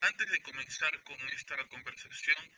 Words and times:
Antes 0.00 0.30
de 0.30 0.42
comenzar 0.42 1.02
con 1.04 1.18
esta 1.30 1.56
conversación, 1.68 2.52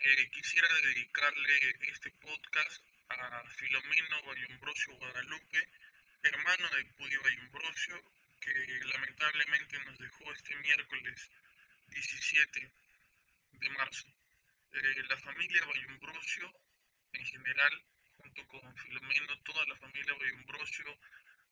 eh, 0.00 0.30
quisiera 0.30 0.68
dedicarle 0.82 1.76
este 1.92 2.10
podcast 2.12 2.82
a 3.08 3.44
Filomeno 3.50 4.22
Bayombrosio 4.22 4.94
Guadalupe, 4.96 5.68
hermano 6.22 6.70
de 6.70 6.84
Pudi 6.96 7.16
Bayombrosio, 7.16 8.02
que 8.40 8.52
lamentablemente 8.86 9.78
nos 9.80 9.98
dejó 9.98 10.32
este 10.32 10.56
miércoles 10.56 11.30
17 11.88 12.72
de 13.52 13.70
marzo. 13.70 14.08
Eh, 14.72 15.02
la 15.10 15.18
familia 15.18 15.64
Bayombrosio, 15.66 16.52
en 17.12 17.26
general, 17.26 17.84
junto 18.16 18.46
con 18.48 18.76
Filomeno, 18.76 19.38
toda 19.42 19.66
la 19.66 19.76
familia 19.76 20.14
Bayombrosio, 20.14 20.98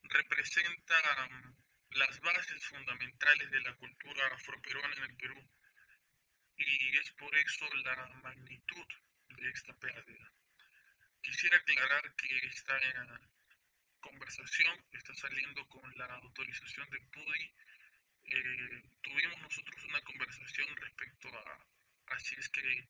representa 0.02 1.29
um, 1.29 1.55
las 1.93 2.20
bases 2.20 2.64
fundamentales 2.66 3.50
de 3.50 3.61
la 3.61 3.75
cultura 3.75 4.27
afroperuana 4.29 4.95
en 4.96 5.02
el 5.04 5.16
Perú. 5.16 5.50
Y 6.56 6.96
es 6.98 7.10
por 7.12 7.34
eso 7.37 7.66
la 7.84 8.06
magnitud 8.23 8.87
de 9.28 9.51
esta 9.51 9.73
pérdida. 9.78 10.32
Quisiera 11.23 11.56
aclarar 11.56 12.15
que 12.16 12.37
esta 12.46 12.79
conversación 14.01 14.84
está 14.92 15.15
saliendo 15.15 15.66
con 15.68 15.98
la 15.98 16.06
autorización 16.06 16.88
de 16.91 17.01
PUDI. 17.01 17.55
Eh, 18.24 18.82
tuvimos 19.02 19.41
nosotros 19.41 19.84
una 19.84 20.01
conversación 20.02 20.77
respecto 20.77 21.29
a, 21.29 21.66
a, 22.15 22.18
si 22.20 22.34
es 22.37 22.48
que 22.51 22.88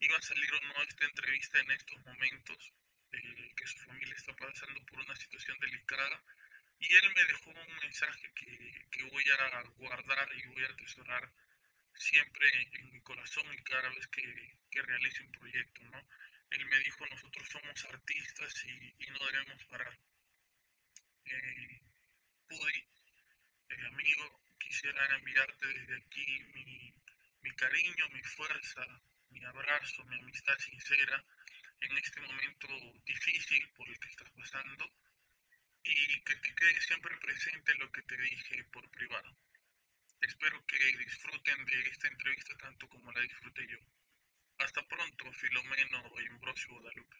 iba 0.00 0.16
a 0.18 0.22
salir 0.22 0.52
o 0.52 0.60
no 0.60 0.82
esta 0.82 1.04
entrevista 1.04 1.60
en 1.60 1.70
estos 1.70 2.04
momentos, 2.04 2.72
eh, 3.12 3.52
que 3.56 3.66
su 3.66 3.78
familia 3.78 4.14
está 4.14 4.34
pasando 4.36 4.84
por 4.86 5.00
una 5.00 5.16
situación 5.16 5.58
delicada 5.60 6.22
y 6.78 6.94
él 6.94 7.14
me 7.14 7.24
dejó 7.24 7.50
un 7.50 7.76
mensaje 7.76 8.32
que, 8.34 8.86
que 8.90 9.02
voy 9.04 9.24
a 9.30 9.62
guardar 9.76 10.28
y 10.34 10.46
voy 10.48 10.64
a 10.64 10.68
atesorar 10.68 11.32
siempre 11.94 12.48
en 12.72 12.92
mi 12.92 13.00
corazón 13.02 13.46
y 13.52 13.62
cada 13.62 13.88
vez 13.90 14.06
que, 14.08 14.58
que 14.70 14.82
realice 14.82 15.22
un 15.22 15.32
proyecto, 15.32 15.82
¿no? 15.84 16.08
Él 16.50 16.66
me 16.66 16.78
dijo, 16.80 17.06
nosotros 17.06 17.48
somos 17.48 17.84
artistas 17.86 18.64
y, 18.66 18.94
y 18.98 19.10
no 19.10 19.26
debemos 19.26 19.64
parar. 19.66 19.98
Eh, 21.24 21.80
Pudi, 22.48 22.88
eh, 23.70 23.86
amigo, 23.86 24.42
quisiera 24.58 25.16
enviarte 25.16 25.66
desde 25.66 25.96
aquí 25.96 26.42
mi, 26.54 26.94
mi 27.42 27.50
cariño, 27.56 28.08
mi 28.10 28.22
fuerza, 28.22 28.86
mi 29.30 29.44
abrazo, 29.44 30.04
mi 30.04 30.16
amistad 30.16 30.58
sincera 30.58 31.24
en 31.80 31.96
este 31.98 32.20
momento 32.20 32.68
difícil 33.04 33.68
por 33.70 33.88
el 33.88 33.98
que 33.98 34.08
estás 34.08 34.30
pasando 34.30 34.90
y 35.84 36.20
que 36.22 36.36
te 36.36 36.54
quede 36.54 36.80
siempre 36.80 37.16
presente 37.18 37.74
lo 37.76 37.90
que 37.92 38.02
te 38.02 38.16
dije 38.16 38.64
por 38.72 38.88
privado. 38.90 39.36
Espero 40.20 40.64
que 40.66 40.78
disfruten 40.98 41.64
de 41.66 41.80
esta 41.82 42.08
entrevista 42.08 42.56
tanto 42.56 42.88
como 42.88 43.12
la 43.12 43.20
disfruté 43.20 43.66
yo. 43.68 43.78
Hasta 44.58 44.82
pronto, 44.88 45.32
Filomeno 45.32 46.02
y 46.22 46.26
Ambrosio 46.28 46.74
Guadalupe. 46.74 47.16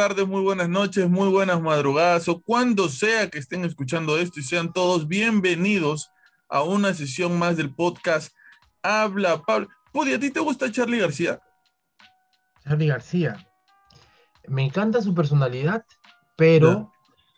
Tardes, 0.00 0.26
muy 0.26 0.40
buenas 0.40 0.70
noches, 0.70 1.10
muy 1.10 1.28
buenas 1.28 1.60
madrugadas 1.60 2.26
o 2.30 2.40
cuando 2.40 2.88
sea 2.88 3.28
que 3.28 3.38
estén 3.38 3.66
escuchando 3.66 4.16
esto 4.16 4.40
y 4.40 4.42
sean 4.42 4.72
todos 4.72 5.06
bienvenidos 5.06 6.10
a 6.48 6.62
una 6.62 6.94
sesión 6.94 7.38
más 7.38 7.58
del 7.58 7.74
podcast 7.74 8.34
Habla 8.82 9.42
Pablo. 9.42 9.68
Pudi, 9.92 10.14
¿a 10.14 10.18
ti 10.18 10.30
te 10.30 10.40
gusta 10.40 10.72
Charlie 10.72 11.00
García? 11.00 11.38
Charlie 12.64 12.86
García. 12.86 13.46
Me 14.48 14.64
encanta 14.64 15.02
su 15.02 15.14
personalidad, 15.14 15.84
pero 16.34 16.90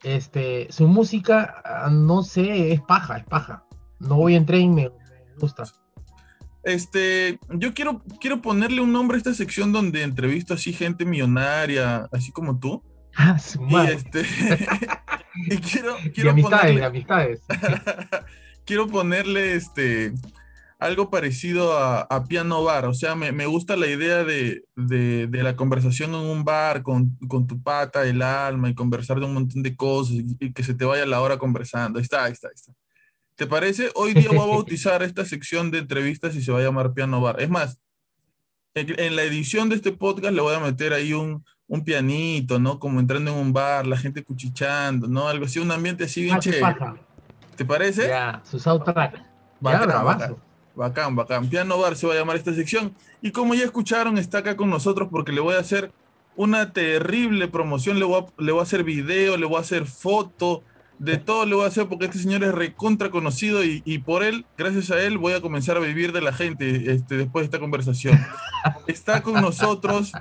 este, 0.04 0.68
su 0.70 0.86
música, 0.86 1.62
ah, 1.64 1.90
no 1.90 2.22
sé, 2.22 2.72
es 2.72 2.80
paja, 2.82 3.16
es 3.16 3.24
paja. 3.24 3.64
No 3.98 4.18
voy 4.18 4.34
a 4.34 4.36
entrar 4.36 4.60
y 4.60 4.68
me 4.68 4.88
gusta. 5.40 5.64
Este, 6.64 7.38
yo 7.50 7.74
quiero, 7.74 8.02
quiero 8.20 8.40
ponerle 8.40 8.80
un 8.80 8.92
nombre 8.92 9.16
a 9.16 9.18
esta 9.18 9.34
sección 9.34 9.72
donde 9.72 10.02
entrevisto 10.02 10.54
así 10.54 10.72
gente 10.72 11.04
millonaria, 11.04 12.08
así 12.12 12.30
como 12.30 12.58
tú. 12.58 12.82
Ah, 13.16 13.38
su 13.38 13.60
madre. 13.60 13.94
Y 13.94 13.96
este, 13.96 14.20
y 15.46 15.56
quiero, 15.58 15.96
quiero 16.14 16.30
amistades, 16.30 16.60
ponerle, 16.60 16.84
amistades. 16.84 17.40
quiero 18.64 18.86
ponerle 18.86 19.54
este 19.54 20.12
algo 20.82 21.10
parecido 21.10 21.78
a, 21.78 22.24
piano 22.26 22.64
bar. 22.64 22.86
O 22.86 22.94
sea, 22.94 23.14
me, 23.14 23.30
me 23.30 23.46
gusta 23.46 23.76
la 23.76 23.86
idea 23.86 24.24
de, 24.24 24.64
de, 24.74 25.28
de, 25.28 25.42
la 25.42 25.54
conversación 25.54 26.10
en 26.10 26.20
un 26.20 26.44
bar 26.44 26.82
con, 26.82 27.16
con, 27.28 27.46
tu 27.46 27.62
pata, 27.62 28.04
el 28.04 28.20
alma, 28.20 28.68
y 28.68 28.74
conversar 28.74 29.20
de 29.20 29.26
un 29.26 29.34
montón 29.34 29.62
de 29.62 29.76
cosas 29.76 30.14
y, 30.14 30.36
y, 30.40 30.52
que 30.52 30.64
se 30.64 30.74
te 30.74 30.84
vaya 30.84 31.06
la 31.06 31.20
hora 31.20 31.38
conversando. 31.38 31.98
Ahí 31.98 32.02
está, 32.02 32.24
ahí 32.24 32.32
está, 32.32 32.48
ahí 32.48 32.54
está. 32.54 32.72
¿Te 33.37 33.47
parece? 33.47 33.91
Hoy 33.94 34.15
día 34.15 34.28
voy 34.28 34.38
a 34.38 34.47
bautizar 34.56 35.03
esta 35.03 35.25
sección 35.25 35.70
de 35.70 35.78
entrevistas 35.78 36.34
y 36.34 36.43
se 36.43 36.53
va 36.53 36.59
a 36.59 36.62
llamar 36.62 36.93
Piano 36.93 37.20
Bar. 37.20 37.41
Es 37.41 37.48
más, 37.48 37.81
en 38.75 39.16
la 39.16 39.22
edición 39.22 39.69
de 39.69 39.76
este 39.76 39.93
podcast 39.93 40.34
le 40.34 40.41
voy 40.41 40.54
a 40.54 40.60
meter 40.60 40.93
ahí 40.93 41.12
un, 41.12 41.44
un 41.72 41.84
pianito, 41.84 42.59
¿no? 42.59 42.78
Como 42.78 43.00
entrando 43.00 43.32
en 43.32 43.38
un 43.38 43.53
bar, 43.53 43.87
la 43.87 43.97
gente 43.97 44.25
cuchichando, 44.25 45.09
¿no? 45.09 45.28
Algo 45.28 45.47
así, 45.47 45.59
un 45.59 45.71
ambiente 45.71 46.04
así 46.04 46.22
bien 46.22 46.37
ah, 46.37 46.38
chévere. 46.38 46.76
¿Te 47.56 47.65
parece? 47.65 48.09
Ya, 48.09 48.42
su 48.44 48.59
soundtrack. 48.59 49.25
Bacán, 49.60 50.04
bacán, 50.04 50.37
bacán, 50.75 51.16
bacán. 51.16 51.48
Piano 51.48 51.78
Bar 51.78 51.97
se 51.97 52.06
va 52.06 52.15
a 52.15 52.16
llamar 52.16 52.37
esta 52.37 52.53
sección. 52.53 52.94
Y 53.21 53.31
como 53.31 53.54
ya 53.54 53.65
escucharon, 53.65 54.19
está 54.19 54.38
acá 54.38 54.56
con 54.56 54.69
nosotros 54.69 55.09
porque 55.10 55.32
le 55.32 55.41
voy 55.41 55.54
a 55.54 55.60
hacer 55.60 55.92
una 56.34 56.72
terrible 56.72 57.48
promoción. 57.48 57.98
Le 57.98 58.04
voy 58.04 58.22
a, 58.22 58.42
le 58.42 58.53
voy 58.53 58.60
a 58.60 58.65
hacer 58.65 58.84
video, 58.84 59.37
le 59.37 59.47
voy 59.47 59.56
a 59.56 59.60
hacer 59.60 59.87
foto, 59.87 60.62
de 61.02 61.16
todo 61.16 61.46
le 61.46 61.56
voy 61.56 61.64
a 61.64 61.68
hacer 61.68 61.88
porque 61.88 62.04
este 62.04 62.18
señor 62.18 62.44
es 62.44 62.52
recontra 62.52 63.10
conocido 63.10 63.64
y, 63.64 63.82
y, 63.84 63.98
por 63.98 64.22
él, 64.22 64.46
gracias 64.56 64.92
a 64.92 65.02
él, 65.02 65.18
voy 65.18 65.32
a 65.32 65.40
comenzar 65.40 65.76
a 65.76 65.80
vivir 65.80 66.12
de 66.12 66.20
la 66.20 66.32
gente 66.32 66.92
este, 66.92 67.16
después 67.16 67.42
de 67.42 67.46
esta 67.46 67.58
conversación. 67.58 68.24
Está 68.86 69.20
con 69.20 69.41
nosotros 69.41 70.12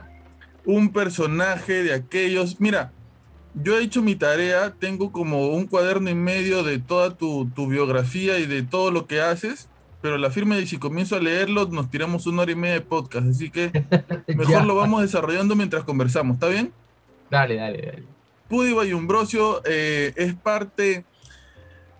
un 0.65 0.91
personaje 0.91 1.83
de 1.83 1.93
aquellos. 1.93 2.59
Mira, 2.59 2.91
yo 3.53 3.77
he 3.77 3.83
hecho 3.83 4.01
mi 4.01 4.15
tarea, 4.15 4.73
tengo 4.73 5.11
como 5.11 5.49
un 5.49 5.67
cuaderno 5.67 6.09
y 6.09 6.15
medio 6.15 6.63
de 6.63 6.79
toda 6.79 7.15
tu, 7.15 7.47
tu 7.53 7.67
biografía 7.67 8.39
y 8.39 8.47
de 8.47 8.63
todo 8.63 8.89
lo 8.89 9.05
que 9.05 9.21
haces, 9.21 9.69
pero 10.01 10.17
la 10.17 10.31
firma 10.31 10.55
de 10.55 10.65
si 10.65 10.79
comienzo 10.79 11.15
a 11.15 11.19
leerlo, 11.19 11.67
nos 11.67 11.91
tiramos 11.91 12.25
una 12.25 12.41
hora 12.41 12.53
y 12.53 12.55
media 12.55 12.73
de 12.73 12.81
podcast, 12.81 13.27
así 13.27 13.51
que 13.51 13.71
mejor 14.35 14.65
lo 14.65 14.73
vamos 14.73 15.03
desarrollando 15.03 15.55
mientras 15.55 15.83
conversamos, 15.83 16.35
¿está 16.35 16.47
bien? 16.47 16.73
Dale, 17.29 17.57
dale, 17.57 17.81
dale. 17.85 18.20
Pudi 18.51 18.73
Bayumbrosio 18.73 19.61
eh, 19.63 20.11
es 20.17 20.35
parte, 20.35 21.05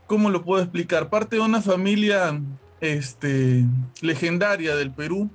¿cómo 0.05 0.29
lo 0.29 0.43
puedo 0.43 0.61
explicar? 0.61 1.09
Parte 1.09 1.37
de 1.37 1.41
una 1.41 1.61
familia 1.61 2.41
este, 2.81 3.63
legendaria 4.01 4.75
del 4.75 4.91
Perú. 4.91 5.29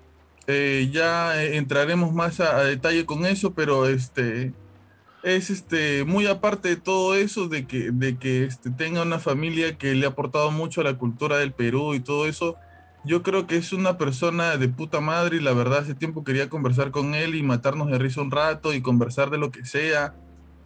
Eh, 0.46 0.90
ya 0.92 1.42
entraremos 1.42 2.12
más 2.12 2.40
a, 2.40 2.62
detalle 2.64 3.06
con 3.06 3.24
eso, 3.24 3.54
pero 3.54 3.88
este, 3.88 4.52
es 5.22 5.48
este, 5.48 6.04
muy 6.04 6.26
aparte 6.26 6.68
de 6.68 6.76
todo 6.76 7.14
eso, 7.14 7.48
de 7.48 7.66
que, 7.66 7.92
de 7.92 8.18
que 8.18 8.44
este, 8.44 8.68
tenga 8.68 9.00
una 9.00 9.18
familia 9.18 9.78
que 9.78 9.94
le 9.94 10.04
ha 10.04 10.10
aportado 10.10 10.50
mucho 10.50 10.82
a 10.82 10.84
la 10.84 10.98
cultura 10.98 11.38
del 11.38 11.54
Perú 11.54 11.94
y 11.94 12.00
todo 12.00 12.26
eso. 12.26 12.56
Yo 13.06 13.22
creo 13.22 13.46
que 13.46 13.56
es 13.56 13.72
una 13.72 13.96
persona 13.96 14.58
de 14.58 14.68
puta 14.68 15.00
madre 15.00 15.38
y 15.38 15.40
la 15.40 15.54
verdad 15.54 15.78
hace 15.78 15.94
tiempo 15.94 16.24
quería 16.24 16.50
conversar 16.50 16.90
con 16.90 17.14
él 17.14 17.36
y 17.36 17.42
matarnos 17.42 17.90
de 17.90 17.96
risa 17.96 18.20
un 18.20 18.30
rato 18.30 18.74
y 18.74 18.82
conversar 18.82 19.30
de 19.30 19.38
lo 19.38 19.50
que 19.50 19.64
sea 19.64 20.14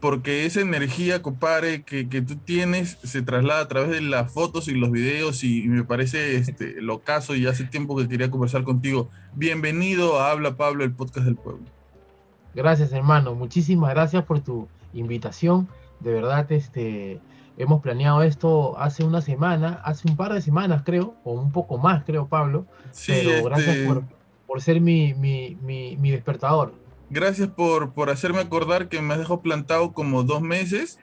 porque 0.01 0.47
esa 0.47 0.61
energía, 0.61 1.21
compadre, 1.21 1.83
que, 1.83 2.09
que, 2.09 2.23
tú 2.23 2.37
tienes 2.37 2.99
se 3.03 3.21
traslada 3.23 3.61
a 3.61 3.69
través 3.69 3.91
de 3.91 4.01
las 4.01 4.33
fotos 4.33 4.69
y 4.69 4.75
los 4.75 4.91
videos 4.91 5.45
y, 5.45 5.69
me 5.69 5.85
parece 5.85 6.37
este, 6.37 6.81
lo 6.81 7.01
caso 7.01 7.35
y 7.35 7.47
hace 7.47 7.65
tiempo 7.65 7.97
que 7.97 8.09
quería 8.09 8.31
conversar 8.31 8.65
contigo. 8.65 9.11
Bienvenido 9.35 10.19
a 10.19 10.31
Habla 10.31 10.57
Pablo, 10.57 10.85
el 10.85 10.93
podcast 10.93 11.27
del 11.27 11.37
pueblo. 11.37 11.65
Gracias, 12.55 12.93
hermano. 12.93 13.35
Muchísimas 13.35 13.91
gracias 13.91 14.25
por 14.25 14.41
tu 14.41 14.69
invitación. 14.95 15.69
De 16.01 16.15
verdad, 16.15 16.51
este, 16.51 17.21
hemos 17.59 17.83
planeado 17.83 18.23
esto 18.23 18.79
hace 18.79 19.05
una 19.05 19.21
semana, 19.21 19.81
hace 19.85 20.09
un 20.09 20.17
par 20.17 20.33
de 20.33 20.41
semanas, 20.41 20.83
creo, 20.85 21.15
o 21.25 21.35
un 21.35 21.53
poco 21.53 21.77
más, 21.77 22.05
creo, 22.05 22.27
Pablo. 22.27 22.65
Sí, 22.91 23.13
Pero 23.13 23.31
este... 23.31 23.43
gracias 23.43 23.77
por, 23.87 24.03
por 24.47 24.63
ser 24.63 24.81
mi, 24.81 25.13
mi, 25.13 25.59
mi, 25.61 25.99
mi 25.99 26.11
despertador 26.11 26.80
gracias 27.11 27.49
por, 27.49 27.93
por 27.93 28.09
hacerme 28.11 28.41
acordar 28.41 28.89
que 28.89 29.03
me 29.03 29.15
has 29.15 29.21
dejado 29.21 29.43
plantado 29.43 29.93
como 29.93 30.23
dos 30.23 30.41
meses 30.41 30.99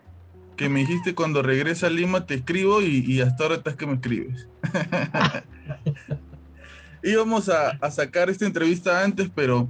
que 0.58 0.70
me 0.70 0.80
dijiste 0.80 1.14
cuando 1.14 1.44
regresa 1.44 1.88
a 1.88 1.90
Lima 1.92 2.26
te 2.26 2.34
escribo 2.34 2.82
y, 2.82 3.22
hasta 3.22 3.44
ahora 3.44 3.56
estás 3.58 3.76
que 3.76 3.86
me 3.86 3.94
escribes. 3.94 4.48
Íbamos 7.04 7.48
a, 7.48 7.70
a, 7.70 7.92
sacar 7.92 8.30
esta 8.30 8.46
entrevista 8.46 9.04
antes, 9.04 9.30
pero 9.34 9.70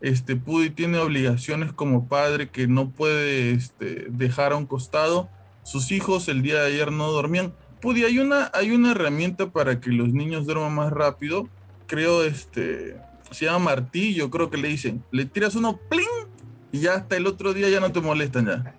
este 0.00 0.36
Pudi 0.36 0.70
tiene 0.70 0.98
obligaciones 0.98 1.72
como 1.72 2.06
padre 2.06 2.50
que 2.50 2.68
no 2.68 2.90
puede 2.90 3.50
este, 3.50 4.06
dejar 4.10 4.52
a 4.52 4.56
un 4.56 4.66
costado. 4.66 5.28
Sus 5.64 5.90
hijos 5.90 6.28
el 6.28 6.40
día 6.40 6.60
de 6.60 6.68
ayer 6.68 6.92
no 6.92 7.10
dormían. 7.10 7.52
Pudi, 7.80 8.04
hay 8.04 8.20
una, 8.20 8.50
hay 8.54 8.70
una 8.70 8.92
herramienta 8.92 9.50
para 9.50 9.80
que 9.80 9.90
los 9.90 10.12
niños 10.12 10.46
duerman 10.46 10.74
más 10.74 10.92
rápido. 10.92 11.48
Creo, 11.88 12.22
este, 12.22 12.96
se 13.30 13.46
llama 13.46 13.58
martillo, 13.58 14.30
creo 14.30 14.50
que 14.50 14.56
le 14.56 14.68
dicen. 14.68 15.02
Le 15.10 15.24
tiras 15.26 15.54
uno, 15.54 15.78
¡pling! 15.88 16.06
Y 16.72 16.80
ya 16.80 16.94
hasta 16.94 17.16
el 17.16 17.26
otro 17.26 17.54
día 17.54 17.68
ya 17.68 17.80
no 17.80 17.92
te 17.92 18.00
molestan 18.00 18.46
ya. 18.46 18.74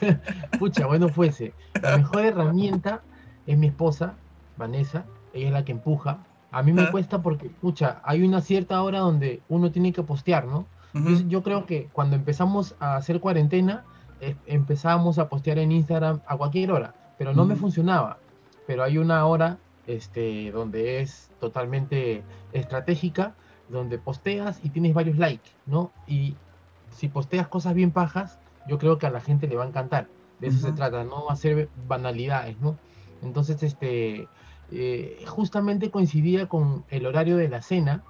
Pucha, 0.58 0.86
bueno 0.86 1.08
fuese. 1.08 1.52
La 1.82 1.96
mejor 1.98 2.24
herramienta 2.24 3.02
es 3.46 3.56
mi 3.58 3.68
esposa, 3.68 4.14
Vanessa. 4.56 5.04
Ella 5.32 5.46
es 5.46 5.52
la 5.52 5.64
que 5.64 5.72
empuja. 5.72 6.18
A 6.50 6.62
mí 6.62 6.72
me 6.72 6.90
cuesta 6.90 7.20
porque, 7.20 7.50
pucha, 7.50 8.00
hay 8.04 8.22
una 8.22 8.40
cierta 8.40 8.82
hora 8.82 9.00
donde 9.00 9.42
uno 9.48 9.70
tiene 9.70 9.92
que 9.92 10.02
postear, 10.02 10.46
¿no? 10.46 10.66
yo, 11.28 11.42
creo 11.42 11.66
que 11.66 11.88
cuando 11.92 12.16
empezamos 12.16 12.74
a 12.80 12.96
hacer 12.96 13.20
cuarentena, 13.20 13.84
eh, 14.22 14.34
empezábamos 14.46 15.18
a 15.18 15.28
postear 15.28 15.58
en 15.58 15.72
Instagram 15.72 16.20
a 16.26 16.38
cualquier 16.38 16.72
hora, 16.72 16.94
pero 17.18 17.34
no 17.34 17.44
me 17.44 17.56
funcionaba. 17.56 18.18
Pero 18.66 18.82
hay 18.82 18.96
una 18.96 19.26
hora 19.26 19.58
este, 19.86 20.50
donde 20.52 21.00
es 21.00 21.30
totalmente 21.38 22.22
estratégica, 22.52 23.34
donde 23.68 23.98
posteas 23.98 24.60
y 24.62 24.70
tienes 24.70 24.94
varios 24.94 25.18
likes, 25.18 25.50
¿no? 25.66 25.90
Y 26.06 26.36
si 26.90 27.08
posteas 27.08 27.48
cosas 27.48 27.74
bien 27.74 27.90
pajas, 27.90 28.38
yo 28.68 28.78
creo 28.78 28.98
que 28.98 29.06
a 29.06 29.10
la 29.10 29.20
gente 29.20 29.46
le 29.46 29.56
va 29.56 29.64
a 29.64 29.68
encantar. 29.68 30.08
De 30.40 30.48
eso 30.48 30.58
se 30.58 30.72
trata, 30.72 31.04
no 31.04 31.30
hacer 31.30 31.68
banalidades, 31.88 32.60
¿no? 32.60 32.76
Entonces, 33.22 33.62
este, 33.62 34.28
eh, 34.70 35.24
justamente 35.26 35.90
coincidía 35.90 36.46
con 36.46 36.84
el 36.90 37.06
horario 37.06 37.36
de 37.36 37.48
la 37.48 37.62
cena, 37.62 38.02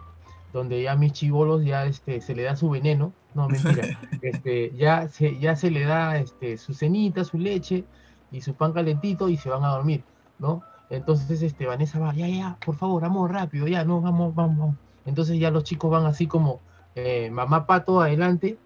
donde 0.52 0.82
ya 0.82 0.92
a 0.92 0.96
mis 0.96 1.12
chivolos 1.12 1.64
ya 1.64 1.86
este, 1.86 2.20
se 2.20 2.34
le 2.34 2.42
da 2.42 2.56
su 2.56 2.70
veneno, 2.70 3.12
no, 3.34 3.48
mentira, 3.48 3.84
este, 4.22 4.72
ya, 4.76 5.08
se, 5.08 5.38
ya 5.38 5.54
se 5.54 5.70
le 5.70 5.84
da 5.84 6.18
este, 6.18 6.56
su 6.56 6.74
cenita, 6.74 7.24
su 7.24 7.38
leche 7.38 7.84
y 8.32 8.40
su 8.40 8.54
pan 8.54 8.72
calentito 8.72 9.28
y 9.28 9.36
se 9.36 9.50
van 9.50 9.64
a 9.64 9.68
dormir, 9.68 10.02
¿no? 10.38 10.62
Entonces, 10.88 11.42
este, 11.42 11.66
Vanessa 11.66 11.98
va, 11.98 12.14
ya, 12.14 12.28
ya, 12.28 12.56
por 12.64 12.76
favor, 12.76 13.02
vamos 13.02 13.30
rápido, 13.30 13.66
ya, 13.68 13.84
no, 13.84 14.00
vamos, 14.00 14.34
vamos, 14.34 14.58
vamos. 14.58 14.76
Entonces 15.06 15.38
ya 15.38 15.50
los 15.50 15.64
chicos 15.64 15.90
van 15.90 16.04
así 16.06 16.26
como 16.26 16.60
eh, 16.94 17.30
mamá 17.30 17.66
pato 17.66 18.00
adelante 18.00 18.58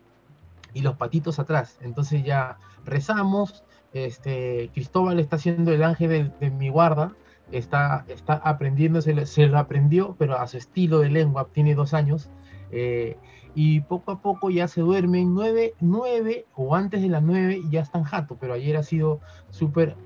y 0.72 0.80
los 0.82 0.96
patitos 0.96 1.38
atrás. 1.38 1.78
Entonces 1.82 2.24
ya 2.24 2.58
rezamos, 2.84 3.64
este, 3.92 4.70
Cristóbal 4.72 5.20
está 5.20 5.36
haciendo 5.36 5.72
el 5.72 5.82
ángel 5.82 6.32
de, 6.40 6.50
mi 6.50 6.68
guarda, 6.68 7.12
está, 7.52 8.04
está 8.08 8.34
aprendiendo, 8.34 9.02
se, 9.02 9.46
lo 9.46 9.58
aprendió, 9.58 10.16
pero 10.18 10.38
a 10.38 10.46
su 10.46 10.56
estilo 10.56 11.00
de 11.00 11.10
lengua, 11.10 11.48
tiene 11.52 11.74
dos 11.74 11.94
años, 11.94 12.30
eh, 12.70 13.16
y 13.54 13.80
poco 13.80 14.12
a 14.12 14.20
poco 14.20 14.50
ya 14.50 14.68
se 14.68 14.80
duermen 14.80 15.34
nueve, 15.34 15.74
nueve 15.80 16.46
o 16.54 16.76
antes 16.76 17.02
de 17.02 17.08
las 17.08 17.22
nueve 17.22 17.60
ya 17.68 17.80
están 17.80 18.04
jato, 18.04 18.36
pero 18.40 18.54
ayer 18.54 18.76
ha 18.76 18.84
sido 18.84 19.20
súper 19.50 19.96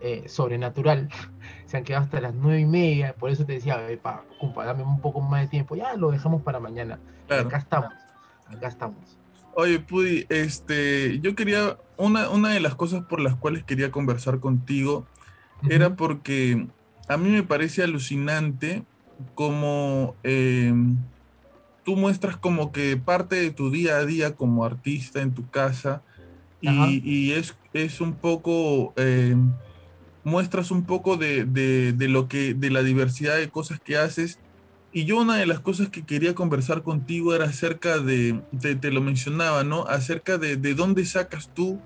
eh, 0.00 0.24
sobrenatural, 0.26 1.08
se 1.66 1.76
han 1.76 1.84
quedado 1.84 2.04
hasta 2.04 2.20
las 2.20 2.34
nueve 2.34 2.60
y 2.60 2.66
media, 2.66 3.14
por 3.14 3.30
eso 3.30 3.44
te 3.44 3.54
decía, 3.54 3.80
compa, 4.40 4.64
dame 4.64 4.82
un 4.82 5.00
poco 5.00 5.20
más 5.20 5.42
de 5.42 5.48
tiempo, 5.48 5.76
ya 5.76 5.96
lo 5.96 6.10
dejamos 6.10 6.42
para 6.42 6.60
mañana, 6.60 6.98
acá 7.28 7.58
estamos, 7.58 7.92
acá 8.46 8.68
estamos. 8.68 9.18
Oye, 9.54 9.80
Pudi, 9.80 10.26
este, 10.28 11.18
yo 11.20 11.34
quería, 11.34 11.78
una, 11.96 12.28
una 12.28 12.50
de 12.50 12.60
las 12.60 12.74
cosas 12.74 13.04
por 13.04 13.20
las 13.20 13.36
cuales 13.36 13.64
quería 13.64 13.90
conversar 13.90 14.38
contigo 14.38 15.06
era 15.70 15.96
porque 15.96 16.66
a 17.08 17.16
mí 17.16 17.30
me 17.30 17.42
parece 17.42 17.82
alucinante 17.82 18.84
como 19.34 20.14
em, 20.22 20.98
tú 21.84 21.96
muestras 21.96 22.36
como 22.36 22.72
que 22.72 22.96
parte 22.96 23.36
de 23.36 23.50
tu 23.50 23.70
día 23.70 23.96
a 23.96 24.04
día 24.04 24.36
como 24.36 24.64
artista 24.64 25.22
en 25.22 25.32
tu 25.32 25.48
casa 25.48 26.02
y, 26.60 27.32
es, 27.32 27.56
es, 27.74 28.00
un 28.00 28.14
poco, 28.14 28.92
em, 28.96 29.52
muestras 30.26 30.72
un 30.72 30.84
poco 30.84 31.16
de, 31.16 31.44
de, 31.44 31.92
de, 31.92 32.08
lo 32.08 32.26
que, 32.26 32.52
de 32.52 32.70
la 32.70 32.82
diversidad 32.82 33.36
de 33.36 33.48
cosas 33.48 33.78
que 33.78 33.96
haces 33.96 34.40
y 34.92 35.04
yo 35.04 35.20
una 35.20 35.36
de 35.36 35.46
las 35.46 35.60
cosas 35.60 35.88
que 35.88 36.04
quería 36.04 36.34
conversar 36.34 36.82
contigo 36.82 37.32
era 37.32 37.44
acerca 37.44 37.98
de, 38.00 38.40
te 38.80 38.90
lo 38.90 39.00
mencionaba, 39.00 39.62
¿no? 39.62 39.86
Acerca 39.86 40.36
de, 40.36 40.56
de 40.56 40.74
dónde 40.74 41.06
sacas 41.06 41.54
tú 41.54 41.80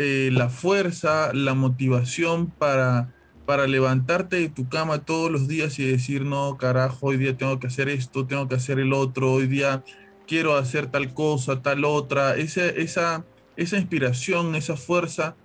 eh, 0.00 0.30
la 0.32 0.48
fuerza, 0.48 1.32
la 1.32 1.54
motivación 1.54 2.48
para, 2.48 3.14
para 3.46 3.68
levantarte 3.68 4.36
de 4.36 4.48
tu 4.48 4.68
cama 4.68 5.04
todos 5.04 5.30
los 5.30 5.46
días 5.46 5.78
y 5.78 5.84
decir, 5.84 6.24
no, 6.24 6.56
carajo, 6.56 7.06
hoy 7.06 7.16
día 7.16 7.36
tengo 7.36 7.60
que 7.60 7.68
hacer 7.68 7.88
esto, 7.88 8.26
tengo 8.26 8.48
que 8.48 8.56
hacer 8.56 8.80
el 8.80 8.92
otro, 8.92 9.34
hoy 9.34 9.46
día 9.46 9.84
quiero 10.26 10.56
hacer 10.56 10.88
tal 10.88 11.14
cosa, 11.14 11.62
tal 11.62 11.84
otra. 11.84 12.34
Esa, 12.34 12.66
esa, 12.66 13.24
esa 13.56 13.76
inspiración, 13.76 14.56
esa 14.56 14.76
fuerza 14.76 15.36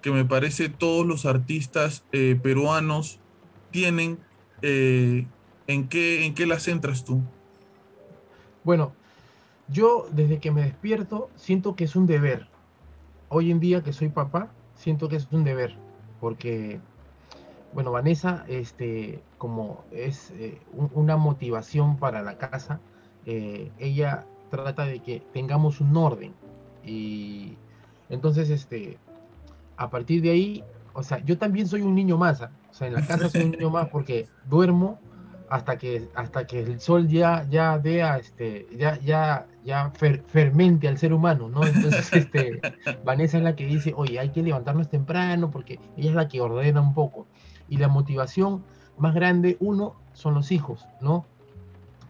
que 0.00 0.10
me 0.10 0.24
parece 0.24 0.68
todos 0.68 1.06
los 1.06 1.26
artistas 1.26 2.04
eh, 2.12 2.38
peruanos 2.40 3.18
tienen. 3.70 4.18
Eh, 4.62 5.26
¿En 5.66 5.88
qué, 5.88 6.24
¿En 6.24 6.34
qué 6.34 6.46
las 6.46 6.62
centras 6.62 7.04
tú? 7.04 7.20
Bueno, 8.64 8.92
yo 9.68 10.06
desde 10.10 10.38
que 10.38 10.50
me 10.50 10.62
despierto 10.62 11.30
siento 11.36 11.76
que 11.76 11.84
es 11.84 11.94
un 11.94 12.06
deber. 12.06 12.48
Hoy 13.28 13.50
en 13.50 13.60
día 13.60 13.82
que 13.82 13.92
soy 13.92 14.08
papá, 14.08 14.50
siento 14.74 15.08
que 15.08 15.16
es 15.16 15.28
un 15.30 15.44
deber, 15.44 15.76
porque, 16.20 16.80
bueno, 17.74 17.92
Vanessa, 17.92 18.46
este, 18.48 19.20
como 19.36 19.84
es 19.92 20.30
eh, 20.30 20.58
una 20.72 21.18
motivación 21.18 21.98
para 21.98 22.22
la 22.22 22.38
casa, 22.38 22.80
ella 23.26 24.24
trata 24.50 24.86
de 24.86 25.00
que 25.00 25.22
tengamos 25.34 25.82
un 25.82 25.94
orden. 25.94 26.32
Y 26.82 27.56
entonces, 28.08 28.48
este, 28.48 28.96
a 29.78 29.88
partir 29.88 30.20
de 30.20 30.30
ahí, 30.30 30.64
o 30.92 31.02
sea, 31.02 31.24
yo 31.24 31.38
también 31.38 31.66
soy 31.66 31.82
un 31.82 31.94
niño 31.94 32.18
más, 32.18 32.42
¿ah? 32.42 32.50
o 32.70 32.74
sea, 32.74 32.88
en 32.88 32.94
la 32.94 33.06
casa 33.06 33.30
soy 33.30 33.42
un 33.42 33.52
niño 33.52 33.70
más 33.70 33.88
porque 33.88 34.28
duermo 34.50 34.98
hasta 35.48 35.78
que, 35.78 36.08
hasta 36.14 36.46
que 36.46 36.60
el 36.60 36.80
sol 36.80 37.08
ya, 37.08 37.46
ya 37.48 37.78
vea, 37.78 38.18
este, 38.18 38.66
ya, 38.76 38.98
ya, 38.98 39.46
ya 39.64 39.90
fermente 40.26 40.88
al 40.88 40.98
ser 40.98 41.12
humano, 41.12 41.48
¿no? 41.48 41.64
Entonces, 41.64 42.12
este, 42.12 42.60
Vanessa 43.04 43.38
es 43.38 43.44
la 43.44 43.56
que 43.56 43.66
dice, 43.66 43.94
oye, 43.96 44.18
hay 44.18 44.30
que 44.30 44.42
levantarnos 44.42 44.90
temprano 44.90 45.50
porque 45.50 45.80
ella 45.96 46.10
es 46.10 46.16
la 46.16 46.28
que 46.28 46.40
ordena 46.40 46.80
un 46.80 46.92
poco. 46.92 47.26
Y 47.68 47.78
la 47.78 47.88
motivación 47.88 48.64
más 48.98 49.14
grande, 49.14 49.56
uno, 49.60 49.94
son 50.12 50.34
los 50.34 50.52
hijos, 50.52 50.86
¿no? 51.00 51.24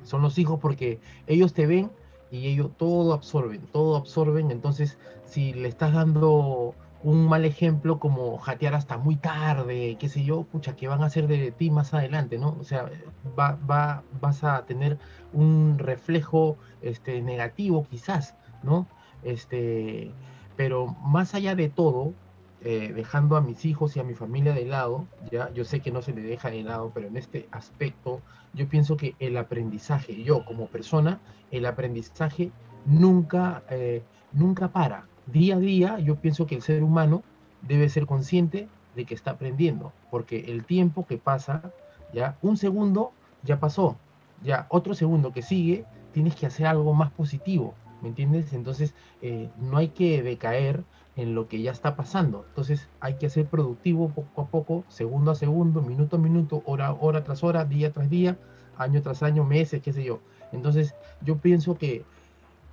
Son 0.02 0.22
los 0.22 0.38
hijos 0.38 0.58
porque 0.58 0.98
ellos 1.26 1.52
te 1.52 1.66
ven 1.66 1.90
y 2.30 2.48
ellos 2.48 2.70
todo 2.76 3.12
absorben, 3.12 3.60
todo 3.72 3.96
absorben. 3.96 4.50
Entonces, 4.50 4.98
si 5.24 5.52
le 5.52 5.68
estás 5.68 5.92
dando 5.92 6.74
un 7.02 7.28
mal 7.28 7.44
ejemplo 7.44 7.98
como 7.98 8.38
jatear 8.38 8.74
hasta 8.74 8.98
muy 8.98 9.16
tarde, 9.16 9.96
qué 10.00 10.08
sé 10.08 10.24
yo, 10.24 10.42
pucha, 10.42 10.74
que 10.74 10.88
van 10.88 11.02
a 11.02 11.06
hacer 11.06 11.28
de 11.28 11.52
ti 11.52 11.70
más 11.70 11.94
adelante, 11.94 12.38
¿no? 12.38 12.56
O 12.60 12.64
sea, 12.64 12.90
va, 13.38 13.58
va, 13.70 14.02
vas 14.20 14.42
a 14.42 14.64
tener 14.66 14.98
un 15.32 15.78
reflejo 15.78 16.56
este, 16.82 17.22
negativo 17.22 17.86
quizás, 17.88 18.34
¿no? 18.62 18.86
Este, 19.22 20.10
pero 20.56 20.86
más 20.86 21.34
allá 21.34 21.54
de 21.54 21.68
todo, 21.68 22.14
eh, 22.62 22.92
dejando 22.92 23.36
a 23.36 23.40
mis 23.40 23.64
hijos 23.64 23.96
y 23.96 24.00
a 24.00 24.04
mi 24.04 24.14
familia 24.14 24.52
de 24.52 24.64
lado, 24.64 25.06
ya 25.30 25.52
yo 25.54 25.64
sé 25.64 25.78
que 25.78 25.92
no 25.92 26.02
se 26.02 26.12
le 26.12 26.22
deja 26.22 26.50
de 26.50 26.64
lado, 26.64 26.90
pero 26.92 27.06
en 27.06 27.16
este 27.16 27.48
aspecto 27.52 28.20
yo 28.52 28.68
pienso 28.68 28.96
que 28.96 29.14
el 29.20 29.36
aprendizaje, 29.36 30.24
yo 30.24 30.44
como 30.44 30.66
persona, 30.66 31.20
el 31.52 31.66
aprendizaje 31.66 32.50
nunca, 32.86 33.62
eh, 33.70 34.02
nunca 34.32 34.68
para, 34.72 35.06
día 35.32 35.56
a 35.56 35.58
día 35.58 35.98
yo 35.98 36.16
pienso 36.16 36.46
que 36.46 36.54
el 36.54 36.62
ser 36.62 36.82
humano 36.82 37.22
debe 37.62 37.88
ser 37.88 38.06
consciente 38.06 38.68
de 38.94 39.04
que 39.04 39.14
está 39.14 39.32
aprendiendo, 39.32 39.92
porque 40.10 40.40
el 40.48 40.64
tiempo 40.64 41.06
que 41.06 41.18
pasa, 41.18 41.72
ya 42.12 42.36
un 42.42 42.56
segundo 42.56 43.12
ya 43.42 43.60
pasó, 43.60 43.96
ya 44.42 44.66
otro 44.70 44.94
segundo 44.94 45.32
que 45.32 45.42
sigue, 45.42 45.84
tienes 46.12 46.34
que 46.34 46.46
hacer 46.46 46.66
algo 46.66 46.94
más 46.94 47.10
positivo, 47.12 47.74
¿me 48.02 48.08
entiendes? 48.08 48.52
Entonces 48.52 48.94
eh, 49.22 49.50
no 49.58 49.76
hay 49.76 49.88
que 49.88 50.22
decaer 50.22 50.82
en 51.16 51.34
lo 51.34 51.48
que 51.48 51.60
ya 51.60 51.72
está 51.72 51.96
pasando, 51.96 52.44
entonces 52.48 52.88
hay 53.00 53.14
que 53.14 53.28
ser 53.28 53.46
productivo 53.46 54.08
poco 54.08 54.42
a 54.42 54.46
poco, 54.46 54.84
segundo 54.88 55.30
a 55.30 55.34
segundo, 55.34 55.82
minuto 55.82 56.16
a 56.16 56.18
minuto, 56.18 56.62
hora, 56.64 56.92
hora 56.92 57.24
tras 57.24 57.44
hora, 57.44 57.64
día 57.64 57.92
tras 57.92 58.08
día, 58.08 58.38
año 58.76 59.02
tras 59.02 59.22
año, 59.22 59.44
meses, 59.44 59.82
qué 59.82 59.92
sé 59.92 60.04
yo. 60.04 60.20
Entonces 60.52 60.94
yo 61.20 61.36
pienso 61.38 61.76
que 61.76 62.04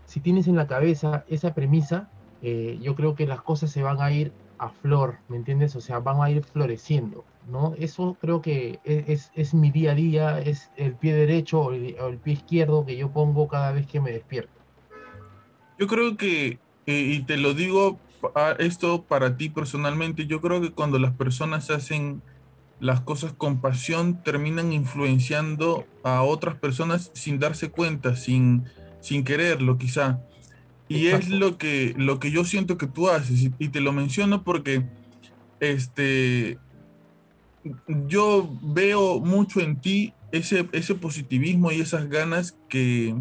si 0.06 0.20
tienes 0.20 0.48
en 0.48 0.56
la 0.56 0.68
cabeza 0.68 1.26
esa 1.28 1.54
premisa, 1.54 2.10
eh, 2.42 2.78
yo 2.82 2.96
creo 2.96 3.16
que 3.16 3.26
las 3.26 3.42
cosas 3.42 3.72
se 3.72 3.84
van 3.84 4.02
a 4.02 4.12
ir 4.12 4.32
a 4.58 4.70
flor, 4.70 5.18
¿me 5.28 5.38
entiendes? 5.38 5.76
O 5.76 5.82
sea, 5.82 6.00
van 6.00 6.22
a 6.22 6.30
ir 6.30 6.44
floreciendo, 6.44 7.26
¿no? 7.50 7.74
Eso 7.78 8.18
creo 8.20 8.42
que 8.42 8.80
e-, 8.84 9.06
es, 9.08 9.32
es, 9.36 9.54
mi 9.54 9.72
día 9.72 9.92
a 9.92 9.96
día, 9.96 10.40
es 10.40 10.72
el 10.78 10.96
pie 10.96 11.14
derecho 11.14 11.60
o 11.62 11.72
el, 11.72 12.18
pie 12.24 12.34
izquierdo 12.34 12.86
que 12.86 12.98
yo 12.98 13.12
pongo 13.12 13.48
cada 13.48 13.72
vez 13.72 13.88
que 13.88 14.00
me 14.00 14.12
despierto. 14.12 14.54
Yo 15.78 15.88
creo 15.88 16.16
que, 16.16 16.60
y 16.86 17.20
te 17.24 17.38
lo 17.38 17.54
digo 17.54 18.00
esto 18.60 19.04
para 19.04 19.38
ti 19.38 19.50
personalmente, 19.50 20.26
yo 20.26 20.42
creo 20.42 20.62
que 20.62 20.72
cuando 20.72 21.00
las 21.00 21.14
personas 21.14 21.70
hacen 21.70 22.22
las 22.80 23.02
cosas 23.02 23.34
con 23.34 23.62
pasión, 23.62 24.22
terminan 24.24 24.74
influenciando 24.74 25.86
a 26.04 26.24
otras 26.24 26.56
personas 26.56 27.12
sin 27.14 27.40
darse 27.40 27.72
cuenta, 27.72 28.16
sin, 28.16 28.66
sin 29.02 29.24
quererlo 29.24 29.78
quizá. 29.78 30.20
Y 30.88 31.08
es 31.08 31.30
lo 31.30 31.58
que, 31.58 31.96
lo 31.98 32.20
que 32.20 32.30
yo 32.32 32.46
siento 32.46 32.78
que 32.78 32.88
tú 32.88 33.10
haces, 33.10 33.50
y, 33.58 33.70
te 33.70 33.82
lo 33.82 33.92
menciono 33.92 34.44
porque 34.44 34.84
este, 35.60 36.60
yo 37.88 38.48
veo 38.62 39.20
mucho 39.20 39.62
en 39.62 39.78
ti 39.82 40.14
ese, 40.32 40.68
ese 40.74 40.94
positivismo 40.94 41.72
y 41.72 41.82
esas 41.82 42.08
ganas 42.08 42.56
que, 42.70 43.16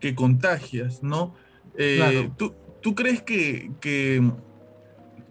que 0.00 0.14
contagias, 0.16 1.02
¿no? 1.02 1.34
Eh, 1.76 2.30
¿tú, 2.36 2.54
¿tú, 2.82 2.94
crees 2.94 3.22
que, 3.22 3.70
que 3.80 4.22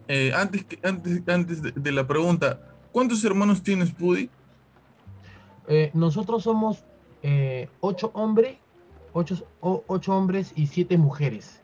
eh, 0.08 0.32
antes, 0.34 0.64
antes, 0.82 1.22
antes 1.26 1.62
de, 1.74 1.92
la 1.92 2.06
pregunta, 2.06 2.60
¿cuántos 2.92 3.22
hermanos 3.24 3.62
tienes, 3.62 3.90
Pudi? 3.90 4.30
Eh, 5.68 5.90
nosotros 5.92 6.44
somos 6.44 6.84
ocho 7.80 8.12
hombres, 8.14 8.56
ocho, 9.16 10.12
hombres 10.14 10.52
y 10.56 10.66
siete 10.66 10.98
mujeres. 10.98 11.62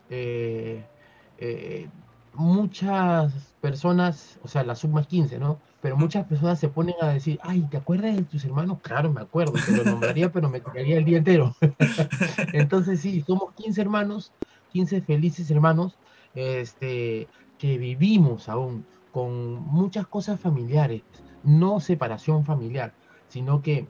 muchas 2.33 3.53
personas, 3.61 4.39
o 4.43 4.47
sea, 4.47 4.63
la 4.63 4.75
suma 4.75 5.01
es 5.01 5.07
15, 5.07 5.39
¿no? 5.39 5.59
Pero 5.81 5.97
muchas 5.97 6.25
personas 6.25 6.59
se 6.59 6.69
ponen 6.69 6.95
a 7.01 7.09
decir, 7.09 7.39
ay, 7.43 7.61
¿te 7.69 7.77
acuerdas 7.77 8.15
de 8.15 8.23
tus 8.23 8.43
hermanos? 8.45 8.79
Claro, 8.81 9.11
me 9.11 9.21
acuerdo, 9.21 9.53
te 9.53 9.75
lo 9.75 9.83
nombraría, 9.83 10.31
pero 10.31 10.49
me 10.49 10.61
tocaría 10.61 10.97
el 10.97 11.05
día 11.05 11.17
entero. 11.17 11.55
Entonces 12.53 13.01
sí, 13.01 13.21
somos 13.27 13.53
15 13.53 13.81
hermanos, 13.81 14.31
15 14.71 15.01
felices 15.01 15.51
hermanos, 15.51 15.97
este, 16.33 17.27
que 17.57 17.77
vivimos 17.77 18.49
aún 18.49 18.85
con 19.11 19.55
muchas 19.55 20.07
cosas 20.07 20.39
familiares, 20.39 21.03
no 21.43 21.79
separación 21.79 22.45
familiar, 22.45 22.93
sino 23.27 23.61
que 23.61 23.85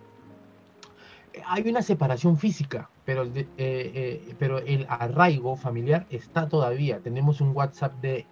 hay 1.45 1.69
una 1.69 1.81
separación 1.81 2.37
física, 2.37 2.89
pero, 3.05 3.23
eh, 3.25 3.47
eh, 3.57 4.35
pero 4.39 4.59
el 4.59 4.85
arraigo 4.89 5.55
familiar 5.55 6.05
está 6.09 6.47
todavía. 6.47 6.99
Tenemos 6.99 7.41
un 7.41 7.55
WhatsApp 7.55 7.93
de, 8.01 8.25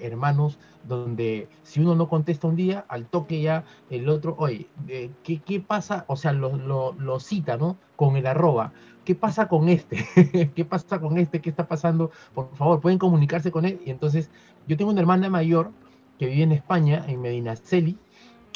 hermanos 0.00 0.58
donde 0.86 1.48
si 1.64 1.80
uno 1.80 1.94
no 1.94 2.08
contesta 2.08 2.46
un 2.46 2.56
día, 2.56 2.84
al 2.88 3.06
toque 3.06 3.40
ya 3.40 3.64
el 3.90 4.08
otro, 4.08 4.36
oye, 4.38 4.68
eh, 4.88 5.10
¿qué, 5.22 5.38
¿qué, 5.38 5.60
pasa? 5.60 6.04
O 6.08 6.16
sea, 6.16 6.32
lo, 6.32 6.56
lo, 6.56 6.92
lo, 6.92 7.20
cita, 7.20 7.56
¿no? 7.56 7.76
Con 7.96 8.16
el 8.16 8.26
arroba. 8.26 8.72
¿Qué 9.04 9.14
pasa 9.14 9.48
con 9.48 9.68
este? 9.68 10.06
¿Qué 10.54 10.64
pasa 10.64 11.00
con 11.00 11.18
este? 11.18 11.40
¿Qué 11.40 11.50
está 11.50 11.66
pasando? 11.66 12.10
Por 12.34 12.54
favor, 12.54 12.80
pueden 12.80 12.98
comunicarse 12.98 13.50
con 13.50 13.64
él. 13.64 13.80
Y 13.84 13.90
entonces, 13.90 14.30
yo 14.66 14.76
tengo 14.76 14.90
una 14.90 15.00
hermana 15.00 15.28
mayor 15.28 15.70
que 16.18 16.26
vive 16.26 16.42
en 16.42 16.52
España, 16.52 17.04
en 17.08 17.20
Medinaceli, 17.20 17.98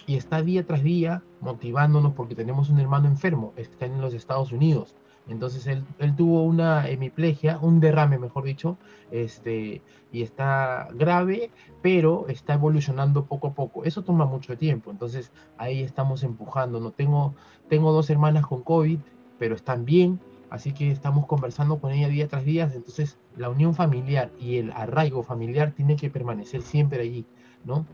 y 0.06 0.16
está 0.16 0.42
día 0.42 0.66
tras 0.66 0.82
día 0.82 1.22
motivándonos 1.40 2.12
porque 2.12 2.34
tenemos 2.34 2.68
un 2.70 2.78
hermano 2.78 3.08
enfermo, 3.08 3.52
está 3.56 3.86
en 3.86 4.00
los 4.00 4.14
Estados 4.14 4.52
Unidos. 4.52 4.94
Entonces 5.28 5.66
él, 5.66 5.84
él, 5.98 6.14
tuvo 6.14 6.42
una 6.42 6.88
hemiplegia, 6.88 7.58
un 7.58 7.80
derrame, 7.80 8.18
mejor 8.18 8.44
dicho, 8.44 8.76
este, 9.10 9.80
y 10.12 10.22
está 10.22 10.88
grave, 10.94 11.50
pero 11.82 12.26
está 12.28 12.54
evolucionando 12.54 13.24
poco 13.24 13.48
a 13.48 13.54
poco. 13.54 13.84
Eso 13.84 14.02
toma 14.02 14.26
mucho 14.26 14.58
tiempo, 14.58 14.90
entonces 14.90 15.32
ahí 15.56 15.82
estamos 15.82 16.22
empujando. 16.24 16.78
No 16.78 16.90
tengo, 16.90 17.34
tengo 17.68 17.92
dos 17.92 18.10
hermanas 18.10 18.46
con 18.46 18.62
COVID, 18.62 18.98
pero 19.38 19.54
están 19.54 19.84
bien, 19.84 20.20
así 20.50 20.72
que 20.72 20.90
estamos 20.90 21.26
conversando 21.26 21.78
con 21.78 21.92
ella 21.92 22.08
día 22.08 22.28
tras 22.28 22.44
día. 22.44 22.70
Entonces 22.74 23.18
la 23.36 23.48
unión 23.48 23.74
familiar 23.74 24.30
y 24.38 24.58
el 24.58 24.72
arraigo 24.72 25.22
familiar 25.22 25.72
tiene 25.72 25.96
que 25.96 26.10
permanecer 26.10 26.62
siempre 26.62 27.00
allí, 27.00 27.24
¿no? 27.64 27.86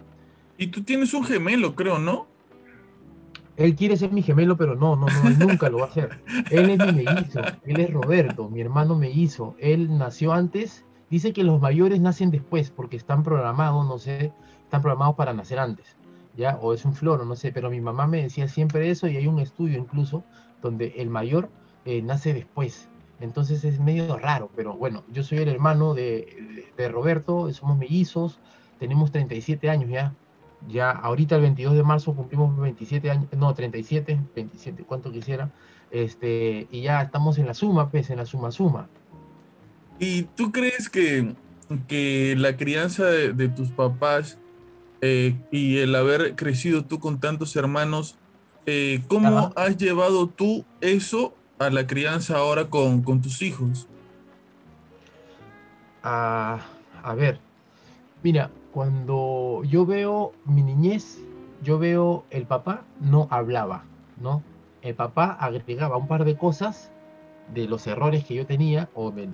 Y 0.59 0.67
tú 0.67 0.83
tienes 0.83 1.15
un 1.15 1.25
gemelo, 1.25 1.75
creo, 1.75 1.99
¿no? 1.99 2.27
Él 3.61 3.77
quiere 3.77 3.99
ser 3.99 4.11
mi 4.11 4.23
gemelo, 4.23 4.57
pero 4.57 4.75
no, 4.75 4.97
no, 4.97 5.05
no, 5.07 5.47
nunca 5.47 5.69
lo 5.69 5.81
va 5.81 5.85
a 5.85 5.89
hacer. 5.89 6.23
Él 6.51 6.71
es 6.71 6.79
mi 6.79 7.05
mellizo, 7.05 7.41
él 7.67 7.81
es 7.81 7.93
Roberto, 7.93 8.49
mi 8.49 8.63
hermano 8.63 8.97
me 8.97 9.11
hizo. 9.11 9.55
Él 9.59 9.99
nació 9.99 10.33
antes, 10.33 10.87
dice 11.11 11.35
que 11.35 11.45
los 11.45 11.61
mayores 11.61 12.01
nacen 12.01 12.31
después, 12.31 12.71
porque 12.71 12.97
están 12.97 13.23
programados, 13.23 13.87
no 13.87 13.99
sé, 13.99 14.33
están 14.63 14.81
programados 14.81 15.15
para 15.17 15.35
nacer 15.35 15.59
antes, 15.59 15.99
¿ya? 16.39 16.59
O 16.63 16.73
es 16.73 16.87
un 16.87 16.95
floro, 16.95 17.27
no 17.27 17.37
sé, 17.37 17.53
pero 17.53 17.69
mi 17.69 17.83
mamá 17.83 18.07
me 18.07 18.23
decía 18.23 18.49
siempre 18.49 18.89
eso 18.89 19.07
y 19.09 19.19
hay 19.19 19.27
un 19.27 19.39
estudio 19.39 19.77
incluso 19.77 20.25
donde 20.63 20.95
el 20.97 21.11
mayor 21.11 21.51
eh, 21.85 22.01
nace 22.01 22.33
después. 22.33 22.89
Entonces 23.21 23.63
es 23.65 23.79
medio 23.79 24.17
raro, 24.17 24.51
pero 24.57 24.75
bueno, 24.75 25.05
yo 25.13 25.23
soy 25.23 25.37
el 25.37 25.49
hermano 25.51 25.93
de, 25.93 26.65
de 26.79 26.89
Roberto, 26.89 27.53
somos 27.53 27.77
mellizos, 27.77 28.41
tenemos 28.79 29.13
37 29.13 29.69
años 29.69 29.91
ya, 29.91 30.15
ya 30.69 30.91
ahorita 30.91 31.37
el 31.37 31.43
22 31.43 31.75
de 31.75 31.83
marzo 31.83 32.15
cumplimos 32.15 32.59
27 32.59 33.11
años, 33.11 33.27
no, 33.37 33.55
37, 33.55 34.21
27, 34.35 34.85
cuánto 34.85 35.11
quisiera, 35.13 35.51
este, 35.91 36.69
y 36.71 36.83
ya 36.83 37.03
estamos 37.03 37.39
en 37.39 37.47
la 37.47 37.55
suma, 37.55 37.91
pues, 37.91 38.11
en 38.11 38.19
la 38.19 38.27
suma 38.27 38.51
suma. 38.51 38.89
¿Y 39.99 40.23
tú 40.23 40.53
crees 40.53 40.89
que, 40.89 41.35
que 41.89 42.35
la 42.37 42.57
crianza 42.57 43.05
de, 43.05 43.49
tus 43.49 43.71
papás 43.71 44.39
eh, 45.01 45.37
y 45.51 45.79
el 45.79 45.95
haber 45.95 46.37
crecido 46.37 46.85
tú 46.85 47.01
con 47.01 47.21
tantos 47.21 47.57
hermanos, 47.57 48.17
eh, 48.67 49.03
¿cómo 49.09 49.53
has 49.57 49.77
llevado 49.77 50.29
tú 50.29 50.65
eso 50.81 51.35
a 51.59 51.71
la 51.71 51.87
crianza 51.87 52.39
ahora 52.39 52.67
con, 52.67 53.03
con 53.03 53.21
tus 53.21 53.43
hijos? 53.43 53.89
Ah, 56.03 56.61
a 57.03 57.15
ver, 57.15 57.41
mira, 58.23 58.51
cuando 58.73 59.63
yo 59.65 59.85
veo 59.87 60.33
mi 60.45 60.63
niñez, 60.63 61.21
yo 61.63 61.79
veo 61.79 62.25
el 62.31 62.47
papá 62.47 62.85
no 63.01 63.27
hablaba, 63.31 63.85
¿no? 64.21 64.43
El 64.83 64.95
papá 64.95 65.33
agregaba 65.33 65.97
un 65.97 66.07
par 66.07 66.25
de 66.25 66.37
cosas 66.37 66.91
de 67.53 67.67
los 67.67 67.87
errores 67.87 68.25
que 68.25 68.35
yo 68.35 68.47
tenía 68.47 68.89
o 68.95 69.11
de 69.11 69.29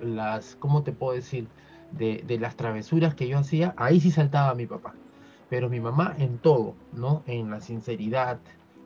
las, 0.00 0.56
¿cómo 0.56 0.82
te 0.82 0.92
puedo 0.92 1.14
decir? 1.14 1.48
De, 1.92 2.24
las 2.40 2.56
travesuras 2.56 3.14
que 3.14 3.28
yo 3.28 3.38
hacía, 3.38 3.74
ahí 3.76 4.00
sí 4.00 4.10
saltaba 4.10 4.54
mi 4.54 4.66
papá. 4.66 4.94
Pero 5.48 5.68
mi 5.68 5.80
mamá 5.80 6.14
en 6.18 6.38
todo, 6.38 6.74
¿no? 6.92 7.22
En 7.26 7.50
la 7.50 7.60
sinceridad, 7.60 8.38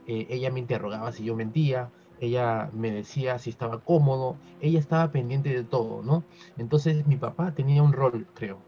eh, 0.07 0.27
ella 0.31 0.51
me 0.51 0.61
interrogaba 0.61 1.13
si 1.13 1.25
yo 1.25 1.35
mentía, 1.35 1.91
ella 2.21 2.71
me 2.73 2.91
decía 2.91 3.39
si 3.39 3.51
estaba 3.51 3.81
cómodo, 3.81 4.37
ella 4.61 4.79
estaba 4.79 5.11
pendiente 5.11 5.51
de 5.51 5.65
todo, 5.65 6.03
¿no? 6.03 6.25
Entonces 6.57 7.07
mi 7.07 7.17
papá 7.17 7.53
tenía 7.53 7.83
un 7.83 7.93
rol, 7.93 8.27
creo. 8.35 8.59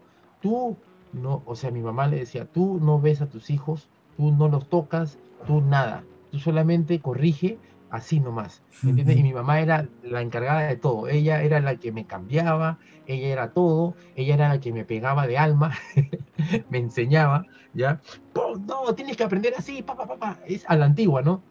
Tú 0.41 0.77
no, 1.13 1.43
o 1.45 1.55
sea, 1.55 1.71
mi 1.71 1.81
mamá 1.81 2.07
le 2.07 2.17
decía, 2.17 2.45
tú 2.45 2.79
no 2.81 2.99
ves 2.99 3.21
a 3.21 3.29
tus 3.29 3.49
hijos, 3.49 3.89
tú 4.17 4.31
no 4.31 4.47
los 4.47 4.67
tocas, 4.69 5.17
tú 5.45 5.61
nada, 5.61 6.03
tú 6.31 6.39
solamente 6.39 6.99
corrige 6.99 7.57
así 7.89 8.21
nomás, 8.21 8.63
¿entiendes? 8.83 9.17
Y 9.17 9.23
mi 9.23 9.33
mamá 9.33 9.59
era 9.59 9.87
la 10.01 10.21
encargada 10.21 10.61
de 10.61 10.77
todo, 10.77 11.09
ella 11.09 11.43
era 11.43 11.59
la 11.59 11.75
que 11.75 11.91
me 11.91 12.05
cambiaba, 12.05 12.79
ella 13.05 13.27
era 13.27 13.51
todo, 13.51 13.95
ella 14.15 14.35
era 14.35 14.47
la 14.47 14.59
que 14.61 14.71
me 14.71 14.85
pegaba 14.85 15.27
de 15.27 15.37
alma, 15.37 15.73
me 16.69 16.77
enseñaba, 16.77 17.45
¿ya? 17.73 17.99
No, 18.33 18.95
tienes 18.95 19.17
que 19.17 19.25
aprender 19.25 19.53
así, 19.57 19.83
papá, 19.83 20.07
papá, 20.07 20.39
es 20.47 20.63
a 20.69 20.77
la 20.77 20.85
antigua, 20.85 21.21
¿no? 21.21 21.43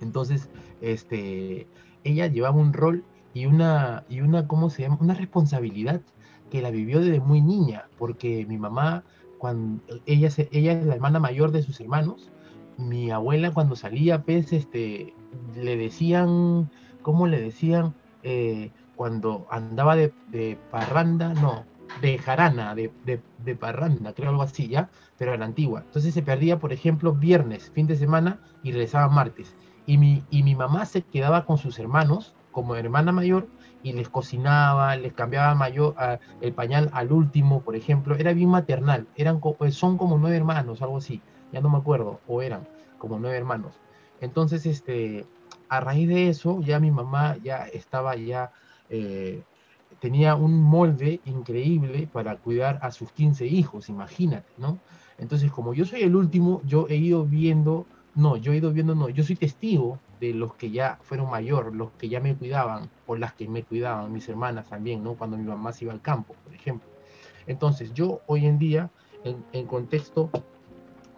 Entonces, 0.00 0.50
este, 0.80 1.68
ella 2.02 2.26
llevaba 2.26 2.56
un 2.56 2.72
rol 2.72 3.04
y 3.32 3.46
una, 3.46 4.04
y 4.08 4.20
una, 4.20 4.48
¿cómo 4.48 4.68
se 4.68 4.82
llama? 4.82 4.98
Una 5.00 5.14
responsabilidad 5.14 6.00
que 6.52 6.60
la 6.60 6.70
vivió 6.70 7.00
desde 7.00 7.18
muy 7.18 7.40
niña, 7.40 7.86
porque 7.96 8.44
mi 8.46 8.58
mamá, 8.58 9.04
cuando 9.38 9.82
ella, 10.04 10.28
ella 10.50 10.72
es 10.72 10.84
la 10.84 10.94
hermana 10.94 11.18
mayor 11.18 11.50
de 11.50 11.62
sus 11.62 11.80
hermanos, 11.80 12.30
mi 12.76 13.10
abuela 13.10 13.52
cuando 13.52 13.74
salía, 13.74 14.22
pues, 14.22 14.52
este, 14.52 15.14
le 15.56 15.76
decían, 15.78 16.70
¿cómo 17.00 17.26
le 17.26 17.40
decían? 17.40 17.94
Eh, 18.22 18.70
cuando 18.96 19.46
andaba 19.50 19.96
de, 19.96 20.12
parranda, 20.70 21.32
no, 21.32 21.64
de 22.02 22.18
jarana, 22.18 22.74
de, 22.74 23.56
parranda, 23.58 24.12
creo 24.12 24.28
algo 24.28 24.42
así, 24.42 24.68
¿ya? 24.68 24.90
Pero 25.16 25.32
a 25.32 25.38
la 25.38 25.46
antigua. 25.46 25.84
Entonces 25.86 26.12
se 26.12 26.20
perdía, 26.20 26.58
por 26.58 26.74
ejemplo, 26.74 27.14
viernes, 27.14 27.70
fin 27.70 27.86
de 27.86 27.96
semana, 27.96 28.40
y 28.62 28.72
regresaba 28.72 29.08
martes. 29.08 29.56
Y 29.86 29.96
mi, 29.96 30.22
y 30.28 30.42
mi 30.42 30.54
mamá 30.54 30.84
se 30.84 31.00
quedaba 31.00 31.46
con 31.46 31.56
sus 31.56 31.78
hermanos, 31.78 32.34
como 32.52 32.76
hermana 32.76 33.10
mayor, 33.10 33.48
y 33.82 33.92
les 33.92 34.08
cocinaba, 34.08 34.94
les 34.96 35.12
cambiaba 35.12 35.54
mayor, 35.54 35.94
el 36.40 36.52
pañal 36.52 36.90
al 36.92 37.10
último, 37.10 37.62
por 37.62 37.74
ejemplo, 37.74 38.14
era 38.14 38.32
bien 38.32 38.48
maternal, 38.48 39.08
eran, 39.16 39.40
pues 39.40 39.74
son 39.74 39.98
como 39.98 40.18
nueve 40.18 40.36
hermanos, 40.36 40.82
algo 40.82 40.98
así, 40.98 41.20
ya 41.52 41.60
no 41.60 41.68
me 41.68 41.78
acuerdo, 41.78 42.20
o 42.28 42.42
eran 42.42 42.68
como 42.98 43.18
nueve 43.18 43.36
hermanos. 43.36 43.74
Entonces, 44.20 44.66
este, 44.66 45.26
a 45.68 45.80
raíz 45.80 46.08
de 46.08 46.28
eso, 46.28 46.60
ya 46.60 46.78
mi 46.78 46.90
mamá 46.90 47.36
ya 47.42 47.66
estaba 47.66 48.14
ya, 48.14 48.52
eh, 48.88 49.42
tenía 50.00 50.36
un 50.36 50.62
molde 50.62 51.20
increíble 51.24 52.08
para 52.12 52.36
cuidar 52.36 52.78
a 52.82 52.92
sus 52.92 53.10
15 53.10 53.46
hijos, 53.46 53.88
imagínate, 53.88 54.52
¿no? 54.58 54.78
Entonces, 55.18 55.50
como 55.50 55.74
yo 55.74 55.84
soy 55.84 56.02
el 56.02 56.14
último, 56.14 56.62
yo 56.64 56.86
he 56.88 56.96
ido 56.96 57.24
viendo, 57.24 57.86
no, 58.14 58.36
yo 58.36 58.52
he 58.52 58.56
ido 58.56 58.72
viendo, 58.72 58.94
no, 58.94 59.08
yo 59.08 59.24
soy 59.24 59.36
testigo 59.36 59.98
de 60.22 60.32
los 60.32 60.54
que 60.54 60.70
ya 60.70 61.00
fueron 61.02 61.28
mayor, 61.28 61.74
los 61.74 61.90
que 61.98 62.08
ya 62.08 62.20
me 62.20 62.36
cuidaban, 62.36 62.88
o 63.08 63.16
las 63.16 63.32
que 63.32 63.48
me 63.48 63.64
cuidaban, 63.64 64.12
mis 64.12 64.28
hermanas 64.28 64.68
también, 64.68 65.02
¿no? 65.02 65.14
Cuando 65.14 65.36
mi 65.36 65.42
mamá 65.42 65.72
iba 65.80 65.92
al 65.92 66.00
campo, 66.00 66.36
por 66.44 66.54
ejemplo. 66.54 66.88
Entonces, 67.48 67.92
yo 67.92 68.20
hoy 68.28 68.46
en 68.46 68.56
día, 68.56 68.88
en, 69.24 69.66
contexto, 69.66 70.30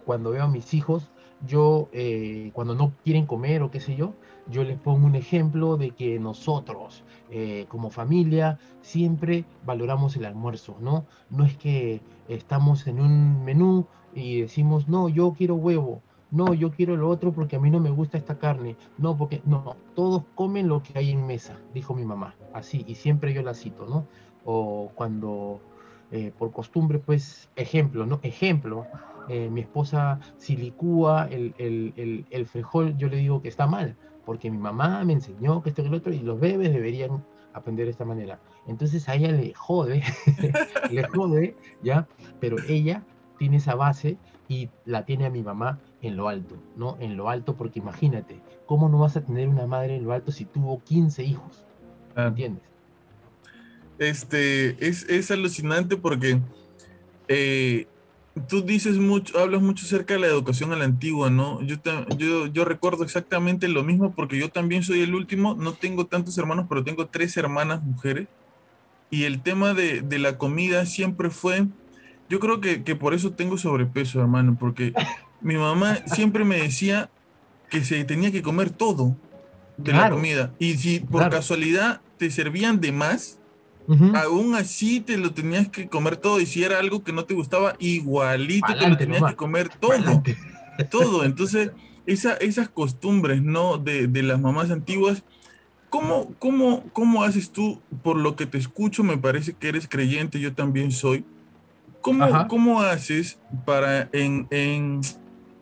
cuando 0.05 0.31
veo 0.31 0.45
a 0.45 0.47
mis 0.47 0.73
hijos, 0.73 1.11
yo, 1.45 1.87
eh, 1.91 2.49
cuando 2.53 2.73
no 2.73 2.93
quieren 3.03 3.27
comer 3.27 3.61
o 3.61 3.69
qué 3.69 3.79
sé 3.79 3.95
yo, 3.95 4.15
yo 4.49 4.63
les 4.63 4.79
pongo 4.79 5.05
un 5.05 5.13
ejemplo 5.13 5.77
de 5.77 5.91
que 5.91 6.17
nosotros, 6.19 7.03
eh, 7.29 7.67
como 7.67 7.91
familia, 7.91 8.57
siempre 8.81 9.45
valoramos 9.63 10.15
el 10.15 10.25
almuerzo, 10.25 10.77
¿no? 10.79 11.05
No 11.29 11.45
es 11.45 11.55
que 11.57 12.01
estamos 12.27 12.87
en 12.87 12.99
un 12.99 13.43
menú 13.45 13.85
y 14.15 14.41
decimos, 14.41 14.87
no, 14.87 15.09
yo 15.09 15.35
quiero 15.37 15.53
huevo, 15.53 16.01
no, 16.35 16.53
yo 16.53 16.69
quiero 16.71 16.97
lo 16.97 17.07
otro 17.07 17.31
porque 17.31 17.55
a 17.55 17.59
mí 17.59 17.71
no 17.71 17.79
me 17.79 17.89
gusta 17.89 18.17
esta 18.17 18.37
carne, 18.37 18.75
no, 18.97 19.17
porque 19.17 19.41
no, 19.45 19.77
todos 19.95 20.23
comen 20.35 20.67
lo 20.67 20.83
que 20.83 20.99
hay 20.99 21.11
en 21.11 21.25
mesa, 21.25 21.57
dijo 21.73 21.95
mi 21.95 22.03
mamá, 22.03 22.35
así, 22.53 22.83
y 22.87 22.95
siempre 22.95 23.33
yo 23.33 23.41
la 23.41 23.53
cito, 23.53 23.85
¿no? 23.87 24.05
O 24.43 24.91
cuando, 24.95 25.61
eh, 26.11 26.33
por 26.37 26.51
costumbre, 26.51 26.99
pues, 26.99 27.49
ejemplo, 27.55 28.05
¿no? 28.05 28.19
Ejemplo, 28.21 28.85
eh, 29.29 29.49
mi 29.49 29.61
esposa 29.61 30.19
si 30.37 30.57
licúa 30.57 31.29
el, 31.31 31.55
el, 31.57 32.25
el, 32.29 32.45
frijol, 32.45 32.97
yo 32.97 33.07
le 33.07 33.15
digo 33.15 33.41
que 33.41 33.47
está 33.47 33.65
mal, 33.65 33.95
porque 34.25 34.51
mi 34.51 34.57
mamá 34.57 35.05
me 35.05 35.13
enseñó 35.13 35.63
que 35.63 35.69
esto 35.69 35.83
y 35.83 35.89
lo 35.89 35.97
otro, 35.97 36.13
y 36.13 36.19
los 36.19 36.37
bebés 36.37 36.73
deberían 36.73 37.23
aprender 37.53 37.85
de 37.85 37.91
esta 37.91 38.03
manera. 38.03 38.39
Entonces 38.67 39.07
a 39.07 39.15
ella 39.15 39.31
le 39.31 39.53
jode, 39.53 40.03
le 40.91 41.03
jode, 41.07 41.55
¿ya? 41.81 42.07
Pero 42.41 42.57
ella 42.67 43.03
tiene 43.37 43.57
esa 43.57 43.75
base 43.75 44.17
y 44.47 44.69
la 44.85 45.05
tiene 45.05 45.25
a 45.25 45.29
mi 45.29 45.41
mamá 45.41 45.79
en 46.07 46.17
lo 46.17 46.29
alto, 46.29 46.55
¿no? 46.75 46.97
En 46.99 47.17
lo 47.17 47.29
alto, 47.29 47.55
porque 47.55 47.79
imagínate, 47.79 48.39
¿cómo 48.65 48.89
no 48.89 48.99
vas 48.99 49.17
a 49.17 49.21
tener 49.21 49.47
una 49.47 49.67
madre 49.67 49.95
en 49.95 50.03
lo 50.03 50.13
alto 50.13 50.31
si 50.31 50.45
tuvo 50.45 50.81
15 50.83 51.23
hijos? 51.23 51.65
¿Entiendes? 52.15 52.63
Este, 53.97 54.87
es, 54.87 55.07
es 55.09 55.31
alucinante 55.31 55.97
porque 55.97 56.39
eh, 57.27 57.87
tú 58.47 58.61
dices 58.61 58.97
mucho, 58.97 59.39
hablas 59.39 59.61
mucho 59.61 59.85
acerca 59.85 60.15
de 60.15 60.19
la 60.21 60.27
educación 60.27 60.73
a 60.73 60.75
la 60.75 60.85
antigua, 60.85 61.29
¿no? 61.29 61.61
Yo, 61.61 61.77
yo, 62.17 62.47
yo 62.47 62.65
recuerdo 62.65 63.03
exactamente 63.03 63.67
lo 63.67 63.83
mismo 63.83 64.13
porque 64.13 64.37
yo 64.37 64.49
también 64.49 64.83
soy 64.83 65.01
el 65.01 65.15
último, 65.15 65.55
no 65.55 65.73
tengo 65.73 66.05
tantos 66.05 66.37
hermanos, 66.37 66.65
pero 66.67 66.83
tengo 66.83 67.07
tres 67.07 67.35
hermanas 67.37 67.83
mujeres. 67.83 68.27
Y 69.09 69.23
el 69.23 69.41
tema 69.41 69.73
de, 69.73 70.01
de 70.01 70.19
la 70.19 70.37
comida 70.37 70.85
siempre 70.85 71.29
fue, 71.29 71.67
yo 72.27 72.39
creo 72.39 72.59
que, 72.59 72.83
que, 72.83 72.95
por 72.95 73.13
eso 73.13 73.31
tengo 73.31 73.57
sobrepeso, 73.57 74.19
hermano, 74.19 74.57
porque 74.59 74.93
mi 75.41 75.55
mamá 75.55 75.97
siempre 76.05 76.43
me 76.45 76.57
decía 76.57 77.09
que 77.69 77.83
se 77.83 78.03
tenía 78.05 78.31
que 78.31 78.41
comer 78.41 78.69
todo 78.69 79.15
de 79.77 79.93
la 79.93 80.09
comida. 80.09 80.53
Y 80.59 80.75
si 80.75 80.99
por 80.99 81.29
casualidad 81.29 82.01
te 82.17 82.31
servían 82.31 82.79
de 82.79 82.91
más, 82.91 83.39
Aún 84.15 84.55
así 84.55 84.99
te 84.99 85.17
lo 85.17 85.31
tenías 85.31 85.69
que 85.69 85.87
comer 85.87 86.17
todo 86.17 86.39
y 86.39 86.45
si 86.45 86.63
era 86.63 86.79
algo 86.79 87.03
que 87.03 87.13
no 87.13 87.25
te 87.25 87.35
gustaba, 87.35 87.75
igualito 87.79 88.73
te 88.73 88.89
lo 88.89 88.97
tenías 88.97 89.23
que 89.23 89.35
comer 89.35 89.69
todo. 89.69 90.23
Todo. 90.91 91.23
Entonces, 91.23 91.71
esa, 92.05 92.33
esas 92.33 92.67
costumbres, 92.67 93.41
¿no? 93.41 93.77
De, 93.77 94.09
las 94.23 94.41
mamás 94.41 94.71
antiguas, 94.71 95.23
¿cómo, 95.89 96.33
cómo, 96.37 96.83
¿cómo 96.91 97.23
haces 97.23 97.49
tú? 97.49 97.81
Por 98.03 98.17
lo 98.17 98.35
que 98.35 98.45
te 98.45 98.57
escucho, 98.57 99.01
me 99.01 99.17
parece 99.17 99.53
que 99.53 99.69
eres 99.69 99.87
creyente, 99.87 100.41
yo 100.41 100.53
también 100.53 100.91
soy. 100.91 101.23
¿Cómo, 102.01 102.47
¿cómo 102.49 102.81
haces 102.81 103.39
para 103.63 104.09
en, 104.11 104.47
en, 104.51 104.99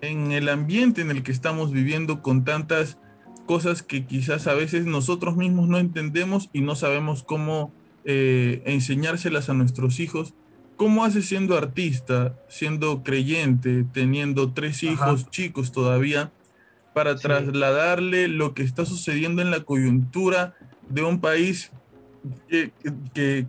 en 0.04 0.34
el 0.34 0.50
ambiente 0.50 1.02
en 1.02 1.12
el 1.12 1.24
que 1.24 1.32
estamos 1.32 1.72
viviendo 1.72 2.22
con 2.22 2.44
tantas 2.44 2.98
cosas 3.46 3.84
que 3.84 4.06
quizás 4.06 4.48
a 4.48 4.54
veces 4.54 4.86
nosotros 4.86 5.38
mismos 5.38 5.70
no 5.70 5.78
entendemos 5.78 6.50
y 6.52 6.60
no 6.60 6.76
sabemos 6.76 7.24
cómo 7.24 7.72
eh, 8.04 8.62
enseñárselas 8.66 9.50
a 9.50 9.54
nuestros 9.54 10.02
hijos. 10.02 10.34
¿Cómo 10.76 11.06
hace 11.06 11.22
siendo 11.22 11.58
artista, 11.58 12.36
siendo 12.50 13.02
creyente, 13.04 13.86
teniendo 13.94 14.52
tres 14.52 14.84
hijos 14.84 15.30
chicos 15.30 15.72
todavía, 15.72 16.32
para 16.94 17.16
trasladarle 17.16 18.28
lo 18.28 18.54
que 18.54 18.64
está 18.64 18.86
sucediendo 18.86 19.42
en 19.42 19.52
la 19.52 19.62
coyuntura 19.62 20.56
de 20.90 21.04
un 21.04 21.22
país 21.22 21.72
que, 22.50 22.72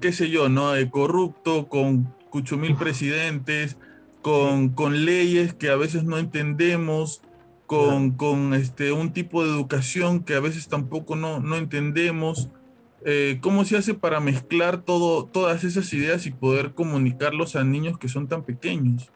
qué 0.01 0.13
sé 0.13 0.31
yo, 0.31 0.49
¿no? 0.49 0.77
Eh, 0.77 0.89
corrupto, 0.91 1.69
con 1.69 2.15
cucho 2.31 2.57
mil 2.57 2.77
presidentes, 2.77 3.77
con, 4.25 4.71
con, 4.71 5.05
leyes 5.05 5.53
que 5.53 5.69
a 5.69 5.77
veces 5.77 6.05
no 6.05 6.17
entendemos, 6.17 7.21
con, 7.67 8.13
con, 8.13 8.55
este, 8.55 8.91
un 8.91 9.13
tipo 9.13 9.45
de 9.45 9.51
educación 9.51 10.25
que 10.25 10.35
a 10.35 10.41
veces 10.41 10.67
tampoco 10.67 11.15
no, 11.15 11.41
no 11.41 11.57
entendemos. 11.57 12.49
Eh, 13.05 13.39
¿cómo 13.43 13.67
se 13.67 13.77
hace 13.77 13.93
para 13.93 14.21
mezclar 14.21 14.81
todo, 14.81 15.27
todas 15.27 15.63
esas 15.63 15.93
ideas 15.93 16.25
y 16.25 16.31
poder 16.31 16.73
comunicarlos 16.73 17.55
a 17.55 17.65
niños 17.65 17.99
que 17.99 18.09
son 18.09 18.27
tan 18.27 18.45
pequeños? 18.45 19.13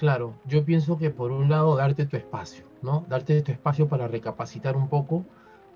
Claro, 0.00 0.34
yo 0.46 0.64
pienso 0.64 0.98
que 0.98 1.10
por 1.10 1.30
un 1.30 1.48
lado 1.48 1.76
darte 1.76 2.04
tu 2.04 2.16
espacio, 2.16 2.64
¿no? 2.82 3.06
Darte 3.08 3.40
tu 3.42 3.52
espacio 3.52 3.86
para 3.86 4.08
recapacitar 4.08 4.76
un 4.76 4.88
poco, 4.88 5.24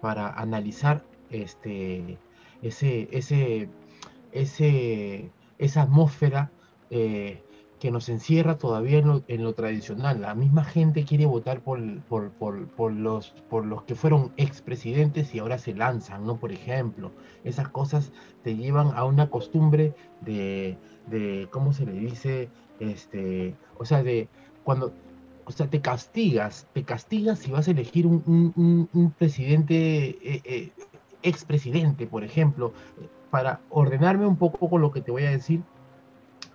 para 0.00 0.30
analizar 0.30 1.04
este, 1.30 2.18
ese, 2.60 3.08
ese, 3.12 3.68
ese, 4.32 5.30
esa 5.58 5.82
atmósfera 5.82 6.50
eh, 6.90 7.40
que 7.86 7.92
nos 7.92 8.08
encierra 8.08 8.58
todavía 8.58 8.98
en 8.98 9.44
lo, 9.44 9.52
tradicional. 9.54 10.20
La 10.20 10.34
misma 10.34 10.64
gente 10.64 11.04
quiere 11.04 11.24
votar 11.24 11.60
por, 11.60 11.78
por, 12.00 12.92
los, 12.92 13.28
por 13.48 13.64
los 13.64 13.84
que 13.84 13.94
fueron 13.94 14.32
expresidentes 14.36 15.32
y 15.32 15.38
ahora 15.38 15.56
se 15.56 15.72
lanzan, 15.72 16.26
¿no? 16.26 16.36
Por 16.36 16.50
ejemplo, 16.50 17.12
esas 17.44 17.68
cosas 17.68 18.10
te 18.42 18.56
llevan 18.56 18.90
a 18.96 19.04
una 19.04 19.30
costumbre 19.30 19.94
de, 20.22 20.76
de 21.06 21.46
¿cómo 21.52 21.72
se 21.72 21.86
le 21.86 21.92
dice? 21.92 22.48
Este, 22.80 23.54
o 23.78 23.84
sea, 23.84 24.02
de 24.02 24.26
cuando, 24.64 24.92
o 25.44 25.52
sea, 25.52 25.70
te 25.70 25.80
castigas, 25.80 26.66
te 26.72 26.82
castigas 26.82 27.38
si 27.38 27.52
vas 27.52 27.68
a 27.68 27.70
elegir 27.70 28.04
un, 28.08 29.14
presidente, 29.16 30.08
eh, 30.24 30.42
eh, 30.44 30.72
expresidente, 31.22 32.08
por 32.08 32.24
ejemplo, 32.24 32.72
para 33.30 33.60
ordenarme 33.70 34.26
un 34.26 34.38
poco 34.38 34.68
con 34.68 34.80
lo 34.80 34.90
que 34.90 35.02
te 35.02 35.12
voy 35.12 35.22
a 35.22 35.30
decir 35.30 35.62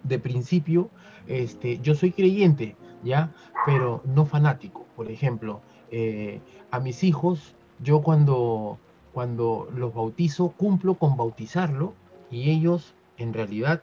de 0.04 0.20
principio, 0.20 0.90
este, 1.28 1.80
yo 1.80 1.96
soy 1.96 2.12
creyente, 2.12 2.76
¿ya? 3.04 3.32
Pero 3.66 4.02
no 4.06 4.26
fanático. 4.26 4.86
Por 4.96 5.10
ejemplo, 5.10 5.62
eh, 5.92 6.40
a 6.72 6.80
mis 6.80 7.04
hijos, 7.04 7.56
yo 7.80 8.02
cuando, 8.02 8.80
cuando 9.14 9.68
los 9.76 9.94
bautizo, 9.94 10.50
cumplo 10.50 10.96
con 10.96 11.18
bautizarlo 11.18 11.94
y 12.30 12.50
ellos 12.50 12.94
en 13.18 13.34
realidad 13.34 13.82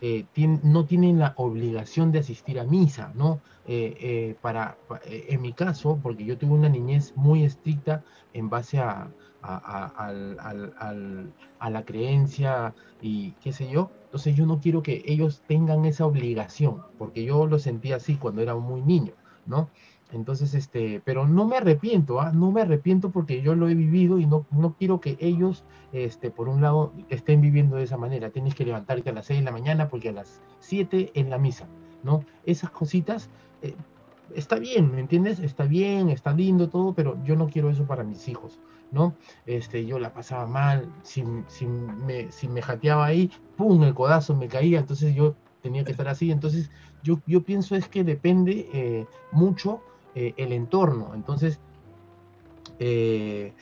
eh, 0.00 0.26
no 0.62 0.84
tienen 0.84 1.18
la 1.18 1.34
obligación 1.36 2.12
de 2.12 2.18
asistir 2.18 2.58
a 2.58 2.64
misa, 2.64 3.12
¿no? 3.14 3.40
Eh, 3.66 4.36
para, 4.42 4.76
en 5.06 5.40
mi 5.40 5.52
caso, 5.52 5.98
porque 6.02 6.24
yo 6.24 6.36
tuve 6.36 6.52
una 6.52 6.68
niñez 6.68 7.14
muy 7.16 7.44
estricta 7.44 8.04
en 8.34 8.50
base 8.50 8.78
a, 8.78 9.08
a 11.64 11.70
la 11.70 11.84
creencia 11.84 12.74
y 13.00 13.32
qué 13.42 13.52
sé 13.52 13.70
yo, 13.70 13.90
entonces 14.14 14.36
yo 14.36 14.46
no 14.46 14.60
quiero 14.60 14.80
que 14.80 15.02
ellos 15.06 15.42
tengan 15.48 15.84
esa 15.86 16.06
obligación, 16.06 16.82
porque 16.98 17.24
yo 17.24 17.46
lo 17.48 17.58
sentía 17.58 17.96
así 17.96 18.14
cuando 18.14 18.42
era 18.42 18.54
muy 18.54 18.80
niño, 18.80 19.12
¿no? 19.44 19.68
Entonces, 20.12 20.54
este, 20.54 21.02
pero 21.04 21.26
no 21.26 21.48
me 21.48 21.56
arrepiento, 21.56 22.20
¿ah? 22.20 22.30
no 22.30 22.52
me 22.52 22.60
arrepiento 22.60 23.10
porque 23.10 23.42
yo 23.42 23.56
lo 23.56 23.68
he 23.68 23.74
vivido 23.74 24.20
y 24.20 24.26
no, 24.26 24.46
no 24.52 24.76
quiero 24.78 25.00
que 25.00 25.16
ellos, 25.18 25.64
este, 25.92 26.30
por 26.30 26.48
un 26.48 26.62
lado, 26.62 26.92
estén 27.08 27.40
viviendo 27.40 27.74
de 27.74 27.82
esa 27.82 27.96
manera. 27.96 28.30
Tienes 28.30 28.54
que 28.54 28.64
levantarte 28.64 29.10
a 29.10 29.14
las 29.14 29.26
6 29.26 29.40
de 29.40 29.44
la 29.46 29.50
mañana 29.50 29.88
porque 29.88 30.10
a 30.10 30.12
las 30.12 30.40
7 30.60 31.10
en 31.14 31.28
la 31.28 31.38
misa, 31.38 31.66
¿no? 32.04 32.24
Esas 32.46 32.70
cositas, 32.70 33.30
eh, 33.62 33.74
está 34.36 34.60
bien, 34.60 34.94
¿me 34.94 35.00
entiendes? 35.00 35.40
Está 35.40 35.64
bien, 35.64 36.08
está 36.08 36.32
lindo 36.32 36.68
todo, 36.68 36.94
pero 36.94 37.18
yo 37.24 37.34
no 37.34 37.48
quiero 37.48 37.68
eso 37.68 37.84
para 37.84 38.04
mis 38.04 38.28
hijos. 38.28 38.60
¿No? 38.92 39.14
Este, 39.46 39.84
yo 39.86 39.98
la 39.98 40.12
pasaba 40.12 40.46
mal, 40.46 40.92
si, 41.02 41.24
me, 41.24 42.30
si 42.30 42.48
me 42.48 42.62
jateaba 42.62 43.06
ahí, 43.06 43.30
¡pum! 43.56 43.82
el 43.82 43.94
codazo 43.94 44.34
me 44.34 44.48
caía, 44.48 44.78
entonces 44.78 45.14
yo 45.14 45.34
tenía 45.64 45.82
que 45.82 45.92
estar 45.92 46.08
así. 46.08 46.30
Entonces 46.30 46.70
yo, 47.02 47.20
yo 47.26 47.42
pienso 47.42 47.74
es 47.74 47.88
que 47.88 48.04
depende 48.04 48.68
eh, 48.72 49.06
mucho 49.32 49.80
eh, 50.14 50.34
el 50.36 50.52
entorno. 50.52 51.12
Entonces, 51.14 51.58
eh, 52.78 53.52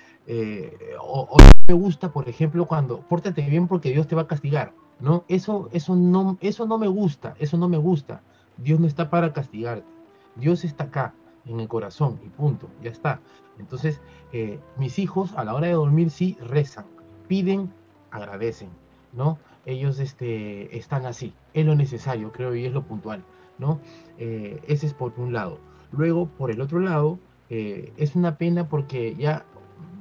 o, 1.01 1.39
me 1.69 1.75
gusta, 1.75 2.13
por 2.13 2.29
ejemplo, 2.29 2.67
cuando 2.67 3.01
pórtate 3.01 3.43
bien 3.43 3.69
porque 3.69 3.91
Dios 3.91 4.09
te 4.09 4.17
va 4.17 4.23
a 4.23 4.27
castigar, 4.27 4.73
¿no? 5.01 5.25
Eso, 5.29 5.69
eso, 5.73 5.95
no, 5.95 6.39
eso 6.41 6.67
no 6.67 6.77
me 6.77 6.89
gusta, 6.89 7.35
eso 7.39 7.57
no 7.57 7.69
me 7.69 7.79
gusta. 7.79 8.21
Dios 8.57 8.81
no 8.81 8.87
está 8.87 9.09
para 9.09 9.33
castigarte. 9.33 9.87
Dios 10.35 10.65
está 10.65 10.85
acá, 10.85 11.15
en 11.47 11.61
el 11.61 11.69
corazón, 11.69 12.21
y 12.25 12.29
punto, 12.29 12.69
ya 12.83 12.91
está. 12.91 13.21
Entonces, 13.59 14.01
eh, 14.33 14.61
mis 14.79 14.99
hijos 14.99 15.33
a 15.35 15.45
la 15.45 15.55
hora 15.55 15.67
de 15.67 15.75
dormir 15.75 16.11
sí 16.11 16.37
rezan, 16.41 16.87
piden, 17.29 17.73
agradecen, 18.11 18.71
¿no? 19.13 19.39
Ellos 19.65 19.99
este, 19.99 20.77
están 20.77 21.07
así, 21.07 21.35
es 21.55 21.67
lo 21.67 21.75
necesario, 21.75 22.33
creo, 22.33 22.55
y 22.55 22.65
es 22.65 22.73
lo 22.73 22.83
puntual, 22.83 23.25
¿no? 23.59 23.81
Eh, 24.19 24.61
ese 24.67 24.87
es 24.87 24.95
por 24.95 25.13
un 25.19 25.33
lado. 25.33 25.59
Luego, 25.93 26.27
por 26.27 26.51
el 26.51 26.61
otro 26.61 26.81
lado, 26.81 27.19
eh, 27.51 27.93
es 27.97 28.17
una 28.17 28.39
pena 28.39 28.69
porque 28.69 29.15
ya 29.15 29.45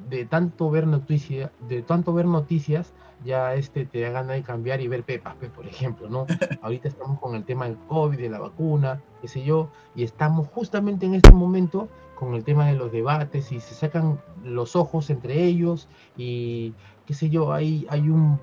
de 0.10 0.26
tanto 0.26 0.70
ver 0.70 0.88
noticias, 0.88 1.52
de 1.68 1.82
tanto 1.82 2.14
ver 2.14 2.26
noticias, 2.26 2.94
ya 3.24 3.54
este 3.56 3.86
te 3.86 4.02
da 4.02 4.10
ganas 4.10 4.36
de 4.36 4.44
cambiar 4.44 4.82
y 4.82 4.88
ver 4.88 5.04
Pepas, 5.04 5.36
por 5.56 5.68
ejemplo, 5.68 6.10
¿no? 6.10 6.26
Ahorita 6.62 6.88
estamos 6.88 7.20
con 7.20 7.36
el 7.36 7.44
tema 7.44 7.66
del 7.66 7.78
COVID, 7.88 8.18
de 8.18 8.30
la 8.30 8.40
vacuna, 8.40 9.02
qué 9.22 9.28
sé 9.28 9.44
yo, 9.44 9.70
y 9.96 10.04
estamos 10.04 10.48
justamente 10.48 11.06
en 11.06 11.16
este 11.16 11.32
momento 11.32 11.88
con 12.16 12.36
el 12.36 12.44
tema 12.44 12.68
de 12.68 12.76
los 12.76 12.92
debates 12.92 13.52
y 13.52 13.60
se 13.60 13.74
sacan 13.74 14.22
los 14.44 14.76
ojos 14.76 15.10
entre 15.10 15.44
ellos 15.44 15.88
y 16.16 16.74
qué 17.06 17.14
sé 17.14 17.30
yo, 17.30 17.52
hay, 17.52 17.88
hay 17.90 18.10
un 18.10 18.40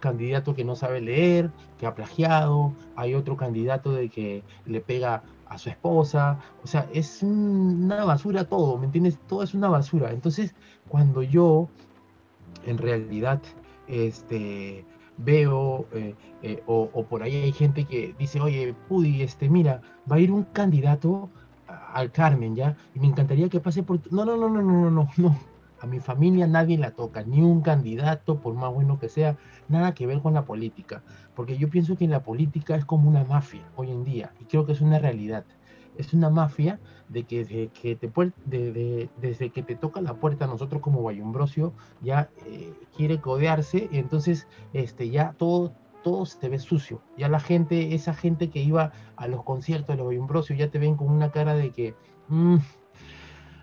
candidato 0.00 0.54
que 0.54 0.64
no 0.64 0.74
sabe 0.74 1.00
leer, 1.00 1.50
que 1.78 1.86
ha 1.86 1.94
plagiado, 1.94 2.72
hay 2.96 3.14
otro 3.14 3.36
candidato 3.36 3.92
de 3.92 4.08
que 4.08 4.42
le 4.66 4.80
pega 4.80 5.22
a 5.46 5.58
su 5.58 5.68
esposa, 5.68 6.38
o 6.64 6.66
sea, 6.66 6.88
es 6.92 7.22
una 7.22 8.04
basura 8.04 8.44
todo, 8.44 8.78
¿me 8.78 8.86
entiendes? 8.86 9.18
Todo 9.28 9.42
es 9.42 9.52
una 9.52 9.68
basura. 9.68 10.12
Entonces, 10.12 10.54
cuando 10.88 11.22
yo 11.22 11.68
en 12.66 12.78
realidad 12.78 13.40
este, 13.90 14.84
veo, 15.18 15.86
eh, 15.92 16.14
eh, 16.42 16.62
o, 16.66 17.04
por 17.04 17.22
ahí 17.22 17.36
hay 17.36 17.52
gente 17.52 17.84
que 17.84 18.14
dice, 18.18 18.40
oye, 18.40 18.74
Pudi, 18.88 19.22
este, 19.22 19.48
mira, 19.48 19.82
va 20.10 20.16
a 20.16 20.20
ir 20.20 20.32
un 20.32 20.44
candidato 20.44 21.30
al 21.66 22.10
Carmen, 22.10 22.56
¿ya? 22.56 22.76
Y 22.94 23.00
me 23.00 23.06
encantaría 23.06 23.48
que 23.48 23.60
pase 23.60 23.82
por... 23.82 24.00
No, 24.12 24.24
no, 24.24 24.36
no, 24.36 24.48
no, 24.48 24.62
no, 24.62 24.72
no, 24.72 24.90
no, 24.90 25.08
no. 25.16 25.38
A 25.80 25.86
mi 25.86 25.98
familia 25.98 26.46
nadie 26.46 26.76
la 26.76 26.90
toca, 26.90 27.22
ni 27.22 27.40
un 27.40 27.62
candidato, 27.62 28.38
por 28.40 28.54
más 28.54 28.72
bueno 28.72 28.98
que 28.98 29.08
sea, 29.08 29.38
nada 29.68 29.94
que 29.94 30.06
ver 30.06 30.20
con 30.20 30.34
la 30.34 30.44
política. 30.44 31.02
Porque 31.34 31.56
yo 31.56 31.70
pienso 31.70 31.96
que 31.96 32.06
la 32.06 32.22
política 32.22 32.76
es 32.76 32.84
como 32.84 33.08
una 33.08 33.24
mafia 33.24 33.62
hoy 33.76 33.90
en 33.90 34.04
día, 34.04 34.34
y 34.40 34.44
creo 34.44 34.66
que 34.66 34.72
es 34.72 34.82
una 34.82 34.98
realidad. 34.98 35.44
Es 36.00 36.14
una 36.14 36.30
mafia 36.30 36.80
de 37.08 37.24
que, 37.24 37.44
desde 37.44 37.68
que 37.68 37.96
te, 37.96 38.10
desde 39.20 39.50
que 39.50 39.62
te 39.62 39.76
toca 39.76 40.00
la 40.00 40.14
puerta, 40.14 40.46
nosotros 40.46 40.80
como 40.82 41.02
Bayumbrosio, 41.02 41.72
ya 42.00 42.30
eh, 42.46 42.72
quiere 42.96 43.20
codearse, 43.20 43.88
y 43.90 43.98
entonces 43.98 44.46
este, 44.72 45.10
ya 45.10 45.34
todo, 45.38 45.72
todo 46.02 46.26
se 46.26 46.48
ve 46.48 46.58
sucio. 46.58 47.00
Ya 47.16 47.28
la 47.28 47.40
gente, 47.40 47.94
esa 47.94 48.14
gente 48.14 48.50
que 48.50 48.60
iba 48.60 48.92
a 49.16 49.28
los 49.28 49.44
conciertos 49.44 49.88
de 49.88 49.96
los 49.96 50.06
Bayumbrosio, 50.06 50.56
ya 50.56 50.70
te 50.70 50.78
ven 50.78 50.96
con 50.96 51.08
una 51.08 51.30
cara 51.30 51.54
de 51.54 51.70
que... 51.70 51.94
Mm, 52.28 52.58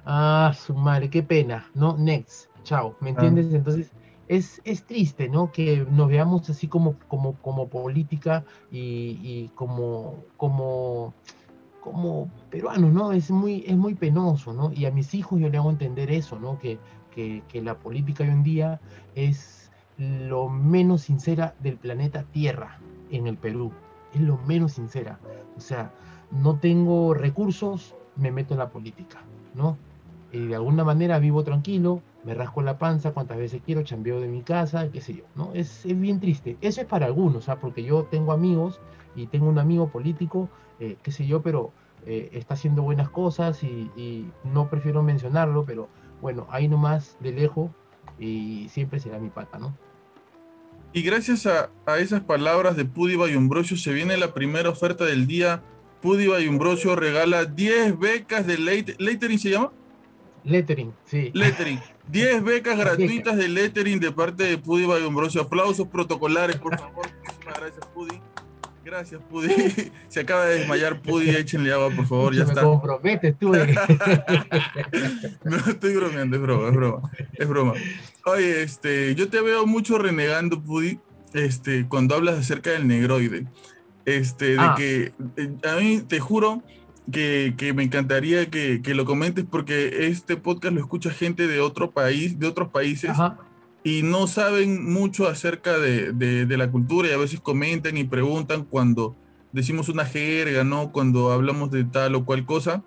Ah, 0.09 0.53
su 0.57 0.73
madre, 0.73 1.09
qué 1.09 1.21
pena, 1.21 1.69
¿no? 1.73 1.97
Next, 1.97 2.49
chao, 2.63 2.95
¿me 3.01 3.09
entiendes? 3.09 3.53
Entonces, 3.53 3.91
es, 4.29 4.61
es, 4.63 4.85
triste, 4.85 5.27
¿no? 5.27 5.51
Que 5.51 5.85
nos 5.91 6.07
veamos 6.07 6.49
así 6.49 6.69
como, 6.69 6.95
como, 7.09 7.33
como 7.41 7.67
política 7.67 8.45
y, 8.71 9.49
como, 9.49 10.23
como, 10.37 11.13
como 11.91 12.29
peruanos, 12.49 12.91
¿no? 12.91 13.11
Es 13.11 13.31
muy, 13.31 13.63
es 13.67 13.75
muy 13.75 13.95
penoso, 13.95 14.53
¿no? 14.53 14.71
Y 14.73 14.85
a 14.85 14.91
mis 14.91 15.13
hijos 15.13 15.39
yo 15.39 15.49
le 15.49 15.57
hago 15.57 15.69
entender 15.69 16.11
eso, 16.11 16.39
¿no? 16.39 16.57
Que, 16.59 16.79
que, 17.11 17.61
la 17.63 17.79
política 17.79 18.23
hoy 18.23 18.29
en 18.29 18.43
día 18.43 18.79
es 19.15 19.71
lo 19.97 20.49
menos 20.49 21.01
sincera 21.01 21.55
del 21.59 21.77
planeta 21.77 22.23
Tierra 22.31 22.79
en 23.09 23.25
el 23.25 23.37
Perú. 23.37 23.71
Es 24.13 24.21
lo 24.21 24.37
menos 24.37 24.73
sincera. 24.73 25.19
O 25.55 25.59
sea, 25.59 25.91
no 26.29 26.59
tengo 26.59 27.15
recursos, 27.15 27.95
me 28.15 28.31
meto 28.31 28.53
en 28.53 28.59
la 28.59 28.69
política, 28.69 29.19
¿no? 29.55 29.77
y 30.31 30.47
de 30.47 30.55
alguna 30.55 30.83
manera 30.83 31.19
vivo 31.19 31.43
tranquilo, 31.43 32.01
me 32.23 32.33
rasco 32.33 32.61
la 32.61 32.77
panza 32.77 33.11
cuantas 33.11 33.37
veces 33.37 33.61
quiero, 33.65 33.83
chambeo 33.83 34.19
de 34.19 34.27
mi 34.27 34.41
casa, 34.41 34.91
qué 34.91 35.01
sé 35.01 35.15
yo, 35.15 35.23
¿no? 35.35 35.51
Es, 35.53 35.85
es 35.85 35.99
bien 35.99 36.19
triste. 36.19 36.57
Eso 36.61 36.81
es 36.81 36.87
para 36.87 37.05
algunos, 37.05 37.47
¿ah? 37.49 37.59
porque 37.59 37.83
yo 37.83 38.03
tengo 38.03 38.33
amigos 38.33 38.79
y 39.15 39.27
tengo 39.27 39.47
un 39.47 39.59
amigo 39.59 39.87
político, 39.87 40.49
eh, 40.79 40.97
qué 41.01 41.11
sé 41.11 41.25
yo, 41.25 41.41
pero 41.41 41.71
eh, 42.05 42.29
está 42.33 42.53
haciendo 42.53 42.81
buenas 42.83 43.09
cosas 43.09 43.63
y, 43.63 44.29
no 44.43 44.69
prefiero 44.69 45.03
mencionarlo, 45.03 45.65
pero 45.65 45.89
bueno, 46.21 46.47
ahí 46.49 46.67
nomás 46.67 47.17
de 47.19 47.31
lejos 47.31 47.71
y 48.19 48.69
siempre 48.69 48.99
será 48.99 49.19
mi 49.19 49.29
pata, 49.29 49.59
¿no? 49.59 49.75
Y 50.93 51.01
gracias 51.01 51.45
a, 51.45 51.69
a 51.85 51.97
esas 51.97 52.21
palabras 52.21 52.75
de 52.75 52.85
Pudiva 52.85 53.29
y 53.29 53.35
Umbrosio 53.35 53.77
se 53.77 53.93
viene 53.93 54.17
la 54.17 54.33
primera 54.33 54.69
oferta 54.69 55.05
del 55.05 55.27
día. 55.27 55.61
Pudiva 56.01 56.39
y 56.39 56.47
Umbrosio 56.47 56.95
regala 56.95 57.45
10 57.45 57.99
becas 57.99 58.47
de 58.47 58.57
Leitering, 58.57 59.39
¿se 59.39 59.49
llama? 59.51 59.71
Lettering, 60.47 60.93
sí. 61.03 61.29
Lettering. 61.33 61.79
10 62.07 62.43
becas 62.43 62.77
gratuitas 62.77 63.35
de 63.35 63.49
lettering 63.49 63.99
de 63.99 64.11
parte 64.11 64.43
de 64.43 64.57
Pudi 64.57 64.85
Bayombrosio. 64.85 65.41
Aplausos 65.41 65.87
protocolares, 65.87 66.55
por 66.55 66.77
favor. 66.79 67.05
Muchísimas 67.19 67.59
gracias, 67.59 67.85
Pudi. 67.87 68.21
Gracias, 68.87 69.21
Pudi. 69.29 69.49
Se 70.07 70.21
acaba 70.21 70.45
de 70.45 70.59
desmayar 70.59 71.01
Pudi, 71.01 71.31
échenle 71.31 71.73
agua, 71.73 71.89
por 71.93 72.07
favor, 72.07 72.33
ya 72.33 72.43
está. 72.43 72.61
comprometes 72.61 73.37
tú. 73.37 73.53
Eh. 73.53 73.75
no 75.43 75.57
estoy 75.57 75.93
bromeando, 75.97 76.37
es 76.37 76.41
broma, 76.41 76.69
es 76.69 76.73
broma. 76.73 77.11
Es 77.33 77.47
broma. 77.49 77.73
Oye, 78.23 78.63
este, 78.63 79.13
yo 79.15 79.27
te 79.27 79.41
veo 79.41 79.65
mucho 79.65 79.97
renegando, 79.97 80.63
Pudi, 80.63 81.01
este, 81.33 81.85
cuando 81.89 82.15
hablas 82.15 82.35
acerca 82.35 82.69
del 82.69 82.87
negroide. 82.87 83.45
Este, 84.05 84.53
de 84.53 84.59
ah. 84.59 84.75
que 84.77 85.11
eh, 85.35 85.51
a 85.69 85.75
mí 85.75 86.01
te 86.07 86.21
juro 86.21 86.63
que, 87.11 87.73
me 87.75 87.83
encantaría 87.83 88.49
que, 88.49 88.81
lo 88.95 89.03
comentes 89.03 89.43
porque 89.43 90.07
este 90.07 90.37
podcast 90.37 90.73
lo 90.73 90.79
escucha 90.79 91.09
gente 91.09 91.45
de 91.45 91.59
otro 91.59 91.91
país, 91.91 92.39
de 92.39 92.47
otros 92.47 92.69
países, 92.69 93.11
y 93.83 94.03
no 94.03 94.27
saben 94.27 94.91
mucho 94.91 95.27
acerca 95.27 95.77
de, 95.77 96.45
la 96.49 96.71
cultura 96.71 97.07
y 97.07 97.11
a 97.11 97.17
veces 97.17 97.39
comentan 97.39 97.97
y 97.97 98.03
preguntan 98.03 98.65
cuando 98.65 99.15
decimos 99.51 99.89
una 99.89 100.05
jerga, 100.05 100.63
¿no? 100.63 100.91
Cuando 100.91 101.31
hablamos 101.31 101.71
de 101.71 101.83
tal 101.83 102.15
o 102.15 102.25
cual 102.25 102.45
cosa. 102.45 102.83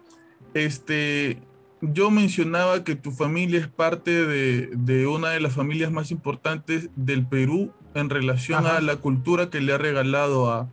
Este, 0.53 1.39
yo 1.81 2.11
mencionaba 2.11 2.85
que 2.85 2.97
tu 2.97 3.13
familia 3.13 3.61
es 3.61 3.69
parte 3.69 4.27
de, 4.27 5.07
una 5.07 5.31
de 5.31 5.41
las 5.41 5.55
familias 5.55 5.91
más 5.91 6.11
importantes 6.11 6.91
del 6.97 7.27
Perú 7.27 7.73
en 7.95 8.11
relación 8.11 8.67
a 8.67 8.81
la 8.81 8.97
cultura 8.97 9.51
que 9.51 9.61
le 9.61 9.73
ha 9.73 9.79
regalado 9.79 10.69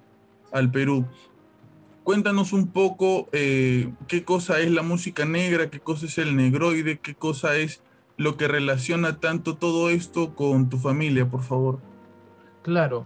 al 0.52 0.72
Perú 0.72 1.06
cuéntanos 2.08 2.54
un 2.54 2.68
poco 2.68 3.28
eh, 3.34 3.92
qué 4.08 4.24
cosa 4.24 4.62
es 4.62 4.72
la 4.72 4.82
música 4.82 5.26
negra, 5.26 5.70
qué 5.70 5.82
cosa 5.82 6.06
es 6.06 6.18
el 6.18 6.38
negroide, 6.38 7.00
qué 7.00 7.16
cosa 7.16 7.58
es 7.58 7.82
lo 8.18 8.36
que 8.36 8.48
relaciona 8.48 9.20
tanto 9.20 9.56
todo 9.58 9.90
esto 9.90 10.36
con 10.36 10.70
tu 10.70 10.78
familia, 10.78 11.30
por 11.30 11.44
favor. 11.44 11.80
Claro. 12.64 13.06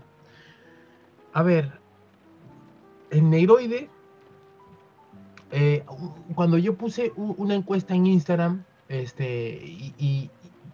A 1.33 1.43
ver, 1.43 1.79
el 3.09 3.29
negroide, 3.29 3.89
eh, 5.51 5.83
cuando 6.33 6.57
yo 6.57 6.75
puse 6.75 7.11
una 7.15 7.55
encuesta 7.55 7.93
en 7.93 8.07
Instagram, 8.07 8.63
este, 8.87 9.61
y, 9.97 10.29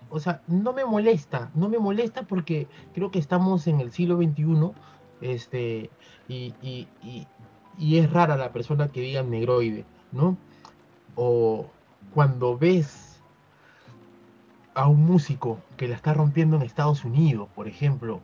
o 0.09 0.19
sea, 0.19 0.41
no 0.47 0.71
me 0.71 0.85
molesta, 0.85 1.51
no 1.55 1.67
me 1.67 1.79
molesta 1.79 2.23
porque 2.23 2.67
creo 2.93 3.11
que 3.11 3.19
estamos 3.19 3.67
en 3.67 3.81
el 3.81 3.91
siglo 3.91 4.17
XXI, 4.17 4.71
este, 5.21 5.89
y, 6.27 6.53
y 7.77 7.97
es 7.97 8.11
rara 8.11 8.37
la 8.37 8.51
persona 8.51 8.87
que 8.87 9.01
diga 9.01 9.23
negroide, 9.23 9.85
¿no? 10.11 10.37
O 11.15 11.67
cuando 12.13 12.57
ves 12.57 13.06
a 14.77 14.87
un 14.87 15.05
músico 15.05 15.59
que 15.75 15.87
la 15.87 15.95
está 15.95 16.13
rompiendo 16.13 16.55
en 16.55 16.61
Estados 16.61 17.03
Unidos, 17.03 17.49
por 17.55 17.67
ejemplo, 17.67 18.21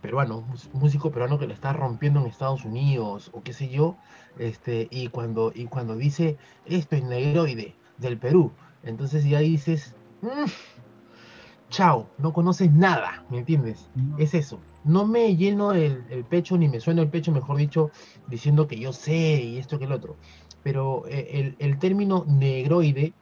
peruano, 0.00 0.44
músico 0.72 1.10
peruano 1.10 1.38
que 1.38 1.46
la 1.46 1.54
está 1.54 1.72
rompiendo 1.72 2.20
en 2.20 2.26
Estados 2.26 2.64
Unidos, 2.64 3.30
o 3.32 3.42
qué 3.42 3.52
sé 3.52 3.68
yo, 3.68 3.96
este, 4.38 4.88
y 4.90 5.08
cuando, 5.08 5.52
y 5.54 5.66
cuando 5.66 5.96
dice 5.96 6.36
esto 6.66 6.96
es 6.96 7.04
negroide 7.04 7.74
del 7.98 8.18
Perú, 8.18 8.50
entonces 8.82 9.24
ya 9.24 9.38
dices, 9.38 9.94
mm, 10.22 10.50
chao, 11.70 12.08
no 12.18 12.32
conoces 12.32 12.72
nada, 12.72 13.24
¿me 13.30 13.38
entiendes? 13.38 13.88
Es 14.18 14.34
eso 14.34 14.58
no 14.84 15.06
me 15.06 15.36
lleno 15.36 15.72
el, 15.72 16.24
pecho 16.28 16.56
ni 16.58 16.68
me 16.68 16.80
suena 16.80 17.02
el 17.02 17.08
pecho, 17.08 17.32
mejor 17.32 17.56
dicho, 17.56 17.90
diciendo 18.28 18.66
que 18.66 18.78
yo 18.78 18.92
sé 18.92 19.42
y 19.42 19.58
esto 19.58 19.78
que 19.78 19.84
el 19.84 19.92
otro. 19.92 20.16
Pero 20.62 21.04
eh, 21.08 21.54
el, 21.58 21.78
término 21.78 22.24
negroide, 22.26 23.12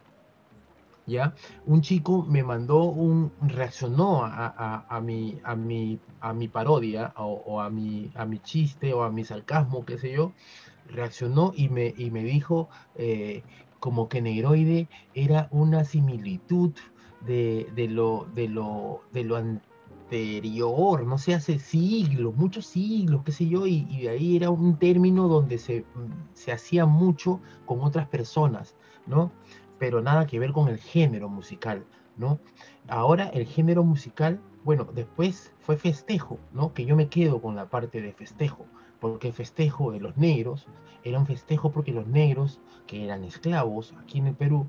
Un 1.67 1.81
chico 1.81 2.25
me 2.29 2.43
mandó 2.43 2.85
un, 2.85 3.33
reaccionó 3.41 4.25
a, 4.25 4.87
a, 4.89 5.01
mi, 5.01 5.41
a, 5.45 5.57
mi, 5.57 5.99
a 6.21 6.33
mi 6.33 6.49
parodia 6.49 7.13
o, 7.17 7.61
a, 7.61 7.71
mi, 7.71 8.11
a 8.15 8.25
mi 8.25 8.39
chiste 8.39 8.93
o 8.93 9.03
a 9.03 9.11
mi 9.11 9.25
sarcasmo, 9.25 9.85
qué 9.85 9.99
sé 9.99 10.13
yo, 10.13 10.33
reaccionó 10.89 11.53
y 11.55 11.69
me, 11.69 11.95
y 11.97 12.11
me 12.11 12.23
dijo 12.23 12.69
eh, 12.97 13.43
como 13.81 14.09
que 14.09 14.23
negroide 14.23 14.89
era 15.15 15.49
una 15.51 15.85
similitud 15.85 16.73
de, 17.27 17.69
de, 17.75 17.89
lo, 17.89 18.27
de, 18.35 18.49
lo, 18.49 19.03
de 19.13 19.25
lo 19.25 19.39
no 21.07 21.19
sé, 21.19 21.35
hace 21.35 21.59
siglos, 21.59 22.35
muchos 22.35 22.67
siglos, 22.67 23.23
qué 23.25 23.33
sé 23.33 23.47
yo, 23.47 23.67
y, 23.67 23.85
de 24.03 24.09
ahí 24.09 24.37
era 24.37 24.51
un 24.51 24.77
término 24.77 25.29
donde 25.29 25.59
se, 25.59 25.85
se 26.35 26.53
hacía 26.53 26.85
mucho 26.85 27.41
con 27.65 27.81
otras 27.83 28.09
personas, 28.09 28.75
¿no? 29.07 29.31
Pero 29.81 30.01
nada 30.01 30.29
que 30.29 30.39
ver 30.39 30.53
con 30.53 30.69
el 30.69 30.79
género 30.79 31.29
musical, 31.29 31.85
¿no? 32.17 32.39
Ahora 32.87 33.29
el 33.31 33.47
género 33.47 33.83
musical, 33.83 34.41
bueno, 34.63 34.87
después 34.95 35.53
fue 35.59 35.77
festejo, 35.77 36.39
¿no? 36.53 36.73
Que 36.73 36.85
yo 36.85 36.95
me 36.95 37.09
quedo 37.09 37.43
con 37.43 37.57
la 37.57 37.69
parte 37.69 38.01
de 38.01 38.13
festejo, 38.13 38.67
porque 39.01 39.29
el 39.29 39.35
festejo 39.35 39.91
de 39.91 39.99
los 39.99 40.17
negros 40.17 40.69
era 41.03 41.19
un 41.19 41.27
festejo 41.27 41.73
porque 41.73 41.93
los 41.93 42.07
negros, 42.07 42.61
que 42.87 43.05
eran 43.05 43.25
esclavos 43.25 43.95
aquí 44.01 44.19
en 44.19 44.29
el 44.29 44.35
Perú, 44.35 44.69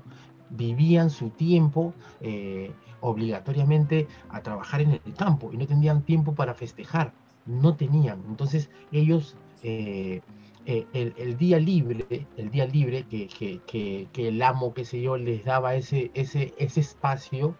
vivían 0.50 1.10
su 1.10 1.30
tiempo 1.30 1.94
eh, 2.20 2.72
obligatoriamente 3.00 4.06
a 4.30 4.42
trabajar 4.42 4.80
en 4.80 4.92
el 4.92 5.14
campo 5.16 5.50
y 5.52 5.56
no 5.56 5.66
tenían 5.66 6.02
tiempo 6.02 6.34
para 6.34 6.54
festejar, 6.54 7.12
no 7.46 7.76
tenían. 7.76 8.22
Entonces 8.28 8.70
ellos, 8.92 9.36
eh, 9.62 10.22
eh, 10.64 10.86
el, 10.92 11.36
día 11.36 11.58
libre, 11.58 12.26
el 12.36 12.50
día 12.50 12.66
libre 12.66 13.04
que, 13.04 14.08
el 14.14 14.42
amo, 14.42 14.72
qué 14.74 14.84
sé 14.84 15.00
yo, 15.00 15.16
les 15.16 15.44
daba 15.44 15.74
ese, 15.74 16.10
ese, 16.14 16.54
ese 16.56 16.80
espacio, 16.80 17.56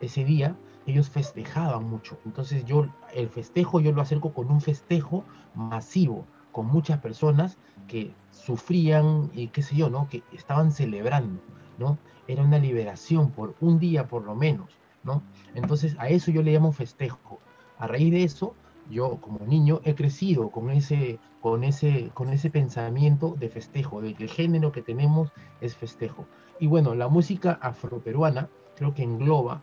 ese 0.00 0.24
día, 0.24 0.56
ellos 0.86 1.08
festejaban 1.08 1.88
mucho. 1.88 2.18
Entonces 2.26 2.64
yo, 2.64 2.86
el 3.14 3.28
festejo 3.28 3.80
yo 3.80 3.92
lo 3.92 4.02
acerco 4.02 4.32
con 4.32 4.50
un 4.50 4.60
festejo 4.60 5.24
masivo, 5.54 6.26
con 6.52 6.66
muchas 6.66 7.00
personas 7.00 7.56
que 7.88 8.12
sufrían 8.30 9.30
y 9.34 9.48
qué 9.48 9.62
sé 9.62 9.76
yo, 9.76 9.88
¿no? 9.88 10.08
Que 10.08 10.22
estaban 10.32 10.70
celebrando, 10.70 11.40
¿no? 11.78 11.98
Era 12.28 12.42
una 12.42 12.58
liberación 12.58 13.30
por 13.30 13.54
un 13.60 13.78
día 13.78 14.06
por 14.06 14.24
lo 14.24 14.34
menos, 14.34 14.70
¿no? 15.02 15.22
Entonces 15.54 15.96
a 15.98 16.08
eso 16.08 16.30
yo 16.30 16.42
le 16.42 16.52
llamo 16.52 16.72
festejo. 16.72 17.40
A 17.78 17.86
raíz 17.86 18.12
de 18.12 18.22
eso, 18.22 18.54
yo 18.90 19.18
como 19.20 19.44
niño 19.46 19.80
he 19.84 19.94
crecido 19.94 20.50
con 20.50 20.70
ese, 20.70 21.18
con 21.40 21.64
ese, 21.64 22.10
con 22.14 22.30
ese 22.30 22.50
pensamiento 22.50 23.34
de 23.38 23.48
festejo, 23.48 24.00
de 24.00 24.14
que 24.14 24.24
el 24.24 24.30
género 24.30 24.72
que 24.72 24.82
tenemos 24.82 25.30
es 25.60 25.76
festejo. 25.76 26.26
Y 26.60 26.66
bueno, 26.66 26.94
la 26.94 27.08
música 27.08 27.58
afroperuana 27.60 28.48
creo 28.76 28.94
que 28.94 29.02
engloba 29.02 29.62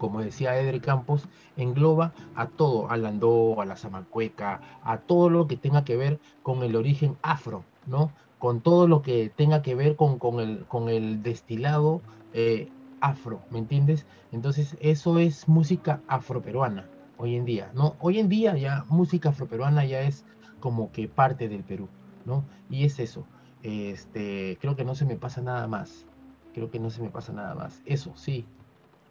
como 0.00 0.22
decía 0.22 0.58
Edre 0.58 0.80
Campos, 0.80 1.28
engloba 1.58 2.14
a 2.34 2.46
todo, 2.46 2.90
al 2.90 3.02
landó, 3.02 3.60
a 3.60 3.66
la 3.66 3.76
zamacueca, 3.76 4.62
a 4.82 4.96
todo 4.96 5.28
lo 5.28 5.46
que 5.46 5.58
tenga 5.58 5.84
que 5.84 5.96
ver 5.96 6.18
con 6.42 6.62
el 6.62 6.74
origen 6.74 7.18
afro, 7.20 7.64
¿no? 7.86 8.10
Con 8.38 8.62
todo 8.62 8.88
lo 8.88 9.02
que 9.02 9.28
tenga 9.28 9.60
que 9.60 9.74
ver 9.74 9.96
con, 9.96 10.18
con, 10.18 10.40
el, 10.40 10.64
con 10.64 10.88
el 10.88 11.22
destilado 11.22 12.00
eh, 12.32 12.70
afro, 13.02 13.42
¿me 13.50 13.58
entiendes? 13.58 14.06
Entonces, 14.32 14.74
eso 14.80 15.18
es 15.18 15.46
música 15.48 16.00
afroperuana 16.08 16.88
hoy 17.20 17.36
en 17.36 17.44
día, 17.44 17.70
¿no? 17.74 17.96
Hoy 18.00 18.18
en 18.18 18.30
día 18.30 18.56
ya 18.56 18.86
música 18.88 19.28
afroperuana 19.28 19.84
ya 19.84 20.00
es 20.00 20.24
como 20.58 20.90
que 20.90 21.06
parte 21.06 21.50
del 21.50 21.62
Perú, 21.62 21.86
¿no? 22.24 22.44
Y 22.70 22.84
es 22.84 22.98
eso. 22.98 23.26
Este, 23.62 24.56
creo 24.58 24.74
que 24.74 24.84
no 24.84 24.94
se 24.94 25.04
me 25.04 25.16
pasa 25.16 25.42
nada 25.42 25.68
más. 25.68 26.06
Creo 26.54 26.70
que 26.70 26.80
no 26.80 26.88
se 26.88 27.02
me 27.02 27.10
pasa 27.10 27.34
nada 27.34 27.54
más. 27.54 27.82
Eso, 27.84 28.14
sí. 28.16 28.46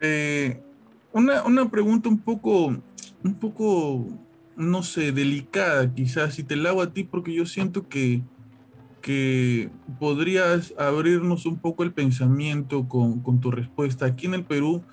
Eh, 0.02 0.60
una, 1.13 1.43
una, 1.43 1.69
pregunta 1.69 2.10
un 2.10 2.17
poco, 2.17 2.65
un 3.24 3.34
poco, 3.39 4.08
no 4.56 4.82
sé, 4.82 5.12
delicada 5.12 5.93
quizás, 5.93 6.34
si 6.34 6.43
te 6.43 6.56
la 6.56 6.69
hago 6.69 6.82
a 6.82 6.91
ti, 6.91 7.04
porque 7.04 7.32
yo 7.32 7.45
siento 7.45 7.88
que, 7.89 8.24
que 9.04 9.69
podrías 10.00 10.74
abrirnos 10.80 11.45
un 11.45 11.60
poco 11.60 11.84
el 11.84 11.93
pensamiento 11.93 12.88
con, 12.88 13.19
con 13.19 13.39
tu 13.39 13.52
respuesta. 13.52 14.08
Aquí 14.08 14.26
en 14.26 14.34
el 14.34 14.45
Perú 14.45 14.84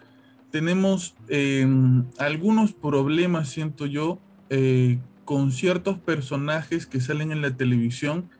tenemos 0.56 1.14
em, 1.28 2.06
algunos 2.16 2.72
problemas, 2.72 3.50
siento 3.50 3.84
yo, 3.84 4.18
eh, 4.48 4.98
con 5.26 5.52
ciertos 5.52 5.98
personajes 5.98 6.86
que 6.86 6.98
salen 6.98 7.30
en 7.30 7.42
la 7.42 7.54
televisión 7.54 8.30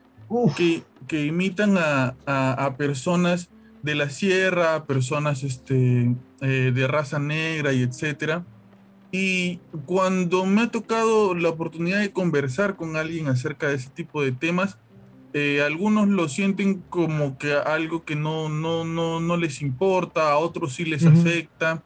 que, 0.55 0.81
que, 1.07 1.27
imitan 1.27 1.77
a, 1.77 2.15
a, 2.25 2.65
a 2.65 2.75
personas 2.75 3.51
de 3.83 3.93
la 3.93 4.09
sierra, 4.09 4.85
personas 4.85 5.43
este, 5.43 6.15
eh, 6.41 6.71
de 6.73 6.87
raza 6.87 7.19
negra 7.19 7.71
y 7.71 7.83
etcétera. 7.83 8.43
Y 9.11 9.57
cuando 9.85 10.47
me 10.47 10.61
ha 10.61 10.71
tocado 10.71 11.35
la 11.35 11.49
oportunidad 11.49 11.99
de 11.99 12.11
conversar 12.11 12.77
con 12.77 12.95
alguien 12.95 13.27
acerca 13.27 13.67
de 13.67 13.75
ese 13.75 13.91
tipo 13.91 14.23
de 14.23 14.31
temas, 14.31 14.79
eh, 15.33 15.61
algunos 15.61 16.07
lo 16.07 16.27
sienten 16.29 16.81
como 16.89 17.37
que 17.37 17.53
algo 17.53 18.03
que 18.05 18.15
no, 18.15 18.49
no, 18.49 18.85
no, 18.85 19.19
no 19.19 19.37
les 19.37 19.61
importa, 19.61 20.31
a 20.31 20.37
otros 20.39 20.73
sí 20.73 20.83
les 20.83 21.05
afecta. 21.05 21.83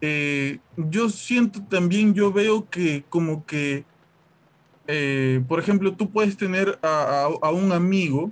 Eh, 0.00 0.58
yo 0.76 1.08
siento 1.08 1.62
también, 1.62 2.14
yo 2.14 2.32
veo 2.32 2.68
que 2.68 3.04
como 3.08 3.46
que, 3.46 3.84
por 5.48 5.58
ejemplo, 5.58 5.92
tú 5.94 6.10
puedes 6.10 6.36
tener 6.36 6.78
a, 6.82 7.28
a 7.42 7.50
un 7.50 7.72
amigo 7.72 8.30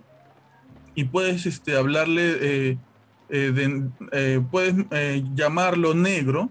y 0.94 1.04
puedes 1.04 1.46
este, 1.46 1.76
hablarle, 1.76 2.36
eh, 2.40 2.78
eh, 3.30 3.82
eh, 4.12 4.40
puedes 4.50 4.74
llamarlo 5.34 5.94
negro 5.94 6.50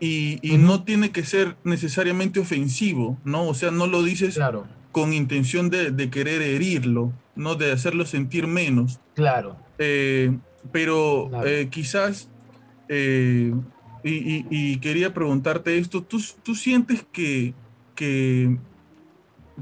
y, 0.00 0.38
no 0.58 0.84
tiene 0.84 1.10
que 1.10 1.24
ser 1.24 1.56
necesariamente 1.64 2.40
ofensivo, 2.40 3.18
¿no? 3.24 3.46
O 3.46 3.54
sea, 3.54 3.70
no 3.70 3.86
lo 3.86 4.02
dices 4.02 4.38
con 4.92 5.12
intención 5.12 5.70
de, 5.70 6.10
querer 6.10 6.42
herirlo, 6.42 7.12
¿no? 7.36 7.54
De 7.54 7.72
hacerlo 7.72 8.06
sentir 8.06 8.46
menos. 8.46 9.00
Claro. 9.14 9.56
pero 10.72 11.30
quizás, 11.70 12.28
y, 14.04 14.46
y, 14.50 14.78
quería 14.78 15.12
preguntarte 15.12 15.78
esto, 15.78 16.02
¿tú, 16.02 16.22
tú 16.42 16.54
sientes 16.54 17.04
que, 17.12 17.54
que 17.94 18.56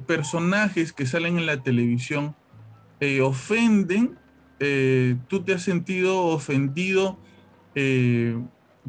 personajes 0.07 0.93
que 0.93 1.07
salen 1.07 1.39
en 1.39 1.47
la 1.47 1.63
televisión, 1.63 2.35
eh, 3.01 3.21
ofenden, 3.21 4.19
eh, 4.59 5.17
tú 5.29 5.43
te 5.43 5.55
has 5.55 5.63
sentido 5.63 6.25
ofendido 6.27 7.19
eh, 7.75 8.39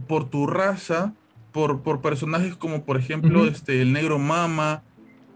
por 0.08 0.30
tu 0.30 0.48
raza, 0.48 1.14
por, 1.52 1.82
por, 1.82 2.02
personajes 2.02 2.56
como 2.56 2.84
por 2.84 2.98
ejemplo 2.98 3.46
este, 3.46 3.82
el 3.82 3.94
negro 3.94 4.20
mama 4.20 4.84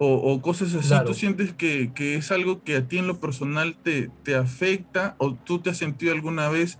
o, 0.03 0.41
cosas 0.41 0.73
así, 0.73 0.95
¿tú 1.05 1.13
sientes 1.13 1.53
que, 1.53 1.91
que, 1.93 2.15
es 2.15 2.31
algo 2.31 2.63
que 2.63 2.75
a 2.75 2.87
ti 2.87 2.97
en 2.97 3.05
lo 3.05 3.19
personal 3.19 3.77
te, 3.83 4.09
te 4.23 4.33
afecta 4.33 5.15
o 5.19 5.35
tú 5.35 5.59
te 5.59 5.69
has 5.69 5.77
sentido 5.77 6.11
alguna 6.11 6.49
vez 6.49 6.79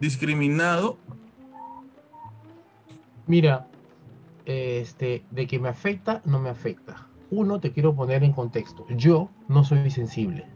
discriminado? 0.00 0.98
Mira, 3.26 3.66
este, 4.44 5.24
de 5.30 5.46
que 5.46 5.58
me 5.58 5.68
afecta, 5.68 6.22
no 6.24 6.40
me 6.40 6.50
afecta. 6.50 7.08
Uno, 7.30 7.60
te 7.60 7.72
quiero 7.72 7.94
poner 7.94 8.22
en 8.22 8.32
contexto. 8.32 8.86
Yo 8.90 9.30
no 9.48 9.64
soy 9.64 9.90
sensible 9.90 10.46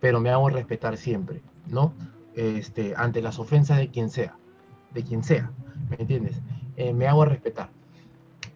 pero 0.00 0.20
me 0.20 0.30
hago 0.30 0.48
respetar 0.48 0.96
siempre, 0.96 1.42
¿no? 1.66 1.92
Este, 2.34 2.94
ante 2.96 3.20
las 3.20 3.38
ofensas 3.38 3.78
de 3.78 3.88
quien 3.88 4.10
sea, 4.10 4.36
de 4.94 5.02
quien 5.02 5.22
sea, 5.22 5.50
¿me 5.90 5.96
entiendes? 5.96 6.40
Eh, 6.76 6.92
me 6.92 7.06
hago 7.06 7.24
respetar. 7.24 7.70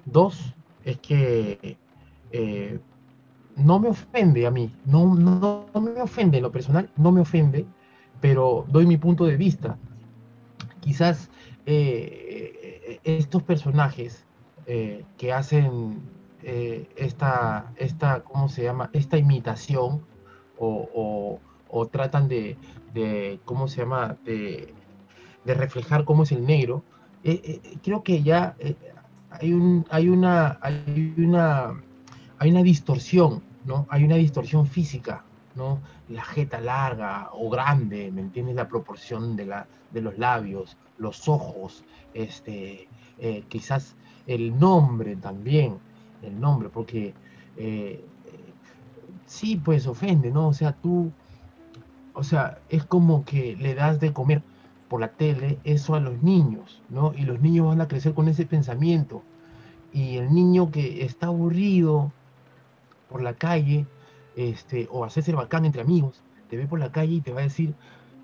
Dos, 0.04 0.54
es 0.84 0.98
que 0.98 1.76
eh, 2.32 2.80
no 3.56 3.78
me 3.78 3.88
ofende 3.88 4.46
a 4.46 4.50
mí, 4.50 4.72
no, 4.86 5.14
no, 5.14 5.66
me 5.80 6.00
ofende 6.00 6.38
en 6.38 6.42
lo 6.42 6.52
personal, 6.52 6.90
no 6.96 7.12
me 7.12 7.20
ofende, 7.20 7.66
pero 8.20 8.64
doy 8.68 8.86
mi 8.86 8.96
punto 8.96 9.24
de 9.24 9.36
vista. 9.36 9.76
Quizás 10.80 11.30
eh, 11.66 12.63
estos 13.04 13.42
personajes 13.42 14.24
que 14.66 15.32
hacen 15.32 16.00
esta, 16.42 17.72
esta, 17.76 18.20
¿cómo 18.24 18.48
se 18.48 18.64
llama? 18.64 18.90
Esta 18.92 19.18
imitación 19.18 20.02
o, 20.58 21.40
tratan 21.90 22.28
de, 22.28 22.56
¿cómo 23.44 23.68
se 23.68 23.82
llama?, 23.82 24.16
de, 24.24 24.72
reflejar 25.44 26.04
cómo 26.04 26.22
es 26.22 26.32
el 26.32 26.46
negro, 26.46 26.82
eh, 27.22 27.60
eh, 27.64 27.78
creo 27.82 28.02
que 28.02 28.22
ya 28.22 28.54
eh, 28.58 28.76
hay, 29.30 29.52
un, 29.52 29.86
hay, 29.90 30.08
una, 30.08 30.58
hay, 30.60 31.14
una, 31.16 31.74
hay 32.38 32.50
una 32.50 32.62
distorsión, 32.62 33.42
¿no? 33.64 33.86
Hay 33.88 34.04
una 34.04 34.16
distorsión 34.16 34.66
física, 34.66 35.24
¿no? 35.54 35.80
La 36.08 36.22
jeta 36.22 36.60
larga 36.60 37.30
o 37.32 37.48
grande, 37.48 38.10
¿me 38.12 38.20
entiendes? 38.20 38.54
La 38.56 38.68
proporción 38.68 39.36
de, 39.36 39.46
la, 39.46 39.66
de 39.90 40.02
los 40.02 40.18
labios, 40.18 40.76
los 40.98 41.28
ojos, 41.28 41.84
este, 42.12 42.88
quizás 43.48 43.96
el 44.26 44.58
nombre 44.58 45.16
también, 45.16 45.78
el 46.22 46.40
nombre, 46.40 46.68
porque 46.68 47.14
sí, 49.26 49.56
pues 49.56 49.86
ofende, 49.86 50.30
¿no? 50.30 50.48
O 50.48 50.52
sea, 50.52 50.72
tú, 50.72 51.10
o 52.12 52.22
sea, 52.22 52.58
es 52.68 52.84
como 52.84 53.24
que 53.24 53.56
le 53.56 53.74
das 53.74 54.00
de 54.00 54.12
comer 54.12 54.42
por 54.88 55.00
la 55.00 55.08
tele 55.08 55.58
eso 55.64 55.94
a 55.94 56.00
los 56.00 56.22
niños, 56.22 56.82
¿no? 56.88 57.12
Y 57.14 57.22
los 57.22 57.40
niños 57.40 57.66
van 57.66 57.80
a 57.80 57.88
crecer 57.88 58.14
con 58.14 58.28
ese 58.28 58.46
pensamiento. 58.46 59.22
Y 59.92 60.16
el 60.16 60.34
niño 60.34 60.70
que 60.70 61.04
está 61.04 61.28
aburrido 61.28 62.12
por 63.08 63.22
la 63.22 63.34
calle, 63.34 63.86
este, 64.36 64.88
o 64.90 65.04
hacerse 65.04 65.30
el 65.30 65.36
bacán 65.36 65.64
entre 65.64 65.82
amigos, 65.82 66.22
te 66.48 66.56
ve 66.56 66.66
por 66.66 66.78
la 66.78 66.92
calle 66.92 67.14
y 67.14 67.20
te 67.20 67.32
va 67.32 67.40
a 67.40 67.44
decir, 67.44 67.74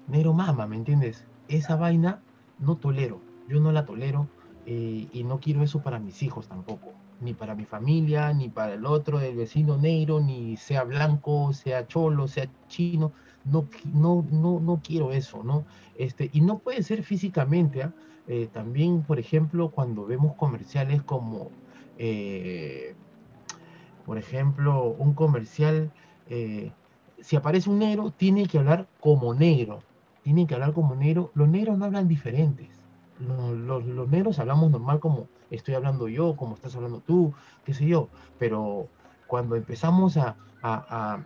negro 0.09 0.33
mama, 0.33 0.67
¿me 0.67 0.77
entiendes? 0.77 1.25
Esa 1.49 1.77
vaina 1.77 2.21
no 2.59 2.77
tolero, 2.77 3.21
yo 3.49 3.61
no 3.61 3.73
la 3.73 3.87
tolero 3.87 4.29
eh, 4.67 5.09
y 5.13 5.25
no 5.25 5.41
quiero 5.41 5.63
eso 5.63 5.83
para 5.83 5.99
mis 5.99 6.23
hijos 6.23 6.49
tampoco 6.49 6.93
ni 7.21 7.35
para 7.35 7.55
mi 7.55 7.65
familia, 7.65 8.33
ni 8.33 8.49
para 8.49 8.75
el 8.75 8.87
otro 8.87 9.19
del 9.19 9.37
vecino 9.37 9.77
negro, 9.77 10.21
ni 10.21 10.57
sea 10.57 10.85
blanco, 10.85 11.53
sea 11.53 11.87
cholo, 11.87 12.27
sea 12.29 12.51
chino. 12.69 13.13
No, 13.45 13.69
no, 13.93 14.27
no, 14.31 14.61
no 14.61 14.81
quiero 14.83 15.13
eso, 15.13 15.43
¿no? 15.45 15.67
Este, 15.99 16.31
y 16.33 16.41
no 16.41 16.59
puede 16.61 16.83
ser 16.83 17.03
físicamente, 17.03 17.83
¿ah? 17.83 17.95
eh, 18.27 18.49
también, 18.49 19.03
por 19.03 19.19
ejemplo, 19.19 19.71
cuando 19.71 20.07
vemos 20.07 20.35
comerciales 20.37 21.03
como, 21.03 21.51
eh, 21.99 22.95
por 24.05 24.19
ejemplo, 24.19 24.85
un 24.93 25.15
comercial, 25.15 25.93
si 27.19 27.37
aparece 27.37 27.69
un 27.69 27.79
negro, 27.79 28.13
tiene 28.13 28.47
que 28.47 28.59
hablar 28.59 28.89
como 29.01 29.35
negro, 29.35 29.81
tiene 30.23 30.47
que 30.47 30.55
hablar 30.55 30.73
como 30.73 30.95
negro. 30.95 31.33
Los 31.35 31.49
negros 31.49 31.77
no 31.77 31.85
hablan 31.85 32.09
diferentes, 32.09 32.80
los, 33.21 34.09
negros 34.09 34.39
hablamos 34.39 34.71
normal 34.71 35.01
como 35.01 35.29
estoy 35.51 35.75
hablando 35.75 36.09
yo, 36.09 36.37
como 36.37 36.55
estás 36.55 36.75
hablando 36.77 37.01
tú, 37.01 37.33
qué 37.65 37.75
sé 37.75 37.87
yo, 37.87 38.09
pero 38.39 38.89
cuando 39.27 39.57
empezamos 39.57 40.17
a, 40.17 40.37
a, 40.63 41.25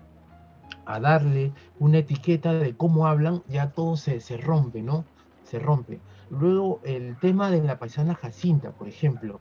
darle 1.01 1.53
una 1.79 1.99
etiqueta 1.99 2.53
de 2.53 2.77
cómo 2.77 3.07
hablan, 3.07 3.43
ya 3.49 3.71
todo 3.71 3.97
se, 3.97 4.21
se 4.21 4.37
rompe, 4.37 4.83
¿no? 4.83 5.05
Se 5.45 5.59
rompe. 5.59 6.01
Luego 6.31 6.81
el 6.85 7.17
tema 7.19 7.51
de 7.51 7.63
la 7.63 7.79
paisana 7.79 8.15
Jacinta, 8.15 8.71
por 8.73 8.89
ejemplo, 8.89 9.41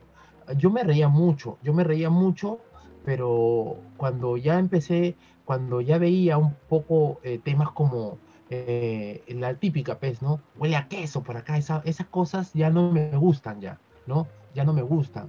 yo 0.56 0.70
me 0.70 0.82
reía 0.82 1.08
mucho, 1.08 1.58
yo 1.62 1.72
me 1.72 1.84
reía 1.84 2.10
mucho, 2.10 2.58
pero 3.04 3.76
cuando 3.96 4.36
ya 4.36 4.58
empecé, 4.58 5.16
cuando 5.44 5.80
ya 5.80 5.98
veía 5.98 6.38
un 6.38 6.54
poco 6.68 7.20
eh, 7.22 7.38
temas 7.42 7.70
como 7.72 8.18
eh, 8.50 9.22
la 9.28 9.54
típica, 9.54 9.98
pez, 9.98 10.20
¿no? 10.20 10.40
Huele 10.58 10.76
a 10.76 10.88
queso 10.88 11.22
por 11.22 11.36
acá, 11.36 11.56
esas 11.56 12.06
cosas 12.10 12.52
ya 12.52 12.70
no 12.70 12.92
me 12.92 13.10
gustan 13.16 13.60
ya, 13.60 13.78
¿no? 14.06 14.26
Ya 14.54 14.64
no 14.64 14.72
me 14.72 14.82
gustan, 14.82 15.28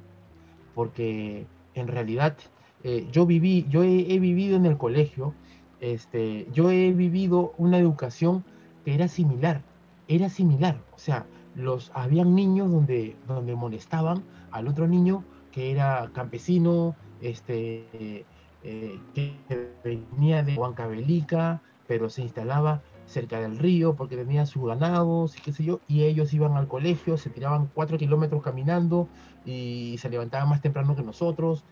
porque 0.74 1.48
en 1.74 1.88
realidad 1.88 2.38
eh, 2.84 3.08
yo 3.12 3.26
viví, 3.26 3.66
yo 3.70 3.84
he, 3.84 4.20
vivido 4.20 4.58
en 4.58 4.66
el 4.66 4.78
colegio, 4.78 5.34
este, 5.80 6.48
yo 6.54 6.70
he 6.72 6.92
vivido 6.92 7.54
una 7.58 7.78
educación 7.78 8.44
que 8.84 8.94
era 8.94 9.08
similar, 9.08 9.62
era 10.08 10.30
similar, 10.30 10.78
o 10.94 11.00
sea, 11.00 11.26
los, 11.56 11.92
habían 11.96 12.36
niños 12.36 12.70
donde, 12.70 13.16
donde 13.28 13.56
molestaban 13.56 14.24
al 14.52 14.68
otro 14.68 14.88
niño 14.88 15.24
que 15.52 15.72
era 15.72 16.12
campesino, 16.14 16.96
este, 17.22 18.26
eh, 18.64 19.00
que 19.14 19.36
venía 19.84 20.44
de 20.44 20.56
Huancavelica, 20.56 21.62
pero 21.88 22.10
se 22.10 22.24
instalaba 22.24 22.82
cerca 23.08 23.40
del 23.40 23.58
río 23.58 23.96
porque 23.96 24.16
tenía 24.16 24.46
sus 24.46 24.66
ganados 24.66 25.38
y 25.38 25.42
qué 25.42 25.54
sé 25.54 25.64
yo, 25.64 25.80
y 25.88 26.04
ellos 26.04 26.34
iban 26.34 26.58
al 26.58 26.68
colegio, 26.68 27.18
se 27.18 27.30
tiraban 27.30 27.70
cuatro 27.74 27.98
kilómetros 27.98 28.42
caminando 28.42 29.08
y 29.46 29.98
se 30.00 30.10
levantaban 30.10 30.50
más 30.50 30.62
temprano 30.62 30.96
que 30.96 31.04
nosotros, 31.04 31.64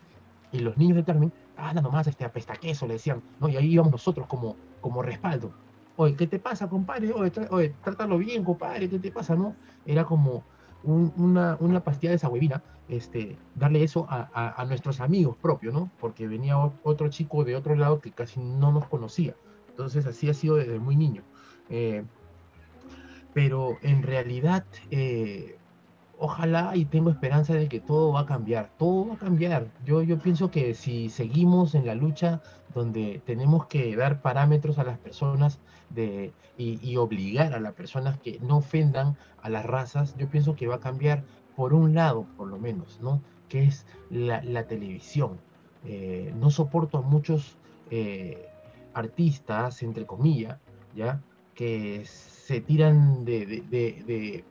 y 0.53 0.59
los 0.59 0.77
niños 0.77 0.95
de 0.95 1.03
Carmen, 1.03 1.33
anda 1.57 1.81
nomás, 1.81 2.07
este 2.07 2.23
apesta 2.23 2.55
queso, 2.55 2.87
le 2.87 2.93
decían, 2.93 3.21
¿no? 3.39 3.49
Y 3.49 3.57
ahí 3.57 3.73
íbamos 3.73 3.91
nosotros 3.91 4.27
como, 4.27 4.55
como 4.81 5.01
respaldo. 5.01 5.51
Oye, 5.95 6.15
¿qué 6.15 6.27
te 6.27 6.39
pasa, 6.39 6.69
compadre? 6.69 7.11
Oye, 7.11 7.75
trátalo 7.83 8.17
bien, 8.19 8.43
compadre, 8.43 8.87
¿qué 8.87 8.99
te 8.99 9.11
pasa, 9.11 9.35
no? 9.35 9.55
Era 9.85 10.05
como 10.05 10.43
una, 10.83 11.57
una 11.59 11.83
pastilla 11.83 12.11
de 12.11 12.17
esa 12.17 12.29
huevina, 12.29 12.61
este, 12.87 13.37
darle 13.55 13.83
eso 13.83 14.05
a, 14.09 14.61
a, 14.61 14.65
nuestros 14.65 14.99
amigos 14.99 15.37
propios, 15.37 15.73
¿no? 15.73 15.89
Porque 15.99 16.27
venía 16.27 16.57
otro 16.57 17.09
chico 17.09 17.43
de 17.43 17.55
otro 17.55 17.75
lado 17.75 17.99
que 17.99 18.11
casi 18.11 18.39
no 18.39 18.71
nos 18.71 18.87
conocía. 18.87 19.35
Entonces 19.73 20.05
así 20.05 20.29
ha 20.29 20.35
sido 20.35 20.55
desde 20.55 20.77
muy 20.77 20.95
niño. 20.95 21.23
Eh, 21.69 22.03
pero 23.33 23.77
en 23.81 24.03
realidad, 24.03 24.63
eh, 24.91 25.57
ojalá 26.19 26.75
y 26.75 26.85
tengo 26.85 27.09
esperanza 27.09 27.55
de 27.55 27.67
que 27.67 27.79
todo 27.79 28.13
va 28.13 28.21
a 28.21 28.25
cambiar, 28.27 28.69
todo 28.77 29.07
va 29.07 29.15
a 29.15 29.17
cambiar. 29.17 29.71
Yo, 29.83 30.03
yo 30.03 30.19
pienso 30.19 30.51
que 30.51 30.75
si 30.75 31.09
seguimos 31.09 31.73
en 31.73 31.87
la 31.87 31.95
lucha 31.95 32.43
donde 32.75 33.21
tenemos 33.25 33.65
que 33.65 33.95
dar 33.95 34.21
parámetros 34.21 34.77
a 34.77 34.83
las 34.83 34.99
personas 34.99 35.59
de, 35.89 36.33
y, 36.57 36.95
obligar 36.97 37.53
a 37.53 37.59
las 37.59 37.73
personas 37.73 38.19
que 38.19 38.39
no 38.41 38.57
ofendan 38.57 39.17
a 39.41 39.49
las 39.49 39.65
razas, 39.65 40.15
yo 40.17 40.29
pienso 40.29 40.55
que 40.55 40.67
va 40.67 40.75
a 40.75 40.79
cambiar 40.79 41.23
por 41.55 41.73
un 41.73 41.95
lado, 41.95 42.27
por 42.37 42.47
lo 42.47 42.59
menos, 42.59 42.99
¿no? 43.01 43.21
Que 43.49 43.63
es 43.63 43.87
la, 44.11 44.67
televisión. 44.67 45.39
Eh, 45.85 46.31
no 46.37 46.51
soporto 46.51 46.99
a 46.99 47.01
muchos 47.01 47.57
artistas, 48.93 49.83
entre 49.83 50.05
comillas, 50.05 50.59
¿ya? 50.95 51.21
Que 51.55 52.03
se 52.05 52.61
tiran 52.61 53.25
de, 53.25 54.43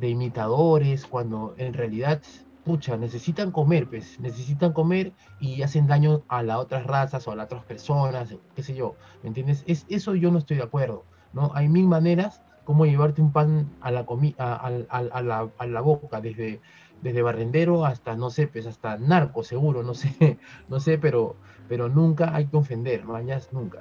imitadores 0.00 1.06
cuando 1.06 1.54
en 1.58 1.72
realidad, 1.72 2.22
pucha, 2.64 2.96
necesitan 2.96 3.50
comer, 3.50 3.88
pues, 3.88 4.20
necesitan 4.20 4.72
comer 4.72 5.12
y 5.40 5.62
hacen 5.62 5.86
daño 5.86 6.22
a 6.28 6.42
las 6.42 6.58
otras 6.58 6.86
razas 6.86 7.26
o 7.26 7.32
a 7.32 7.36
las 7.36 7.46
otras 7.46 7.64
personas, 7.64 8.34
qué 8.54 8.62
sé 8.62 8.74
yo, 8.74 8.96
¿me 9.22 9.28
entiendes? 9.28 9.64
Es, 9.66 9.86
eso 9.88 10.14
yo 10.14 10.30
no 10.30 10.38
estoy 10.38 10.58
de 10.58 10.64
acuerdo, 10.64 11.04
¿no? 11.32 11.50
Hay 11.54 11.68
mil 11.68 11.86
maneras 11.86 12.42
como 12.64 12.84
llevarte 12.84 13.22
un 13.22 13.32
pan 13.32 13.74
a 13.80 13.90
la, 13.90 14.04
a, 14.36 15.22
la, 15.22 15.50
a 15.56 15.66
la 15.66 15.80
boca, 15.80 16.20
desde, 16.20 16.60
desde 17.00 17.22
barrendero 17.22 17.86
hasta, 17.86 18.14
no 18.14 18.30
sé, 18.30 18.46
pues 18.46 18.66
hasta 18.66 18.98
narco 18.98 19.42
seguro, 19.42 19.82
no 19.82 19.94
sé, 19.94 20.38
no 20.68 20.78
sé, 20.78 20.98
pero 20.98 21.36
pero 21.68 21.88
nunca 21.88 22.34
hay 22.34 22.46
que 22.46 22.56
ofender, 22.56 23.04
mañas 23.04 23.48
nunca. 23.52 23.80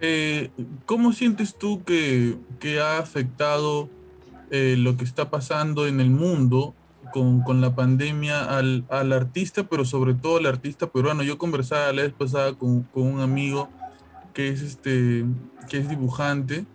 Eh, 0.00 0.50
¿Cómo 0.84 1.12
sientes 1.12 1.54
tú 1.56 1.82
que, 1.84 2.36
ha 2.80 2.98
afectado 2.98 3.88
eh, 4.50 4.76
lo 4.78 4.96
que 4.96 5.04
está 5.04 5.30
pasando 5.30 5.86
en 5.86 6.00
el 6.00 6.10
mundo 6.10 6.74
con, 7.12 7.60
la 7.60 7.74
pandemia 7.74 8.44
al, 8.58 8.84
artista, 8.90 9.64
pero 9.64 9.84
sobre 9.84 10.14
todo 10.14 10.36
al 10.36 10.46
artista 10.46 10.88
peruano? 10.88 11.22
Yo 11.22 11.38
conversaba 11.38 11.92
la 11.92 12.02
vez 12.02 12.12
pasada 12.12 12.54
con, 12.54 12.86
un 12.92 13.20
amigo 13.20 13.70
que 14.34 14.48
es, 14.48 14.60
este, 14.60 15.24
que 15.68 15.78
es 15.78 15.88
dibujante 15.88 16.66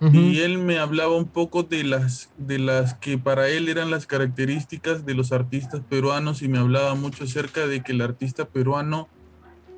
y 0.00 0.40
él 0.40 0.58
me 0.58 0.78
hablaba 0.78 1.16
un 1.16 1.26
poco 1.26 1.62
de 1.62 1.82
las, 1.82 2.28
de 2.36 2.58
las 2.58 2.94
que 2.94 3.16
para 3.16 3.48
él 3.48 3.68
eran 3.68 3.90
las 3.90 4.06
características 4.06 5.06
de 5.06 5.14
los 5.14 5.32
artistas 5.32 5.80
peruanos 5.88 6.42
y 6.42 6.48
me 6.48 6.58
hablaba 6.58 6.94
mucho 6.94 7.24
acerca 7.24 7.66
de 7.66 7.82
que 7.82 7.92
el 7.92 8.02
artista 8.02 8.44
peruano 8.44 9.08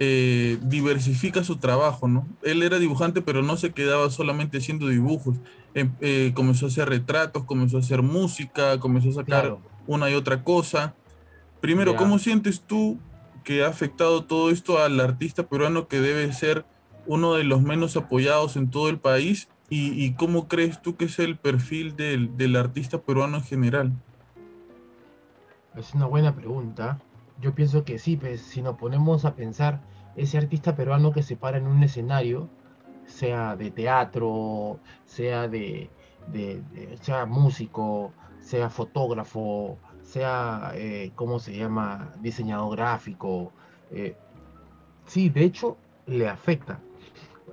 eh, 0.00 0.58
diversifica 0.62 1.44
su 1.44 1.56
trabajo, 1.56 2.08
¿no? 2.08 2.26
Él 2.42 2.64
era 2.64 2.80
dibujante, 2.80 3.22
pero 3.22 3.42
no 3.42 3.56
se 3.56 3.70
quedaba 3.70 4.10
solamente 4.10 4.58
haciendo 4.58 4.88
dibujos. 4.88 5.36
Em, 5.74 5.92
eh, 6.00 6.32
comenzó 6.34 6.66
a 6.66 6.68
hacer 6.68 6.88
retratos, 6.88 7.44
comenzó 7.44 7.76
a 7.76 7.80
hacer 7.80 8.02
música, 8.02 8.80
comenzó 8.80 9.10
a 9.10 9.24
sacar 9.24 9.56
una 9.86 10.10
y 10.10 10.14
otra 10.14 10.42
cosa. 10.42 10.94
Primero, 11.60 11.94
¿cómo 11.94 12.18
sientes 12.18 12.60
tú 12.60 12.98
que 13.44 13.62
ha 13.62 13.68
afectado 13.68 14.24
todo 14.24 14.50
esto 14.50 14.78
al 14.78 14.98
artista 14.98 15.44
peruano 15.44 15.86
que 15.86 16.00
debe 16.00 16.32
ser 16.32 16.64
uno 17.06 17.34
de 17.34 17.44
los 17.44 17.62
menos 17.62 17.96
apoyados 17.96 18.56
en 18.56 18.70
todo 18.70 18.88
el 18.88 18.98
país 18.98 19.48
¿Y, 19.70 20.14
cómo 20.14 20.48
crees 20.48 20.80
tú 20.80 20.96
que 20.96 21.04
es 21.04 21.18
el 21.18 21.36
perfil 21.36 21.94
del, 21.94 22.56
artista 22.56 23.02
peruano 23.02 23.36
en 23.36 23.42
general? 23.44 23.92
Es 25.76 25.94
una 25.94 26.06
buena 26.06 26.34
pregunta. 26.34 26.98
Yo 27.40 27.54
pienso 27.54 27.84
que 27.84 27.98
sí, 27.98 28.16
pues 28.16 28.40
si 28.40 28.62
nos 28.62 28.76
ponemos 28.76 29.26
a 29.26 29.34
pensar, 29.34 29.82
ese 30.16 30.38
artista 30.38 30.74
peruano 30.74 31.12
que 31.12 31.22
se 31.22 31.36
para 31.36 31.58
en 31.58 31.66
un 31.66 31.82
escenario, 31.82 32.48
sea 33.06 33.56
de 33.56 33.70
teatro, 33.70 34.80
sea 35.04 35.48
de, 35.48 35.90
sea 37.02 37.26
músico, 37.26 38.12
sea 38.40 38.70
fotógrafo, 38.70 39.78
sea, 40.02 40.72
eh, 40.74 41.12
¿cómo 41.14 41.38
se 41.38 41.56
llama? 41.56 42.12
Diseñador 42.20 42.74
gráfico. 42.76 43.52
Eh, 43.90 44.16
sí, 45.06 45.28
de 45.28 45.44
hecho, 45.44 45.76
le 46.06 46.26
afecta. 46.26 46.80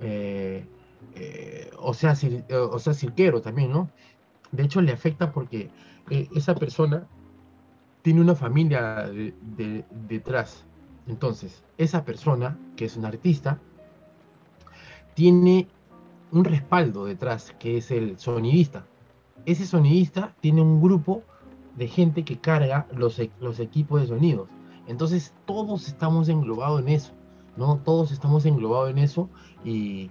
Eh, 0.00 0.66
eh, 1.18 1.70
o, 1.78 1.94
sea, 1.94 2.14
eh, 2.22 2.54
o 2.54 2.78
sea, 2.78 2.92
cirquero 2.92 3.40
también, 3.40 3.72
¿no? 3.72 3.88
De 4.52 4.64
hecho, 4.64 4.82
le 4.82 4.92
afecta 4.92 5.32
porque 5.32 5.70
eh, 6.10 6.28
esa 6.34 6.54
persona 6.54 7.06
tiene 8.02 8.20
una 8.20 8.34
familia 8.34 9.10
detrás. 10.08 10.64
Entonces, 11.06 11.64
esa 11.78 12.04
persona, 12.04 12.58
que 12.76 12.84
es 12.84 12.96
un 12.96 13.06
artista, 13.06 13.58
tiene 15.14 15.68
un 16.32 16.44
respaldo 16.44 17.06
detrás, 17.06 17.54
que 17.58 17.78
es 17.78 17.90
el 17.90 18.18
sonidista. 18.18 18.86
Ese 19.46 19.66
sonidista 19.66 20.34
tiene 20.40 20.60
un 20.60 20.82
grupo 20.82 21.22
de 21.76 21.88
gente 21.88 22.24
que 22.24 22.38
carga 22.38 22.86
los, 22.94 23.18
e, 23.18 23.30
los 23.40 23.58
equipos 23.58 24.02
de 24.02 24.08
sonidos. 24.08 24.48
Entonces, 24.86 25.32
todos 25.46 25.88
estamos 25.88 26.28
englobados 26.28 26.82
en 26.82 26.90
eso, 26.90 27.12
¿no? 27.56 27.78
Todos 27.78 28.12
estamos 28.12 28.44
englobados 28.44 28.90
en 28.90 28.98
eso 28.98 29.30
y 29.64 30.10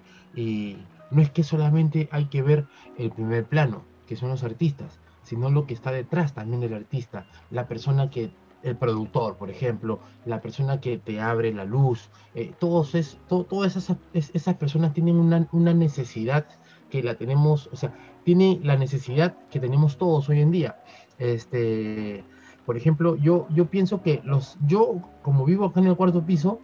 no 1.11 1.21
es 1.21 1.29
que 1.29 1.43
solamente 1.43 2.09
hay 2.11 2.25
que 2.25 2.41
ver 2.41 2.65
el 2.97 3.11
primer 3.11 3.45
plano, 3.45 3.83
que 4.07 4.15
son 4.15 4.29
los 4.29 4.43
artistas, 4.43 4.99
sino 5.23 5.49
lo 5.49 5.65
que 5.65 5.73
está 5.73 5.91
detrás 5.91 6.33
también 6.33 6.61
del 6.61 6.73
artista, 6.73 7.27
la 7.49 7.67
persona 7.67 8.09
que, 8.09 8.31
el 8.65 8.75
productor, 8.75 9.37
por 9.37 9.51
ejemplo, 9.51 9.99
la 10.25 10.41
persona 10.41 10.81
que 10.81 10.97
te 10.97 11.21
abre 11.21 11.53
la 11.53 11.65
luz, 11.65 12.09
eh, 12.33 12.51
todos 12.57 12.95
es, 12.95 13.19
todas 13.27 13.75
esas, 13.75 13.97
esas 14.13 14.55
personas 14.55 14.91
tienen 14.91 15.17
una, 15.17 15.47
una, 15.51 15.71
necesidad 15.75 16.47
que 16.89 17.03
la 17.03 17.13
tenemos, 17.13 17.69
o 17.71 17.75
sea, 17.75 17.93
tiene 18.23 18.59
la 18.63 18.75
necesidad 18.75 19.37
que 19.51 19.59
tenemos 19.59 19.97
todos 19.97 20.29
hoy 20.29 20.41
en 20.41 20.49
día. 20.49 20.79
Este, 21.19 22.23
por 22.65 22.75
ejemplo, 22.75 23.15
yo, 23.17 23.47
yo 23.51 23.69
pienso 23.69 24.01
que 24.01 24.21
los, 24.23 24.57
yo 24.65 24.99
como 25.21 25.45
vivo 25.45 25.65
acá 25.65 25.79
en 25.79 25.87
el 25.87 25.95
cuarto 25.95 26.25
piso, 26.25 26.59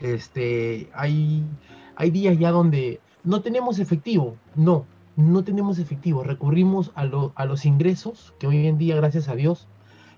este, 0.00 0.90
hay, 0.94 1.44
hay 1.94 2.10
días 2.10 2.36
ya 2.40 2.50
donde 2.50 3.00
no 3.28 3.42
tenemos 3.42 3.78
efectivo, 3.78 4.36
no, 4.54 4.86
no 5.16 5.44
tenemos 5.44 5.78
efectivo. 5.78 6.24
Recurrimos 6.24 6.92
a, 6.94 7.02
a 7.34 7.44
los 7.44 7.66
ingresos 7.66 8.34
que 8.38 8.46
hoy 8.46 8.66
en 8.66 8.78
día, 8.78 8.96
gracias 8.96 9.28
a 9.28 9.34
Dios, 9.34 9.68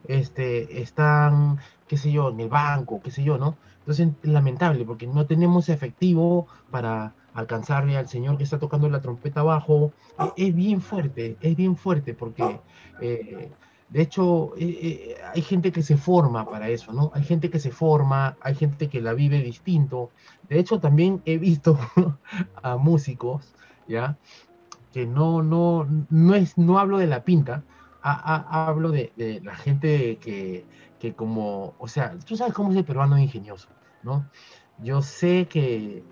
este, 0.07 0.81
están, 0.81 1.59
qué 1.89 1.97
sé 1.97 2.13
yo, 2.13 2.31
en 2.31 2.39
el 2.39 2.49
banco, 2.49 3.01
qué 3.03 3.11
sé 3.11 3.25
yo, 3.25 3.37
¿no? 3.37 3.57
Entonces, 3.81 4.11
lamentable, 4.23 4.85
porque 4.85 5.09
no 5.09 5.27
tenemos 5.27 5.69
efectivo 5.69 6.47
para, 6.71 7.15
alcanzarle 7.35 7.97
al 7.97 8.09
señor 8.09 8.37
que 8.37 8.45
está 8.45 8.59
tocando 8.59 8.89
la 8.89 9.01
trompeta 9.01 9.41
abajo. 9.41 9.93
E, 10.37 10.49
es, 10.49 10.55
bien 10.55 10.81
fuerte, 10.81 11.37
es 11.41 11.57
bien 11.57 11.77
fuerte 11.77 12.15
porque, 12.15 12.61
eh, 13.01 13.51
de 13.91 14.03
hecho, 14.03 14.53
eh, 14.57 14.79
eh, 14.83 15.17
hay 15.35 15.43
gente 15.43 15.73
que 15.73 15.83
se 15.83 15.97
forma 15.97 16.49
para 16.49 16.69
eso, 16.69 16.93
¿no? 16.93 17.11
Hay 17.15 17.25
gente 17.25 17.51
que 17.51 17.59
se 17.59 17.71
forma, 17.71 18.37
hay 18.41 18.55
gente 18.55 18.89
que 18.89 19.01
la 19.01 19.13
vive 19.15 19.43
distinto. 19.43 20.11
De 20.49 20.59
hecho, 20.59 20.81
también 20.81 21.23
he 21.25 21.39
visto 21.39 21.79
a 22.63 22.77
músicos, 22.77 23.55
¿ya? 23.89 24.17
Que 24.93 25.07
no, 25.07 25.43
no, 25.43 25.87
no, 26.09 26.35
es, 26.35 26.57
no 26.57 26.79
hablo 26.79 26.99
de 26.99 27.07
la 27.07 27.25
pinta, 27.25 27.65
hablo 28.03 28.91
de, 28.91 29.13
de, 29.17 29.41
la 29.43 29.55
gente 29.55 30.17
que, 30.19 30.65
que 30.99 31.15
como, 31.15 31.75
o 31.79 31.89
sea, 31.89 32.17
tú 32.19 32.37
sabes 32.37 32.55
cómo 32.55 32.71
es 32.71 32.79
el 32.79 32.85
peruano 32.85 33.19
ingenioso, 33.19 33.69
¿no? 34.03 34.27
Yo 34.79 35.03
sé 35.03 35.47
que 35.47 36.03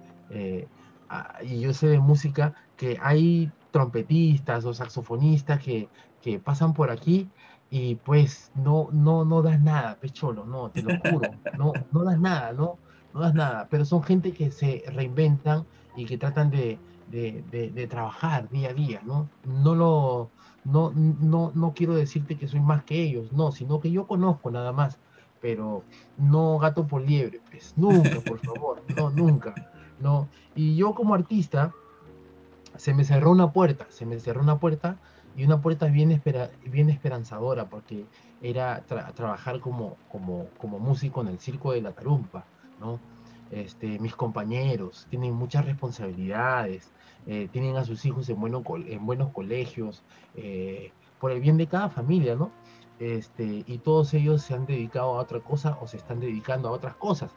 Ah, 1.08 1.38
y 1.42 1.60
yo 1.60 1.72
sé 1.72 1.88
de 1.88 2.00
música 2.00 2.54
que 2.76 2.98
hay 3.00 3.50
trompetistas 3.70 4.64
o 4.64 4.74
saxofonistas 4.74 5.60
que, 5.62 5.88
que 6.20 6.38
pasan 6.38 6.74
por 6.74 6.90
aquí 6.90 7.30
y 7.70 7.96
pues 7.96 8.50
no, 8.54 8.88
no, 8.92 9.24
no 9.24 9.42
das 9.42 9.60
nada, 9.60 9.96
pecholo, 9.96 10.44
no, 10.44 10.70
te 10.70 10.82
lo 10.82 10.98
juro, 11.10 11.30
no, 11.58 11.72
no 11.92 12.04
das 12.04 12.18
nada, 12.18 12.52
no, 12.52 12.78
no 13.12 13.20
das 13.20 13.34
nada, 13.34 13.68
pero 13.70 13.84
son 13.84 14.02
gente 14.02 14.32
que 14.32 14.50
se 14.50 14.84
reinventan 14.86 15.66
y 15.96 16.06
que 16.06 16.16
tratan 16.16 16.50
de, 16.50 16.78
de, 17.10 17.42
de, 17.50 17.86
trabajar 17.86 18.48
día 18.50 18.70
a 18.70 18.74
día, 18.74 19.00
¿no? 19.04 19.28
No 19.44 19.74
lo, 19.74 20.30
no, 20.64 20.92
no, 20.92 21.52
no 21.54 21.72
quiero 21.74 21.94
decirte 21.94 22.36
que 22.36 22.48
soy 22.48 22.60
más 22.60 22.84
que 22.84 23.02
ellos, 23.02 23.32
no, 23.32 23.52
sino 23.52 23.80
que 23.80 23.90
yo 23.90 24.06
conozco 24.06 24.50
nada 24.50 24.72
más, 24.72 24.98
pero 25.40 25.82
no 26.16 26.58
gato 26.58 26.86
por 26.86 27.02
liebre, 27.02 27.40
pues, 27.50 27.74
nunca, 27.76 28.20
por 28.20 28.38
favor, 28.38 28.82
no, 28.96 29.10
nunca. 29.10 29.54
¿no? 30.00 30.28
Y 30.54 30.76
yo 30.76 30.94
como 30.94 31.14
artista, 31.14 31.72
se 32.76 32.94
me 32.94 33.04
cerró 33.04 33.30
una 33.30 33.52
puerta, 33.52 33.86
se 33.90 34.06
me 34.06 34.18
cerró 34.20 34.42
una 34.42 34.58
puerta 34.58 34.98
y 35.38 35.44
una 35.44 35.60
puerta 35.60 35.86
bien, 35.86 36.10
esperanzadora 36.10 37.70
porque 37.70 38.06
era 38.42 38.84
trabajar 39.14 39.60
como, 39.60 39.96
músico 40.62 41.20
en 41.20 41.28
el 41.28 41.38
circo 41.38 41.72
de 41.72 41.80
la 41.80 41.92
tarumpa. 41.92 42.44
Este, 43.50 43.98
mis 44.00 44.14
compañeros 44.14 45.06
tienen 45.08 45.32
muchas 45.32 45.64
responsabilidades, 45.64 46.92
eh, 47.26 47.48
tienen 47.52 47.76
a 47.76 47.84
sus 47.84 48.04
hijos 48.04 48.28
en, 48.28 48.40
bueno, 48.40 48.62
en 48.86 49.06
buenos 49.06 49.30
colegios, 49.30 50.02
eh, 50.34 50.92
por 51.20 51.30
el 51.30 51.40
bien 51.40 51.56
de 51.56 51.66
cada 51.68 51.88
familia, 51.88 52.34
¿no? 52.34 52.50
Este, 52.98 53.62
y 53.64 53.78
todos 53.78 54.12
ellos 54.14 54.42
se 54.42 54.54
han 54.54 54.66
dedicado 54.66 55.16
a 55.16 55.22
otra 55.22 55.40
cosa 55.40 55.78
o 55.80 55.86
se 55.86 55.98
están 55.98 56.18
dedicando 56.18 56.68
a 56.68 56.72
otras 56.72 56.96
cosas. 56.96 57.32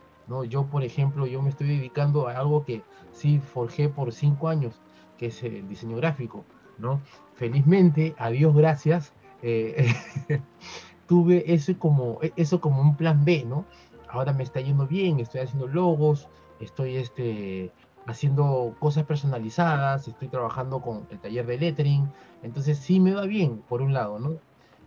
Yo, 0.47 0.65
por 0.65 0.83
ejemplo, 0.83 1.27
yo 1.27 1.41
me 1.41 1.49
estoy 1.49 1.67
dedicando 1.67 2.27
a 2.27 2.37
algo 2.37 2.63
que 2.63 2.81
sí 3.11 3.39
forjé 3.39 3.89
por 3.89 4.11
cinco 4.11 4.47
años, 4.47 4.79
que 5.17 5.27
es 5.27 5.43
el 5.43 5.67
diseño 5.67 5.97
gráfico, 5.97 6.45
¿no? 6.77 7.01
Felizmente, 7.41 8.13
a 8.19 8.29
Dios 8.29 8.55
gracias, 8.55 9.13
eh, 9.41 9.91
tuve 11.07 11.51
eso 11.51 11.73
como, 11.79 12.19
eso 12.35 12.61
como 12.61 12.83
un 12.83 12.95
plan 12.95 13.25
B, 13.25 13.45
¿no? 13.47 13.65
Ahora 14.07 14.31
me 14.31 14.43
está 14.43 14.61
yendo 14.61 14.85
bien, 14.85 15.19
estoy 15.19 15.41
haciendo 15.41 15.65
logos, 15.65 16.27
estoy 16.59 16.97
este, 16.97 17.71
haciendo 18.05 18.75
cosas 18.77 19.05
personalizadas, 19.05 20.07
estoy 20.07 20.27
trabajando 20.27 20.81
con 20.81 21.07
el 21.09 21.17
taller 21.17 21.47
de 21.47 21.57
lettering, 21.57 22.11
entonces 22.43 22.77
sí 22.77 22.99
me 22.99 23.15
va 23.15 23.25
bien, 23.25 23.63
por 23.67 23.81
un 23.81 23.91
lado, 23.91 24.19
¿no? 24.19 24.35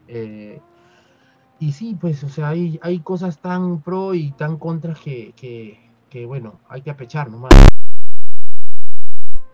Eh, 0.07 0.61
y 1.59 1.73
sí, 1.73 1.99
pues, 2.01 2.23
o 2.23 2.29
sea, 2.29 2.51
hay, 2.51 2.79
hay 2.83 3.01
cosas 3.01 3.41
tan 3.41 3.81
pro 3.81 4.15
y 4.15 4.31
tan 4.31 4.59
contra 4.59 4.95
que, 4.95 5.35
que, 6.09 6.25
bueno, 6.25 6.61
hay 6.69 6.83
que 6.83 6.91
apechar 6.91 7.29
nomás. 7.29 7.53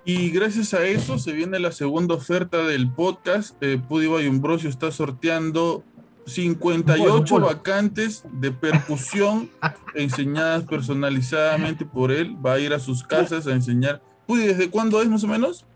Y 0.05 0.31
gracias 0.31 0.75
a 0.75 0.85
eso 0.85 1.19
se 1.19 1.33
viene 1.33 1.59
la 1.59 1.73
segunda 1.73 2.15
oferta 2.15 2.65
del 2.67 2.91
podcast. 2.91 3.55
Eh, 3.63 3.81
Pudiba 3.87 4.23
y 4.23 4.67
está 4.67 4.91
sorteando 4.91 5.85
58 6.27 7.41
vacantes 7.41 8.25
de 8.33 8.53
percusión 8.53 9.51
enseñadas 9.95 10.65
personalizadamente 10.65 11.85
por 11.85 12.11
él. 12.13 12.37
Va 12.45 12.55
a 12.55 12.59
ir 12.61 12.73
a 12.73 12.79
sus 12.79 13.03
casas 13.03 13.47
a 13.47 13.53
enseñar. 13.53 14.01
Pudi, 14.27 14.47
¿desde 14.47 14.71
cuándo 14.71 15.03
es 15.03 15.09
más 15.09 15.25
o 15.25 15.29
menos? 15.29 15.67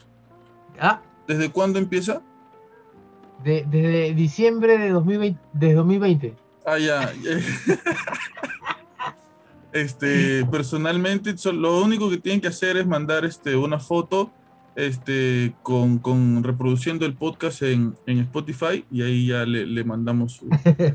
Ah. 0.81 1.01
¿Desde 1.27 1.51
cuándo 1.51 1.79
empieza? 1.79 2.23
desde 3.45 4.15
diciembre 4.15 4.79
de 4.79 4.89
2020, 4.91 5.41
de 5.53 5.75
2020. 5.75 6.35
Ah, 6.67 6.79
ya. 6.79 7.13
este, 9.75 10.47
personalmente, 10.47 11.35
lo 11.53 11.83
único 11.83 12.09
que 12.09 12.19
tienen 12.19 12.41
que 12.41 12.49
hacer 12.49 12.77
es 12.77 12.87
mandar 12.87 13.25
este, 13.25 13.57
una 13.57 13.81
foto 13.81 14.31
este, 14.77 15.53
con, 15.63 15.99
con 15.99 16.43
reproduciendo 16.45 17.05
el 17.05 17.15
podcast 17.15 17.63
en, 17.63 17.95
en, 18.07 18.21
Spotify 18.21 18.85
y 18.91 19.03
ahí 19.03 19.27
ya 19.27 19.45
le, 19.45 19.67
le 19.67 19.85
mandamos, 19.85 20.41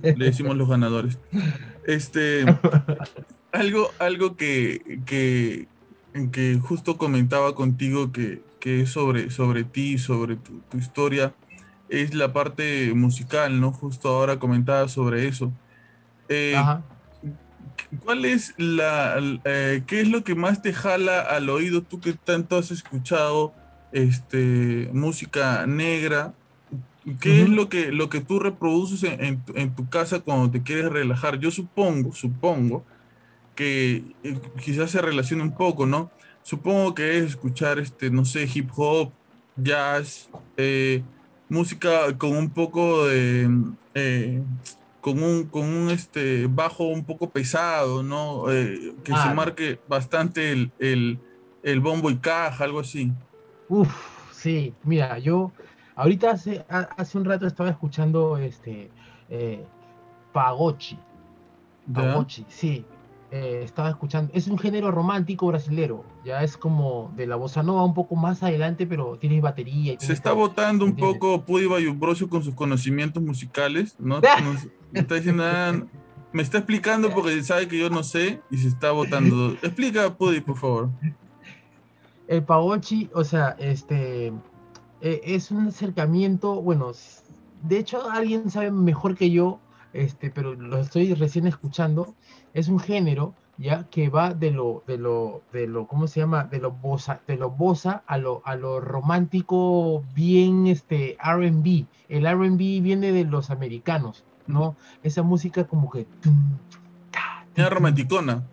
le 0.02 0.26
decimos 0.26 0.56
los 0.56 0.70
ganadores. 0.70 1.20
Este, 1.86 2.46
algo, 3.52 3.92
algo 4.00 4.38
que, 4.38 5.02
que, 5.06 5.68
que 6.32 6.60
justo 6.62 6.98
comentaba 6.98 7.56
contigo 7.56 8.14
que, 8.14 8.42
que 8.62 8.82
es 8.82 8.92
sobre, 8.92 9.30
sobre 9.30 9.66
ti, 9.66 9.98
sobre 9.98 10.38
tu, 10.38 10.62
tu 10.72 10.78
historia 10.78 11.34
es 11.90 12.14
la 12.14 12.32
parte 12.32 12.94
musical, 12.94 13.60
¿no? 13.60 13.74
Justo 13.74 14.08
ahora 14.08 14.40
comentaba 14.40 14.88
sobre 14.88 15.28
eso. 15.28 15.52
Eh, 16.30 16.56
¿Cuál 18.04 18.26
es 18.26 18.54
la, 18.58 19.18
eh, 19.46 19.84
qué 19.88 20.02
es 20.02 20.10
lo 20.10 20.24
que 20.24 20.36
más 20.36 20.62
te 20.62 20.74
jala 20.74 21.22
al 21.22 21.50
oído 21.50 21.82
tú 21.82 22.00
que 22.00 22.14
tanto 22.14 22.58
has 22.58 22.72
escuchado 22.72 23.54
este, 23.92 24.90
música 24.94 25.66
negra? 25.66 26.34
¿Qué 27.20 27.42
es 27.42 27.50
lo 27.50 27.70
que, 27.70 27.92
lo 27.92 28.10
que 28.10 28.20
tú 28.20 28.40
reproduces 28.40 29.04
en, 29.04 29.76
tu 29.76 29.90
casa 29.90 30.20
cuando 30.20 30.52
te 30.52 30.62
quieres 30.62 30.92
relajar? 30.92 31.40
Yo 31.40 31.50
supongo, 31.50 32.14
supongo 32.14 32.86
que 33.56 34.04
eh, 34.24 34.40
quizás 34.64 34.92
se 34.92 35.02
relaciona 35.02 35.44
un 35.44 35.56
poco, 35.56 35.88
¿no? 35.88 36.12
Supongo 36.44 36.94
que 36.94 37.18
es 37.18 37.24
escuchar, 37.26 37.80
este, 37.80 38.12
no 38.12 38.26
sé, 38.26 38.48
hip 38.54 38.70
hop, 38.76 39.12
jazz, 39.56 40.30
música 41.50 42.16
con 42.18 42.38
un 42.38 42.52
poco 42.52 43.08
de, 43.08 43.50
eh, 43.96 44.42
con 45.02 45.24
un, 45.24 45.46
con 45.46 45.64
un 45.64 45.90
este, 45.90 46.48
bajo 46.48 46.86
un 46.86 47.04
poco 47.04 47.30
pesado, 47.30 48.04
¿no? 48.04 48.52
Eh, 48.52 48.96
que 49.04 49.16
se 49.16 49.34
marque 49.34 49.80
bastante 49.88 50.52
el, 50.52 50.72
el, 50.80 51.20
el, 51.64 51.80
bombo 51.80 52.10
y 52.10 52.18
caja, 52.18 52.64
algo 52.64 52.80
así. 52.80 53.12
Uf, 53.70 53.94
sí, 54.32 54.74
mira, 54.84 55.18
yo 55.20 55.52
ahorita 55.96 56.32
hace, 56.32 56.66
hace 56.70 57.18
un 57.18 57.26
rato 57.26 57.48
estaba 57.48 57.70
escuchando 57.70 58.38
este 58.38 58.90
eh, 59.30 59.66
Pagochi. 60.34 60.98
Pagochi, 61.94 62.46
sí. 62.50 62.86
Eh, 63.32 63.62
estaba 63.64 63.92
escuchando, 63.92 64.32
es 64.34 64.48
un 64.48 64.58
género 64.58 64.90
romántico 64.90 65.46
brasilero, 65.46 66.04
ya 66.26 66.42
es 66.42 66.58
como 66.58 67.14
de 67.16 67.28
la 67.28 67.36
bossa 67.36 67.62
nova 67.62 67.86
un 67.86 67.94
poco 67.94 68.16
más 68.16 68.42
adelante, 68.42 68.88
pero 68.88 69.20
tiene 69.20 69.40
batería. 69.40 70.00
Se 70.00 70.14
está 70.14 70.32
votando 70.34 70.84
un 70.84 70.96
poco 70.96 71.46
Pudi 71.46 71.68
Bayumbrosio 71.68 72.28
con 72.28 72.42
sus 72.42 72.56
conocimientos 72.56 73.22
musicales, 73.22 73.96
¿no? 74.00 74.20
me 74.92 75.00
está 75.02 75.16
diciendo, 75.16 75.44
ah, 75.46 75.74
me 76.32 76.42
está 76.42 76.60
explicando 76.60 77.10
porque 77.12 77.42
sabe 77.44 77.68
que 77.68 77.80
yo 77.80 77.90
no 77.90 78.04
sé 78.04 78.42
y 78.50 78.58
se 78.58 78.68
está 78.68 78.92
votando. 78.92 79.54
Explica, 79.62 80.14
Pudi, 80.16 80.42
por 80.42 80.58
favor. 80.58 80.90
El 82.28 82.44
Pagochi, 82.44 83.10
o 83.14 83.24
sea, 83.24 83.56
este, 83.58 84.28
eh, 85.02 85.22
es 85.24 85.50
un 85.52 85.68
acercamiento, 85.68 86.62
bueno, 86.62 86.92
de 87.64 87.80
hecho 87.80 88.10
alguien 88.10 88.50
sabe 88.52 88.72
mejor 88.72 89.16
que 89.16 89.32
yo, 89.32 89.60
este, 89.94 90.30
pero 90.30 90.54
lo 90.54 90.78
estoy 90.78 91.14
recién 91.16 91.48
escuchando 91.48 92.14
es 92.54 92.68
un 92.68 92.80
género 92.80 93.34
ya 93.58 93.90
que 93.90 94.08
va 94.10 94.34
de 94.34 94.52
lo, 94.52 94.84
de 94.88 94.98
lo, 94.98 95.42
de 95.52 95.68
lo, 95.68 95.86
¿cómo 95.86 96.08
se 96.08 96.22
llama? 96.22 96.46
De 96.46 96.60
lo 96.60 96.72
bosa, 96.72 97.20
de 97.28 97.36
lo 97.36 97.50
bosa 97.50 98.04
a 98.08 98.18
lo, 98.18 98.42
a 98.46 98.56
lo 98.56 98.80
romántico 98.80 100.02
bien 100.16 100.66
este 100.68 101.18
R&B. 101.22 101.86
El 102.08 102.26
R&B 102.26 102.80
viene 102.80 103.12
de 103.12 103.26
los 103.26 103.50
americanos, 103.50 104.24
¿no? 104.50 104.76
Esa 105.04 105.24
música 105.24 105.66
como 105.66 105.90
que... 105.90 106.08
Una 107.56 107.70
romanticona. 107.70 108.44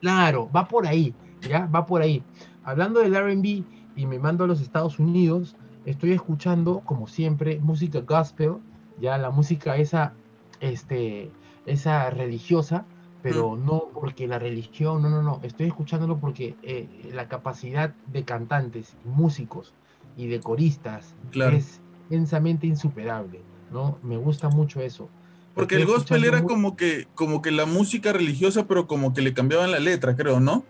Claro, 0.00 0.50
va 0.54 0.66
por 0.66 0.86
ahí, 0.86 1.14
¿ya? 1.48 1.66
Va 1.66 1.86
por 1.86 2.02
ahí. 2.02 2.22
Hablando 2.64 3.00
del 3.00 3.14
R&B 3.14 3.64
y 3.94 4.06
me 4.06 4.18
mando 4.18 4.44
a 4.44 4.46
los 4.46 4.60
Estados 4.60 4.98
Unidos, 4.98 5.56
estoy 5.84 6.12
escuchando, 6.12 6.80
como 6.80 7.06
siempre, 7.06 7.60
música 7.60 8.00
gospel, 8.00 8.56
ya 9.00 9.18
la 9.18 9.30
música 9.30 9.76
esa, 9.76 10.12
este, 10.60 11.30
esa 11.66 12.10
religiosa, 12.10 12.84
pero 13.22 13.56
no 13.56 13.88
porque 13.94 14.26
la 14.26 14.38
religión, 14.38 15.02
no, 15.02 15.08
no, 15.08 15.22
no, 15.22 15.40
estoy 15.44 15.68
escuchándolo 15.68 16.18
porque 16.18 16.56
eh, 16.62 16.88
la 17.12 17.28
capacidad 17.28 17.94
de 18.08 18.24
cantantes, 18.24 18.96
músicos 19.04 19.74
y 20.16 20.26
de 20.26 20.40
coristas 20.40 21.14
es 21.32 21.80
intensamente 22.10 22.66
insuperable, 22.66 23.40
¿no? 23.72 23.98
Me 24.02 24.16
gusta 24.16 24.48
mucho 24.48 24.80
eso. 24.80 25.08
Porque 25.54 25.76
el 25.76 25.86
gospel 25.86 26.24
era 26.24 26.42
como 26.44 26.76
que, 26.76 27.06
como 27.14 27.42
que 27.42 27.50
la 27.50 27.66
música 27.66 28.12
religiosa, 28.12 28.66
pero 28.66 28.86
como 28.86 29.12
que 29.12 29.20
le 29.20 29.34
cambiaban 29.34 29.70
la 29.70 29.80
letra, 29.80 30.16
creo, 30.16 30.40
¿no? 30.40 30.64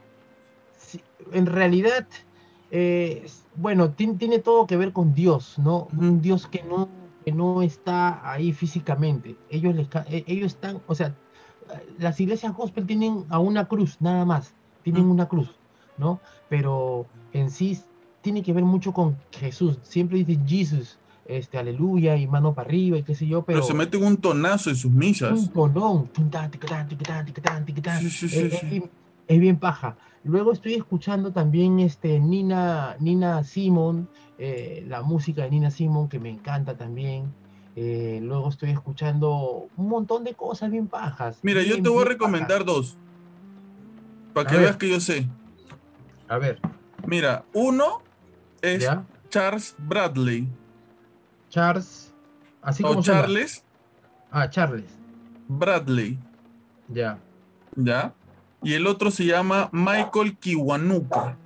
Sí, 0.76 1.00
en 1.32 1.46
realidad, 1.46 2.06
eh, 2.70 3.26
bueno, 3.54 3.90
tiene, 3.90 4.38
todo 4.40 4.66
que 4.66 4.76
ver 4.76 4.92
con 4.92 5.14
Dios, 5.14 5.58
¿no? 5.58 5.86
Un 5.96 6.20
Dios 6.20 6.48
que 6.48 6.64
no, 6.64 6.88
que 7.24 7.30
no 7.30 7.62
está 7.62 8.28
ahí 8.28 8.52
físicamente. 8.52 9.36
Ellos, 9.50 9.74
les, 9.74 9.88
e, 10.08 10.24
ellos 10.26 10.54
están, 10.54 10.82
o 10.88 10.94
sea, 10.94 11.14
las 11.98 12.18
iglesias 12.20 12.52
gospel 12.54 12.86
tienen 12.86 13.24
a 13.28 13.38
una 13.38 13.66
cruz, 13.66 13.96
nada 14.00 14.24
más. 14.24 14.54
Tienen 14.82 15.04
una 15.04 15.28
cruz, 15.28 15.48
¿no? 15.96 16.20
Pero 16.48 17.06
en 17.32 17.50
sí 17.50 17.78
tiene 18.20 18.42
que 18.42 18.52
ver 18.52 18.64
mucho 18.64 18.92
con 18.92 19.16
Jesús. 19.30 19.78
Siempre 19.82 20.24
dicen 20.24 20.46
Jesús, 20.46 20.98
este, 21.38 21.58
aleluya, 21.58 22.16
y 22.16 22.26
mano 22.26 22.54
para 22.54 22.68
arriba, 22.68 22.98
y 22.98 23.02
qué 23.02 23.14
sé 23.14 23.26
yo, 23.26 23.42
pero... 23.42 23.58
Pero 23.58 23.66
se 23.66 23.74
meten 23.74 24.04
un 24.04 24.16
tonazo 24.16 24.70
en 24.70 24.76
sus 24.76 24.92
misas. 24.92 25.32
Un 25.32 25.48
tonón. 25.48 26.10
Es 29.28 29.40
bien 29.40 29.58
paja. 29.58 29.96
Luego 30.24 30.52
estoy 30.52 30.74
escuchando 30.74 31.32
también 31.32 31.80
este, 31.80 32.20
Nina, 32.20 32.96
Nina 33.00 33.42
Simon, 33.44 34.08
eh, 34.38 34.84
la 34.88 35.02
música 35.02 35.42
de 35.42 35.50
Nina 35.50 35.70
Simon, 35.70 36.08
que 36.08 36.20
me 36.20 36.30
encanta 36.30 36.76
también. 36.76 37.32
Eh, 37.74 38.20
luego 38.22 38.48
estoy 38.48 38.70
escuchando 38.70 39.66
un 39.76 39.88
montón 39.88 40.24
de 40.24 40.34
cosas 40.34 40.70
bien 40.70 40.86
pajas. 40.86 41.38
Mira, 41.42 41.62
yo 41.62 41.82
te 41.82 41.88
voy 41.88 42.02
a 42.02 42.08
recomendar 42.08 42.64
dos. 42.64 42.96
Para 44.32 44.50
que 44.50 44.56
veas 44.58 44.76
que 44.76 44.88
yo 44.88 45.00
sé. 45.00 45.26
A 46.28 46.38
ver. 46.38 46.60
Mira, 47.06 47.44
uno 47.52 48.02
es 48.60 48.88
Charles 49.28 49.74
Bradley. 49.78 50.48
Charles. 51.52 52.14
Así 52.62 52.82
como 52.82 53.02
Charles. 53.02 53.62
Ah, 54.30 54.48
Charles. 54.48 54.86
Bradley. 55.48 56.18
Ya. 56.88 57.18
¿Ya? 57.76 58.14
Y 58.62 58.72
el 58.72 58.86
otro 58.86 59.10
se 59.10 59.26
llama 59.26 59.68
Michael 59.70 60.38
Kiwanuka. 60.38 61.36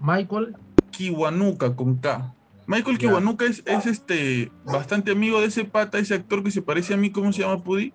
Michael 0.00 0.54
Kiwanuka 0.90 1.74
con 1.74 1.96
K. 1.96 2.34
Michael 2.66 2.98
Kiwanuka 2.98 3.46
es, 3.46 3.62
este 3.64 4.52
bastante 4.66 5.12
amigo 5.12 5.40
de 5.40 5.46
ese 5.46 5.64
pata, 5.64 5.98
ese 5.98 6.14
actor 6.14 6.42
que 6.42 6.50
se 6.50 6.60
parece 6.60 6.92
a 6.92 6.98
mí, 6.98 7.10
¿cómo 7.10 7.32
se 7.32 7.40
llama 7.40 7.64
Pudi? 7.64 7.94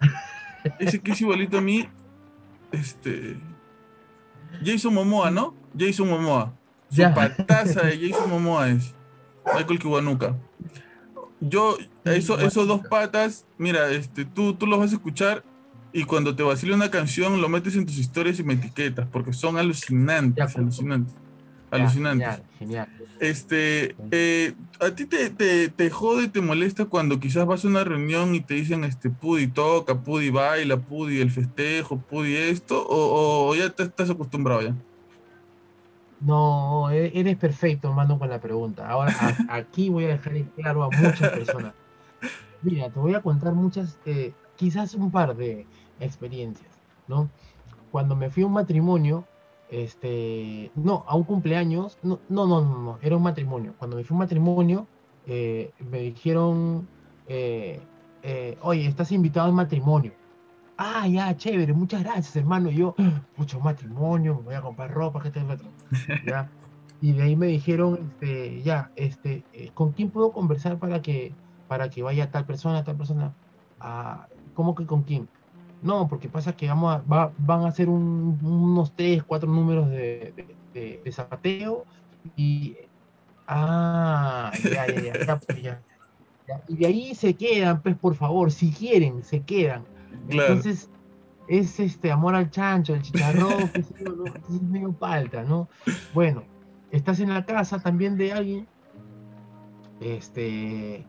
ese 0.80 1.00
que 1.00 1.12
es 1.12 1.20
igualito 1.20 1.58
a 1.58 1.60
mí. 1.60 1.88
Este. 2.72 3.36
Jason 4.64 4.94
Momoa, 4.94 5.30
¿no? 5.30 5.54
Jason 5.78 6.08
Momoa. 6.08 6.52
Su 6.90 7.02
pataza 7.14 7.82
de 7.82 8.10
Jason 8.10 8.28
Momoa 8.28 8.70
es. 8.70 8.95
Michael 9.54 9.78
Kiwanuka. 9.78 10.36
Yo, 11.40 11.76
eso, 12.04 12.38
esos 12.40 12.66
dos 12.66 12.80
patas, 12.88 13.46
mira, 13.58 13.90
este, 13.90 14.24
tú, 14.24 14.54
tú 14.54 14.66
los 14.66 14.78
vas 14.78 14.92
a 14.92 14.96
escuchar 14.96 15.44
y 15.92 16.04
cuando 16.04 16.34
te 16.34 16.42
vacile 16.42 16.74
una 16.74 16.90
canción 16.90 17.40
lo 17.40 17.48
metes 17.48 17.76
en 17.76 17.86
tus 17.86 17.98
historias 17.98 18.38
y 18.38 18.42
me 18.44 18.54
etiquetas, 18.54 19.06
porque 19.10 19.32
son 19.32 19.58
alucinantes, 19.58 20.56
alucinantes. 20.56 21.14
alucinantes. 21.70 22.40
Genial, 22.58 22.88
Este, 23.20 23.94
eh, 24.10 24.54
¿a 24.80 24.90
ti 24.90 25.04
te, 25.06 25.30
te, 25.30 25.68
te, 25.68 25.90
jode, 25.90 26.28
te 26.28 26.40
molesta 26.40 26.86
cuando 26.86 27.20
quizás 27.20 27.46
vas 27.46 27.64
a 27.64 27.68
una 27.68 27.84
reunión 27.84 28.34
y 28.34 28.40
te 28.40 28.54
dicen, 28.54 28.84
este, 28.84 29.10
Pudi 29.10 29.46
toca, 29.46 30.02
Pudi 30.02 30.30
baila, 30.30 30.78
Pudi 30.78 31.20
el 31.20 31.30
festejo, 31.30 31.98
Pudi 31.98 32.34
esto, 32.36 32.82
o, 32.86 33.48
o 33.50 33.54
ya 33.54 33.70
te 33.70 33.82
estás 33.84 34.10
acostumbrado 34.10 34.62
ya? 34.62 34.74
No, 36.20 36.90
e-, 36.90 37.12
eres 37.18 37.36
perfecto, 37.36 37.88
hermano, 37.88 38.18
con 38.18 38.28
la 38.28 38.40
pregunta. 38.40 38.88
Ahora, 38.88 39.12
aquí 39.48 39.88
voy 39.88 40.04
a 40.04 40.08
dejar 40.08 40.44
claro 40.56 40.84
a 40.84 40.90
muchas 40.90 41.30
personas. 41.30 41.74
Mira, 42.62 42.90
te 42.90 42.98
voy 42.98 43.14
a 43.14 43.20
contar 43.20 43.52
muchas, 43.52 43.98
eh, 44.06 44.32
quizás 44.56 44.94
un 44.94 45.10
par 45.10 45.36
de 45.36 45.66
experiencias, 46.00 46.70
¿no? 47.06 47.28
Cuando 47.90 48.16
me 48.16 48.30
fui 48.30 48.42
a 48.42 48.46
un 48.46 48.52
matrimonio, 48.52 49.24
este, 49.70 50.70
no, 50.74 51.04
a 51.06 51.16
un 51.16 51.24
cumpleaños, 51.24 51.98
no, 52.02 52.18
no, 52.28 52.46
no, 52.46 52.62
no, 52.62 52.98
era 53.02 53.16
un 53.16 53.22
matrimonio. 53.22 53.74
Cuando 53.78 53.96
me 53.96 54.04
fui 54.04 54.14
a 54.14 54.16
un 54.16 54.20
matrimonio, 54.20 54.86
eh, 55.26 55.70
me 55.90 56.00
dijeron, 56.00 56.88
eh, 57.28 57.80
oye, 58.62 58.86
estás 58.86 59.12
invitado 59.12 59.46
al 59.46 59.52
matrimonio 59.52 60.12
ah, 60.76 61.06
ya, 61.08 61.36
chévere, 61.36 61.72
muchas 61.72 62.02
gracias, 62.02 62.34
hermano. 62.36 62.70
Y 62.70 62.76
yo, 62.76 62.94
mucho 63.36 63.60
matrimonio, 63.60 64.40
voy 64.44 64.54
a 64.54 64.60
comprar 64.60 64.92
ropa, 64.92 65.22
que 65.22 65.30
te 65.30 65.40
¿Ya? 66.26 66.50
Y 67.00 67.12
de 67.12 67.22
ahí 67.22 67.36
me 67.36 67.46
dijeron, 67.46 68.10
este, 68.12 68.62
ya, 68.62 68.90
este, 68.96 69.44
eh, 69.52 69.70
¿con 69.74 69.92
quién 69.92 70.10
puedo 70.10 70.32
conversar 70.32 70.78
para 70.78 71.02
que, 71.02 71.32
para 71.68 71.90
que 71.90 72.02
vaya 72.02 72.30
tal 72.30 72.46
persona, 72.46 72.84
tal 72.84 72.96
persona? 72.96 73.34
Ah, 73.80 74.26
¿Cómo 74.54 74.74
que 74.74 74.86
con 74.86 75.02
quién? 75.02 75.28
No, 75.82 76.08
porque 76.08 76.28
pasa 76.28 76.56
que 76.56 76.68
vamos 76.68 77.02
a, 77.08 77.32
van 77.36 77.64
a 77.64 77.68
hacer 77.68 77.88
unos 77.88 78.92
tres, 78.92 79.22
cuatro 79.22 79.50
números 79.50 79.90
de, 79.90 80.32
de, 80.72 81.12
zapateo 81.12 81.84
y... 82.34 82.76
Ah, 83.46 84.50
ya, 84.64 84.86
ya, 84.88 85.24
ya, 85.24 85.36
pues, 85.38 85.62
ya, 85.62 85.80
ya. 86.48 86.62
Y 86.66 86.76
de 86.76 86.86
ahí 86.86 87.14
se 87.14 87.34
quedan, 87.34 87.80
pues 87.80 87.94
por 87.96 88.16
favor, 88.16 88.50
si 88.50 88.72
quieren, 88.72 89.22
se 89.22 89.42
quedan 89.42 89.84
entonces, 90.28 90.90
es 91.48 91.78
este 91.80 92.10
amor 92.10 92.34
al 92.34 92.50
chancho, 92.50 92.94
el 92.94 93.02
chicharrón, 93.02 93.68
que 93.68 93.80
es 93.80 94.62
medio 94.62 94.92
palta, 94.92 95.42
¿no? 95.42 95.68
Bueno, 96.14 96.42
estás 96.90 97.20
en 97.20 97.32
la 97.32 97.44
casa 97.44 97.78
también 97.78 98.16
de 98.16 98.32
alguien, 98.32 98.66
este, 100.00 101.06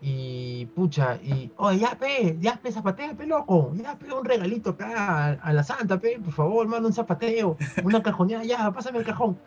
y 0.00 0.66
pucha, 0.66 1.16
y, 1.16 1.50
oye, 1.56 1.80
ya 1.80 1.98
pe, 1.98 2.36
ya 2.40 2.56
pe, 2.56 2.70
zapatea, 2.70 3.14
pe, 3.14 3.26
loco, 3.26 3.72
ya 3.74 3.98
pe, 3.98 4.12
un 4.12 4.24
regalito 4.24 4.70
acá 4.70 5.38
a, 5.42 5.52
la 5.52 5.64
santa, 5.64 5.98
pe, 5.98 6.20
por 6.22 6.32
favor, 6.32 6.66
hermano, 6.66 6.86
un 6.86 6.92
zapateo, 6.92 7.56
una 7.84 8.02
cajoneada, 8.02 8.44
ya, 8.44 8.70
pásame 8.70 8.98
el 8.98 9.04
cajón. 9.04 9.38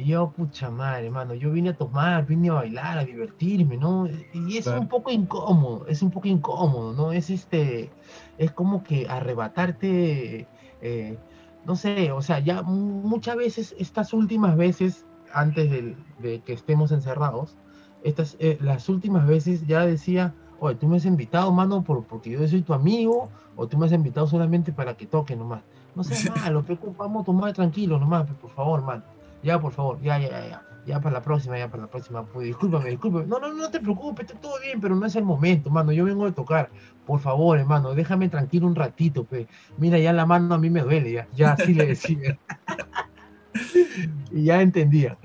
Y 0.00 0.04
yo, 0.06 0.30
pucha 0.30 0.70
madre, 0.70 1.06
hermano, 1.06 1.34
yo 1.34 1.50
vine 1.50 1.70
a 1.70 1.76
tomar, 1.76 2.24
vine 2.24 2.48
a 2.48 2.54
bailar, 2.54 2.96
a 2.96 3.04
divertirme, 3.04 3.76
¿no? 3.76 4.08
Y 4.32 4.56
es 4.56 4.66
un 4.66 4.88
poco 4.88 5.10
incómodo, 5.10 5.86
es 5.88 6.00
un 6.00 6.10
poco 6.10 6.26
incómodo, 6.26 6.94
¿no? 6.94 7.12
Es 7.12 7.28
este, 7.28 7.90
es 8.38 8.50
como 8.50 8.82
que 8.82 9.06
arrebatarte, 9.06 10.46
eh, 10.80 11.18
no 11.66 11.76
sé, 11.76 12.12
o 12.12 12.22
sea, 12.22 12.38
ya 12.38 12.62
muchas 12.62 13.36
veces, 13.36 13.74
estas 13.78 14.14
últimas 14.14 14.56
veces, 14.56 15.04
antes 15.34 15.70
de, 15.70 16.40
que 16.46 16.52
estemos 16.54 16.92
encerrados, 16.92 17.58
estas, 18.02 18.38
eh, 18.38 18.56
las 18.62 18.88
últimas 18.88 19.26
veces 19.26 19.66
ya 19.66 19.84
decía, 19.84 20.32
oye, 20.60 20.76
tú 20.76 20.88
me 20.88 20.96
has 20.96 21.04
invitado, 21.04 21.52
mano, 21.52 21.84
por, 21.84 22.04
porque 22.04 22.30
yo 22.30 22.48
soy 22.48 22.62
tu 22.62 22.72
amigo, 22.72 23.28
o 23.54 23.68
tú 23.68 23.76
me 23.76 23.84
has 23.84 23.92
invitado 23.92 24.26
solamente 24.26 24.72
para 24.72 24.96
que 24.96 25.04
toque 25.04 25.36
nomás. 25.36 25.60
No 25.94 26.04
sé, 26.04 26.30
malo, 26.40 26.64
vamos 26.96 27.20
a 27.20 27.24
tomar 27.26 27.52
tranquilo 27.52 27.98
nomás, 27.98 28.26
por 28.40 28.50
favor, 28.52 28.80
mano. 28.80 29.02
Ya, 29.42 29.60
por 29.60 29.72
favor, 29.72 30.00
ya, 30.02 30.18
ya, 30.18 30.28
ya, 30.28 30.62
ya. 30.86 31.00
para 31.00 31.14
la 31.14 31.22
próxima, 31.22 31.58
ya 31.58 31.68
para 31.70 31.84
la 31.84 31.88
próxima. 31.88 32.24
Pues, 32.26 32.46
discúlpame, 32.46 32.90
discúlpame. 32.90 33.26
No, 33.26 33.38
no, 33.38 33.52
no 33.52 33.70
te 33.70 33.80
preocupes, 33.80 34.26
está 34.26 34.38
todo 34.40 34.60
bien, 34.60 34.80
pero 34.80 34.94
no 34.94 35.06
es 35.06 35.16
el 35.16 35.24
momento, 35.24 35.70
mano. 35.70 35.92
Yo 35.92 36.04
vengo 36.04 36.26
de 36.26 36.32
tocar. 36.32 36.70
Por 37.06 37.20
favor, 37.20 37.58
hermano, 37.58 37.94
déjame 37.94 38.28
tranquilo 38.28 38.66
un 38.66 38.74
ratito, 38.74 39.24
pues. 39.24 39.46
Mira, 39.78 39.98
ya 39.98 40.12
la 40.12 40.26
mano 40.26 40.54
a 40.54 40.58
mí 40.58 40.70
me 40.70 40.82
duele, 40.82 41.12
ya. 41.12 41.28
Ya 41.34 41.52
así 41.52 41.74
le 41.74 41.86
decía. 41.86 42.38
y 44.30 44.44
ya 44.44 44.60
entendía. 44.60 45.18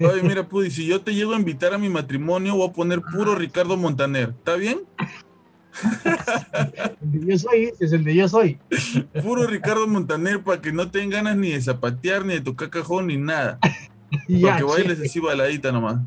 Oye, 0.00 0.22
mira, 0.22 0.48
Pudi, 0.48 0.70
si 0.70 0.86
yo 0.86 1.02
te 1.02 1.14
llego 1.14 1.34
a 1.34 1.38
invitar 1.38 1.74
a 1.74 1.78
mi 1.78 1.88
matrimonio, 1.88 2.56
voy 2.56 2.68
a 2.68 2.72
poner 2.72 3.00
puro 3.00 3.34
Ricardo 3.34 3.76
Montaner. 3.76 4.30
¿Está 4.30 4.56
bien? 4.56 4.80
el 7.02 7.20
de 7.20 7.26
yo 7.26 7.38
soy, 7.38 7.72
es 7.78 7.92
el 7.92 8.04
de 8.04 8.14
yo 8.14 8.28
soy. 8.28 8.58
Puro 9.22 9.46
Ricardo 9.46 9.86
Montaner 9.86 10.42
para 10.42 10.60
que 10.60 10.72
no 10.72 10.90
tengan 10.90 11.24
ganas 11.24 11.36
ni 11.36 11.52
de 11.52 11.60
zapatear, 11.60 12.24
ni 12.24 12.34
de 12.34 12.40
tocar 12.40 12.70
cajón, 12.70 13.06
ni 13.08 13.16
nada. 13.16 13.58
para 14.42 14.56
que 14.56 14.64
bailes 14.64 15.00
así 15.00 15.20
baladita 15.20 15.72
nomás. 15.72 15.98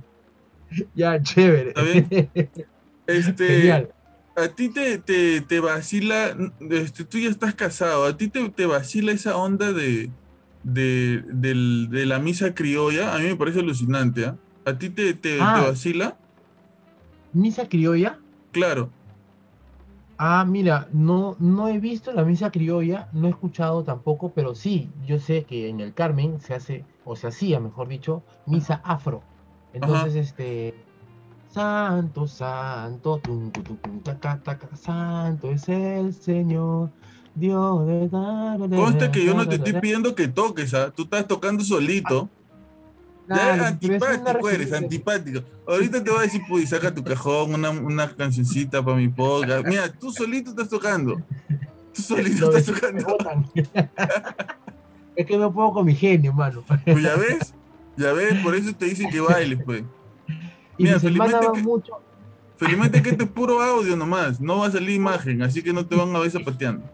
Ya, 0.95 1.21
chévere. 1.21 1.69
¿Está 1.69 1.81
bien? 1.81 2.29
Este, 3.07 3.89
a 4.37 4.47
ti 4.47 4.69
te, 4.69 4.97
te, 4.97 5.41
te 5.41 5.59
vacila, 5.59 6.37
este, 6.69 7.03
tú 7.03 7.17
ya 7.17 7.29
estás 7.29 7.55
casado, 7.55 8.05
a 8.05 8.15
ti 8.15 8.29
te, 8.29 8.47
te 8.49 8.65
vacila 8.65 9.11
esa 9.11 9.35
onda 9.35 9.73
de, 9.73 10.11
de, 10.63 11.21
de, 11.27 12.05
la 12.05 12.19
misa 12.19 12.53
criolla, 12.53 13.13
a 13.13 13.17
mí 13.17 13.25
me 13.25 13.35
parece 13.35 13.59
alucinante, 13.59 14.25
¿ah? 14.25 14.37
¿A 14.63 14.77
ti 14.77 14.89
te, 14.89 15.13
te, 15.13 15.37
te 15.37 15.41
ah. 15.41 15.65
vacila? 15.67 16.17
¿Misa 17.33 17.67
criolla? 17.67 18.19
Claro. 18.51 18.91
Ah, 20.23 20.45
mira, 20.45 20.87
no, 20.93 21.35
no 21.39 21.67
he 21.67 21.79
visto 21.79 22.11
la 22.11 22.23
misa 22.23 22.51
criolla, 22.51 23.09
no 23.11 23.25
he 23.25 23.31
escuchado 23.31 23.83
tampoco, 23.83 24.31
pero 24.35 24.53
sí, 24.53 24.91
yo 25.03 25.17
sé 25.17 25.45
que 25.45 25.67
en 25.67 25.79
el 25.79 25.95
Carmen 25.95 26.39
se 26.39 26.53
hace, 26.53 26.85
o 27.05 27.15
se 27.15 27.25
hacía, 27.25 27.59
mejor 27.59 27.87
dicho, 27.87 28.21
misa 28.45 28.81
afro. 28.83 29.23
Entonces, 29.73 30.13
este, 30.13 30.75
Santo, 31.47 32.27
Santo, 32.27 33.17
tum, 33.17 33.49
tum, 33.49 33.77
Santo 34.75 35.49
es 35.49 35.67
el 35.67 36.13
Señor, 36.13 36.91
Dios 37.33 37.87
de 37.87 38.07
Conste 38.75 39.09
que 39.09 39.25
yo 39.25 39.33
no 39.33 39.47
te 39.47 39.55
estoy 39.55 39.73
pidiendo 39.73 40.13
que 40.13 40.27
toques, 40.27 40.75
¿ah? 40.75 40.93
tú 40.95 41.01
estás 41.01 41.27
tocando 41.27 41.63
solito. 41.63 42.29
Ya 43.29 43.67
antipático 43.67 44.49
eres, 44.49 44.73
antipático. 44.73 45.41
Ahorita 45.67 46.03
te 46.03 46.09
voy 46.09 46.19
a 46.19 46.23
decir, 46.23 46.41
pues, 46.49 46.69
saca 46.69 46.93
tu 46.93 47.03
cajón, 47.03 47.53
una, 47.53 47.69
una 47.69 48.13
cancioncita 48.13 48.83
para 48.83 48.97
mi 48.97 49.07
podcast. 49.07 49.65
Mira, 49.65 49.91
tú 49.91 50.11
solito 50.11 50.49
estás 50.49 50.69
tocando. 50.69 51.21
Tú 51.93 52.01
solito 52.01 52.55
estás 52.55 52.75
tocando. 52.75 53.53
Es 55.15 55.25
que 55.25 55.37
no 55.37 55.51
puedo 55.51 55.73
con 55.73 55.85
mi 55.85 55.93
genio, 55.93 56.31
hermano. 56.31 56.63
Pues 56.67 57.03
ya 57.03 57.15
ves, 57.15 57.53
ya 57.97 58.13
ves, 58.13 58.41
por 58.41 58.55
eso 58.55 58.73
te 58.73 58.85
dicen 58.85 59.09
que 59.09 59.19
bailes, 59.19 59.59
pues. 59.63 59.83
Mira, 60.77 60.99
felizmente 60.99 61.47
que, 61.53 61.61
mucho. 61.61 61.93
felizmente 62.55 63.01
que 63.01 63.09
este 63.09 63.25
es 63.25 63.29
puro 63.29 63.61
audio 63.61 63.95
nomás, 63.95 64.39
no 64.39 64.59
va 64.59 64.67
a 64.67 64.71
salir 64.71 64.95
imagen, 64.95 65.43
así 65.43 65.61
que 65.61 65.73
no 65.73 65.85
te 65.85 65.95
van 65.95 66.15
a 66.15 66.19
ver 66.19 66.31
zapateando. 66.31 66.89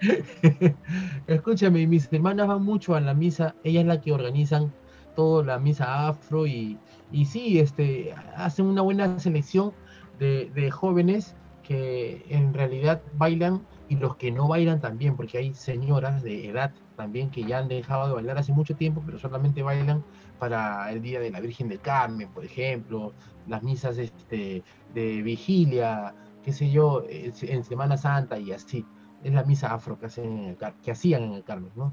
Escúchame, 1.26 1.86
mis 1.86 2.08
hermanas 2.12 2.46
van 2.46 2.62
mucho 2.62 2.94
a 2.94 3.00
la 3.00 3.14
misa, 3.14 3.54
ellas 3.64 3.80
es 3.80 3.86
la 3.86 4.00
que 4.00 4.12
organizan 4.12 4.72
toda 5.14 5.44
la 5.44 5.58
misa 5.58 6.08
afro 6.08 6.46
y, 6.46 6.78
y 7.12 7.24
sí, 7.24 7.58
este, 7.58 8.14
hacen 8.36 8.66
una 8.66 8.82
buena 8.82 9.18
selección 9.18 9.72
de, 10.18 10.50
de 10.54 10.70
jóvenes 10.70 11.36
que 11.62 12.24
en 12.28 12.54
realidad 12.54 13.00
bailan 13.16 13.62
y 13.88 13.96
los 13.96 14.16
que 14.16 14.30
no 14.30 14.48
bailan 14.48 14.80
también, 14.80 15.16
porque 15.16 15.38
hay 15.38 15.54
señoras 15.54 16.22
de 16.22 16.48
edad 16.48 16.72
también 16.96 17.30
que 17.30 17.44
ya 17.44 17.58
han 17.58 17.68
dejado 17.68 18.08
de 18.08 18.14
bailar 18.14 18.38
hace 18.38 18.52
mucho 18.52 18.76
tiempo, 18.76 19.02
pero 19.04 19.18
solamente 19.18 19.62
bailan 19.62 20.04
para 20.38 20.90
el 20.92 21.02
Día 21.02 21.20
de 21.20 21.30
la 21.30 21.40
Virgen 21.40 21.68
del 21.68 21.80
Carmen, 21.80 22.28
por 22.28 22.44
ejemplo, 22.44 23.12
las 23.46 23.62
misas 23.62 23.98
este, 23.98 24.62
de 24.94 25.22
vigilia, 25.22 26.14
qué 26.42 26.52
sé 26.52 26.70
yo, 26.70 27.04
en 27.08 27.64
Semana 27.64 27.96
Santa 27.96 28.38
y 28.38 28.52
así. 28.52 28.84
Es 29.22 29.32
la 29.32 29.42
misa 29.44 29.72
afro 29.72 29.98
que, 29.98 30.06
hacen 30.06 30.38
en 30.38 30.44
el, 30.50 30.58
que 30.82 30.90
hacían 30.90 31.22
en 31.22 31.32
el 31.32 31.44
Carmen, 31.44 31.72
¿no? 31.74 31.92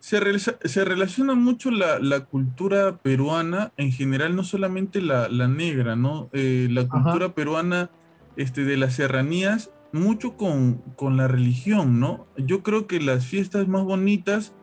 Se, 0.00 0.20
se 0.38 0.84
relaciona 0.84 1.34
mucho 1.34 1.70
la, 1.70 1.98
la, 1.98 2.20
cultura 2.20 2.98
peruana, 2.98 3.72
en 3.76 3.92
general, 3.92 4.36
no 4.36 4.44
solamente 4.44 5.02
la, 5.02 5.28
la 5.28 5.48
negra, 5.48 5.96
¿no? 5.96 6.30
Eh, 6.32 6.68
la 6.70 6.86
cultura 6.86 7.34
peruana 7.34 7.90
este, 8.36 8.64
de 8.64 8.76
las 8.76 8.94
serranías 8.94 9.70
mucho 9.92 10.36
con, 10.36 10.78
con, 10.96 11.16
la 11.16 11.28
religión, 11.28 11.98
¿no? 11.98 12.26
Yo 12.36 12.62
creo 12.62 12.86
que 12.86 13.00
las 13.00 13.26
fiestas 13.26 13.68
más 13.68 13.82
bonitas 13.84 14.54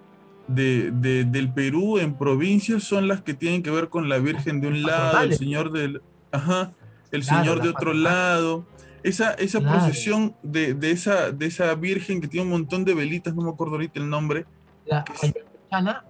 de, 0.47 0.91
del 0.91 1.51
Perú 1.51 1.97
en 1.97 2.17
provincias 2.17 2.83
son 2.83 3.07
las 3.07 3.21
que 3.21 3.33
tienen 3.33 3.63
que 3.63 3.71
ver 3.71 3.89
con 3.89 4.09
la 4.09 4.19
Virgen 4.19 4.61
de 4.61 4.67
un 4.67 4.83
lado, 4.83 5.21
el 5.23 5.35
Señor 5.35 5.71
del, 5.71 6.01
ajá, 6.31 6.71
el 7.11 7.23
Señor 7.23 7.61
de 7.61 7.69
otro 7.69 7.93
lado. 7.93 8.65
Esa, 9.03 9.33
esa 9.33 9.59
procesión 9.59 10.35
de, 10.41 10.73
de, 10.73 10.89
esa, 10.91 11.31
de 11.31 11.45
esa 11.45 11.75
Virgen 11.75 12.21
que 12.21 12.27
tiene 12.27 12.45
un 12.45 12.51
montón 12.51 12.85
de 12.85 12.95
velitas, 12.95 13.35
no 13.35 13.43
me 13.43 13.49
acuerdo 13.51 13.73
ahorita 13.73 13.99
el 13.99 14.09
nombre. 14.09 14.45
¿La 14.85 15.05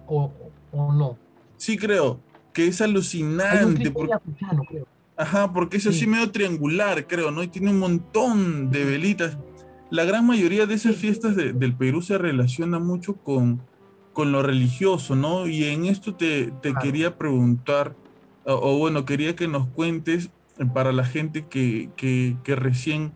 o, 0.06 0.30
o, 0.72 0.92
no? 0.92 1.18
Sí, 1.56 1.76
creo, 1.76 2.20
que 2.52 2.68
es 2.68 2.80
alucinante. 2.80 3.92
creo. 3.92 4.86
Ajá, 5.16 5.52
porque 5.52 5.78
es 5.78 5.86
así 5.86 6.06
medio 6.06 6.30
triangular, 6.30 7.06
creo, 7.06 7.30
¿no? 7.30 7.42
Y 7.42 7.48
tiene 7.48 7.70
un 7.70 7.78
montón 7.78 8.70
de 8.70 8.84
velitas. 8.84 9.38
La 9.90 10.04
gran 10.04 10.26
mayoría 10.26 10.66
de 10.66 10.74
esas 10.74 10.96
fiestas 10.96 11.36
del 11.36 11.74
Perú 11.74 12.02
se 12.02 12.18
relaciona 12.18 12.78
mucho 12.78 13.14
con, 13.14 13.62
con 14.16 14.32
lo 14.32 14.42
religioso, 14.42 15.14
¿no? 15.14 15.46
Y 15.46 15.64
en 15.64 15.84
esto 15.84 16.14
te, 16.14 16.50
quería 16.82 17.18
preguntar, 17.18 17.94
o, 18.44 18.78
bueno, 18.78 19.04
quería 19.04 19.36
que 19.36 19.46
nos 19.46 19.68
cuentes 19.68 20.30
eh, 20.58 20.64
para 20.64 20.90
la 20.92 21.04
gente 21.04 21.46
que, 21.46 22.36
recién 22.46 23.12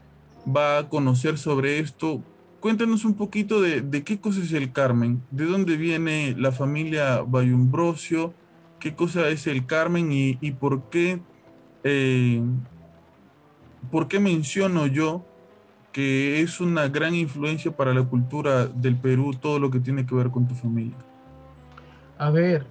va 0.46 0.76
a 0.76 0.88
conocer 0.90 1.38
sobre 1.38 1.78
esto, 1.78 2.22
cuéntanos 2.60 3.04
un 3.04 3.14
poquito 3.14 3.60
de, 3.60 3.80
de, 3.80 4.04
qué 4.04 4.20
cosa 4.20 4.40
es 4.40 4.52
el 4.52 4.72
Carmen, 4.72 5.22
de 5.30 5.46
dónde 5.46 5.76
viene 5.76 6.34
la 6.38 6.52
familia 6.52 7.22
Bayumbrosio, 7.22 8.34
qué 8.78 8.94
cosa 8.94 9.28
es 9.28 9.46
el 9.46 9.66
Carmen 9.66 10.12
y, 10.12 10.38
y 10.40 10.52
por 10.52 10.90
qué 10.90 11.20
eh, 11.84 12.42
¿por 13.90 14.08
qué 14.08 14.20
menciono 14.20 14.86
yo 14.86 15.24
que 15.92 16.40
es 16.42 16.60
una 16.60 16.88
gran 16.88 17.14
influencia 17.14 17.74
para 17.74 17.94
la 17.94 18.04
cultura 18.04 18.66
del 18.66 18.96
Perú 18.96 19.32
todo 19.40 19.58
lo 19.58 19.70
que 19.70 19.80
tiene 19.80 20.06
que 20.06 20.14
ver 20.14 20.30
con 20.30 20.46
tu 20.46 20.54
familia? 20.54 20.96
A 22.18 22.30
ver, 22.30 22.66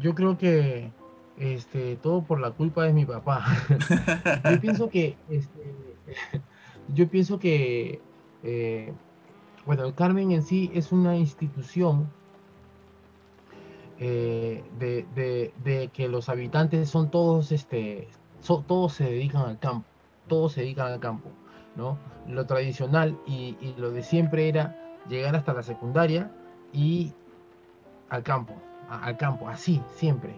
yo 0.00 0.14
creo 0.14 0.38
que 0.38 0.90
este, 1.38 1.96
todo 1.96 2.22
por 2.22 2.40
la 2.40 2.52
culpa 2.52 2.84
de 2.84 2.92
mi 2.92 3.04
papá. 3.04 3.44
yo 4.50 4.60
pienso 4.60 4.88
que, 4.88 5.16
este, 5.28 5.74
yo 6.94 7.08
pienso 7.08 7.38
que, 7.38 8.00
eh, 8.44 8.92
bueno, 9.66 9.84
el 9.84 9.94
Carmen 9.94 10.32
en 10.32 10.42
sí 10.42 10.70
es 10.74 10.92
una 10.92 11.16
institución 11.16 12.08
eh, 13.98 14.64
de, 14.78 15.90
que 15.92 16.08
los 16.08 16.28
habitantes 16.28 16.90
son 16.90 17.10
todos 17.10 17.52
este, 17.52 18.08
todos 18.66 18.94
se 18.94 19.04
dedican 19.04 19.42
al 19.42 19.58
campo, 19.60 19.86
todos 20.26 20.52
se 20.52 20.62
dedican 20.62 20.92
al 20.92 20.98
campo, 20.98 21.28
¿no? 21.76 21.98
Lo 22.26 22.44
tradicional 22.46 23.16
y, 23.26 23.56
lo 23.76 23.92
de 23.92 24.02
siempre 24.02 24.48
era 24.48 24.76
llegar 25.08 25.36
hasta 25.36 25.52
la 25.52 25.62
secundaria 25.62 26.32
y 26.72 27.12
al 28.08 28.24
campo, 28.24 28.54
al 28.88 29.16
campo, 29.16 29.48
así, 29.48 29.80
siempre. 29.94 30.34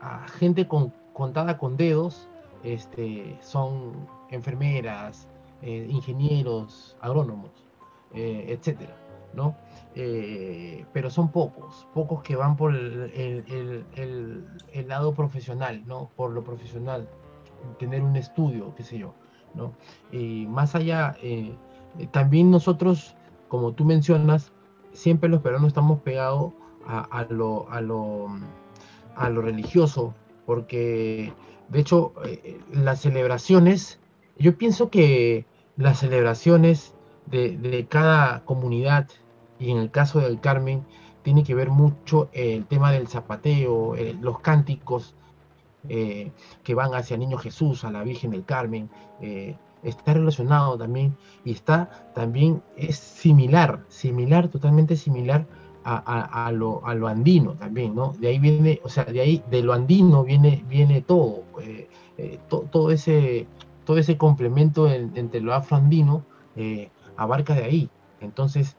A 0.00 0.28
gente 0.28 0.68
con, 0.68 0.92
contada 1.14 1.56
con 1.56 1.78
dedos, 1.78 2.28
este, 2.62 3.38
son 3.40 4.06
enfermeras, 4.30 5.28
eh, 5.62 5.86
ingenieros, 5.88 6.96
agrónomos, 7.00 7.50
eh, 8.14 8.46
etcétera, 8.48 8.94
¿no? 9.34 9.56
Eh, 9.94 10.86
pero 10.92 11.10
son 11.10 11.30
pocos, 11.30 11.86
pocos 11.92 12.22
que 12.22 12.36
van 12.36 12.56
por 12.56 12.74
el, 12.74 13.84
el, 13.94 14.88
lado 14.88 15.14
profesional, 15.14 15.82
¿no? 15.86 16.10
Por 16.16 16.30
lo 16.32 16.42
profesional 16.42 17.08
tener 17.78 18.02
un 18.02 18.16
estudio, 18.16 18.74
qué 18.74 18.82
sé 18.82 18.98
yo, 18.98 19.14
¿no? 19.54 19.74
Y 20.10 20.46
más 20.46 20.74
allá, 20.74 21.16
eh, 21.22 21.54
también 22.10 22.50
nosotros, 22.50 23.14
como 23.48 23.72
tú 23.72 23.84
mencionas, 23.84 24.52
siempre 24.92 25.28
los 25.28 25.42
peruanos 25.42 25.68
estamos 25.68 26.00
pegados 26.00 26.52
a, 26.86 27.26
lo, 27.30 27.70
a, 27.70 27.80
lo, 27.80 28.28
a 29.14 29.30
lo 29.30 29.42
religioso, 29.42 30.14
porque 30.46 31.32
de 31.68 31.80
hecho 31.80 32.12
eh, 32.24 32.60
las 32.72 33.00
celebraciones, 33.00 34.00
yo 34.38 34.56
pienso 34.56 34.90
que 34.90 35.46
las 35.76 36.00
celebraciones 36.00 36.94
de, 37.26 37.86
cada 37.88 38.44
comunidad, 38.44 39.08
y 39.58 39.70
en 39.70 39.78
el 39.78 39.90
caso 39.90 40.20
del 40.20 40.40
Carmen, 40.40 40.84
tiene 41.22 41.44
que 41.44 41.54
ver 41.54 41.70
mucho 41.70 42.28
el 42.32 42.66
tema 42.66 42.90
del 42.92 43.08
zapateo, 43.08 43.94
los 44.20 44.40
cánticos, 44.40 45.14
eh, 45.88 46.30
que 46.62 46.74
van 46.74 46.94
hacia 46.94 47.16
Niño 47.16 47.38
Jesús, 47.38 47.84
a 47.84 47.90
la 47.90 48.04
Virgen 48.04 48.30
del 48.30 48.44
Carmen, 48.44 48.88
eh, 49.20 49.56
está 49.82 50.14
relacionado 50.14 50.78
también 50.78 51.16
y 51.44 51.52
está 51.52 52.12
también, 52.14 52.62
es 52.76 52.96
similar, 52.96 53.80
similar, 53.88 54.46
totalmente 54.46 54.94
similar 54.94 55.44
a, 55.84 56.52
lo, 56.52 56.86
a 56.86 56.92
andino 57.10 57.54
también, 57.54 57.96
¿no? 57.96 58.12
De 58.20 58.28
ahí 58.28 58.38
viene, 58.38 58.80
o 58.84 58.88
sea, 58.88 59.02
de 59.04 59.20
ahí, 59.20 59.42
de 59.50 59.62
lo 59.62 59.72
andino 59.72 60.22
viene, 60.22 60.64
viene 60.68 61.02
todo, 61.02 61.42
eh, 61.60 61.88
todo, 62.48 62.92
ese, 62.92 63.48
todo 63.84 63.98
ese 63.98 64.16
complemento 64.16 64.88
entre 64.88 65.40
lo 65.40 65.52
afroandino 65.52 66.24
abarca 67.16 67.54
de 67.54 67.64
ahí. 67.64 67.90
Entonces, 68.20 68.76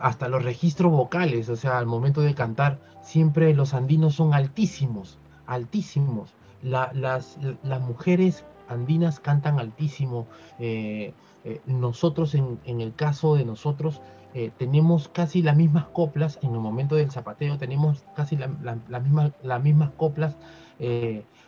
hasta 0.00 0.28
los 0.28 0.44
registros 0.44 0.92
vocales, 0.92 1.48
o 1.48 1.56
sea, 1.56 1.78
al 1.78 1.86
momento 1.86 2.20
de 2.20 2.34
cantar, 2.34 2.78
siempre 3.02 3.54
los 3.54 3.74
andinos 3.74 4.14
son 4.14 4.34
altísimos, 4.34 5.18
altísimos. 5.46 6.34
las, 6.62 7.36
mujeres 7.80 8.44
andinas 8.68 9.20
cantan 9.20 9.58
altísimo. 9.58 10.26
Eh, 10.58 11.12
eh, 11.44 11.60
nosotros, 11.66 12.34
en, 12.34 12.58
el 12.64 12.94
caso 12.94 13.34
de 13.34 13.44
nosotros, 13.44 14.00
eh, 14.32 14.50
tenemos 14.56 15.08
casi 15.08 15.42
las 15.42 15.56
mismas 15.56 15.86
coplas, 15.86 16.38
en 16.42 16.54
el 16.54 16.60
momento 16.60 16.96
del 16.96 17.10
zapateo 17.10 17.58
tenemos 17.58 18.04
casi 18.16 18.36
la, 18.36 18.48
misma, 18.48 19.32
las 19.42 19.62
mismas 19.62 19.90
coplas, 19.96 20.36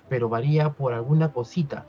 pero 0.09 0.29
varía 0.29 0.71
por 0.71 0.93
alguna 0.93 1.33
cosita 1.33 1.85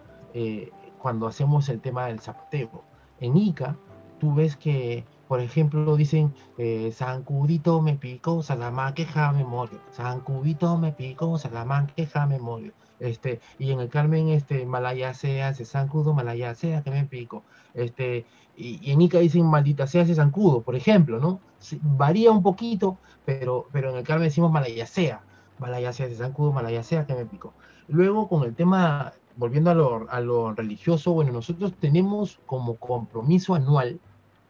cuando 0.99 1.27
hacemos 1.27 1.69
el 1.69 1.81
tema 1.81 2.07
del 2.07 2.19
zapateo. 2.19 2.83
En 3.19 3.37
Ica, 3.37 3.77
tú 4.19 4.33
ves 4.33 4.55
que 4.55 5.05
por 5.27 5.41
ejemplo, 5.41 5.97
dicen, 5.97 6.33
eh, 6.57 6.91
San 6.93 7.23
Cubito 7.23 7.81
me 7.81 7.95
picó, 7.95 8.41
Salamanca 8.43 9.31
me 9.33 9.43
morio. 9.43 9.79
San 9.91 10.21
Cubito 10.21 10.77
me 10.77 10.93
picó, 10.93 11.37
Salamanca 11.37 12.25
me 12.27 12.39
morio. 12.39 12.71
Este, 12.99 13.41
y 13.59 13.71
en 13.71 13.79
el 13.79 13.89
Carmen, 13.89 14.29
este, 14.29 14.65
Malaya 14.65 15.13
sea, 15.13 15.53
se 15.53 15.65
Cudo, 15.87 16.13
Malaya 16.13 16.55
sea, 16.55 16.81
que 16.81 16.91
me 16.91 17.03
pico. 17.05 17.43
Este, 17.73 18.25
y, 18.55 18.91
en 18.91 19.01
Ica 19.01 19.19
dicen, 19.19 19.45
maldita 19.45 19.85
sea, 19.85 20.05
se 20.05 20.15
Cudo, 20.31 20.61
por 20.61 20.75
ejemplo, 20.75 21.19
¿no? 21.19 21.39
varía 21.81 22.31
un 22.31 22.43
poquito, 22.43 22.97
pero, 23.25 23.67
pero 23.71 23.91
en 23.91 23.97
el 23.97 24.03
Carmen 24.03 24.29
decimos 24.29 24.51
Malaya 24.51 24.87
sea, 24.87 25.21
Malaya 25.59 25.91
sea, 25.91 26.09
se 26.09 26.31
Cudo, 26.31 26.53
Malaya 26.53 26.83
sea, 26.83 27.05
que 27.05 27.13
me 27.13 27.25
pico. 27.25 27.53
Luego, 27.89 28.29
con 28.29 28.43
el 28.43 28.55
tema, 28.55 29.13
volviendo 29.37 29.71
a 29.71 29.73
lo, 29.73 30.09
a 30.09 30.19
lo 30.19 30.53
religioso, 30.53 31.13
bueno, 31.13 31.31
nosotros 31.31 31.73
tenemos 31.79 32.39
como 32.45 32.75
compromiso 32.75 33.55
anual 33.55 33.99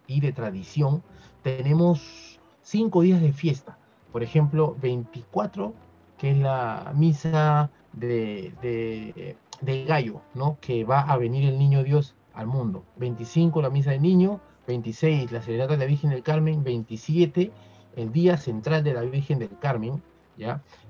y 0.08 0.22
de 0.22 0.32
tradición, 0.32 1.04
tenemos 1.44 2.40
cinco 2.64 3.02
días 3.02 3.22
de 3.22 3.32
fiesta. 3.32 3.78
Por 4.12 4.24
ejemplo, 4.24 4.76
24, 4.82 5.74
que 6.18 6.32
es 6.32 6.38
la 6.38 6.92
misa 6.96 7.70
de, 7.94 9.36
gallo, 9.88 10.22
¿no? 10.34 10.58
Que 10.60 10.84
va 10.84 11.02
a 11.02 11.18
venir 11.18 11.48
el 11.48 11.60
niño 11.60 11.84
Dios 11.84 12.16
al 12.34 12.48
mundo. 12.48 12.84
25, 12.98 13.62
la 13.62 13.70
misa 13.70 13.92
del 13.92 14.02
niño. 14.02 14.40
26, 14.68 15.32
la 15.32 15.42
serenata 15.42 15.74
de 15.74 15.80
la 15.80 15.86
Virgen 15.86 16.10
del 16.10 16.24
Carmen. 16.24 16.64
27, 16.64 17.52
el 17.96 18.12
día 18.12 18.38
central 18.38 18.84
de 18.84 18.94
la 18.94 19.02
Virgen 19.02 19.40
del 19.40 19.58
Carmen, 19.60 20.02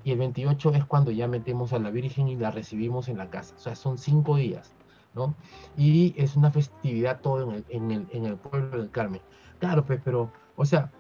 Y 0.04 0.12
el 0.12 0.18
28 0.18 0.74
es 0.74 0.86
cuando 0.86 1.12
ya 1.12 1.28
metemos 1.28 1.74
a 1.74 1.80
la 1.80 1.90
Virgen 1.90 2.28
y 2.28 2.36
la 2.36 2.52
recibimos 2.52 3.08
en 3.08 3.18
la 3.18 3.30
casa. 3.30 3.56
O 3.56 3.60
sea, 3.60 3.76
son 3.76 3.98
cinco 3.98 4.36
días, 4.36 4.74
¿no? 5.16 5.36
Y 5.78 6.14
es 6.18 6.36
una 6.36 6.52
festividad 6.52 7.22
todo 7.22 7.54
en 7.70 7.92
el, 7.92 8.08
en 8.12 8.26
el, 8.26 8.36
pueblo 8.36 8.78
del 8.78 8.92
Carmen. 8.92 9.22
Claro, 9.60 9.86
pues, 9.86 10.02
pero, 10.04 10.32
o 10.56 10.66
sea, 10.66 10.92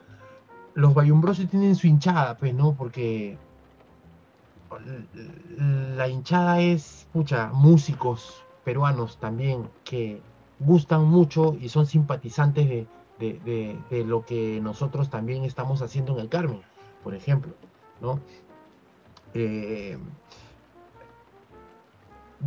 los 0.73 0.93
bayumbrosos 0.93 1.47
tienen 1.49 1.75
su 1.75 1.87
hinchada, 1.87 2.37
pues, 2.37 2.53
¿no? 2.53 2.73
Porque 2.73 3.37
la 5.57 6.07
hinchada 6.07 6.59
es, 6.61 7.07
pucha, 7.13 7.51
músicos 7.53 8.43
peruanos 8.63 9.17
también 9.17 9.69
que 9.83 10.21
gustan 10.59 11.05
mucho 11.05 11.55
y 11.59 11.69
son 11.69 11.85
simpatizantes 11.85 12.67
de, 12.67 12.87
de, 13.19 14.03
lo 14.05 14.25
que 14.25 14.59
nosotros 14.61 15.09
también 15.09 15.43
estamos 15.45 15.81
haciendo 15.81 16.13
en 16.13 16.19
el 16.19 16.29
Carmen, 16.29 16.61
por 17.03 17.15
ejemplo, 17.15 17.53
¿no? 18.01 18.19
Eh, 19.33 19.97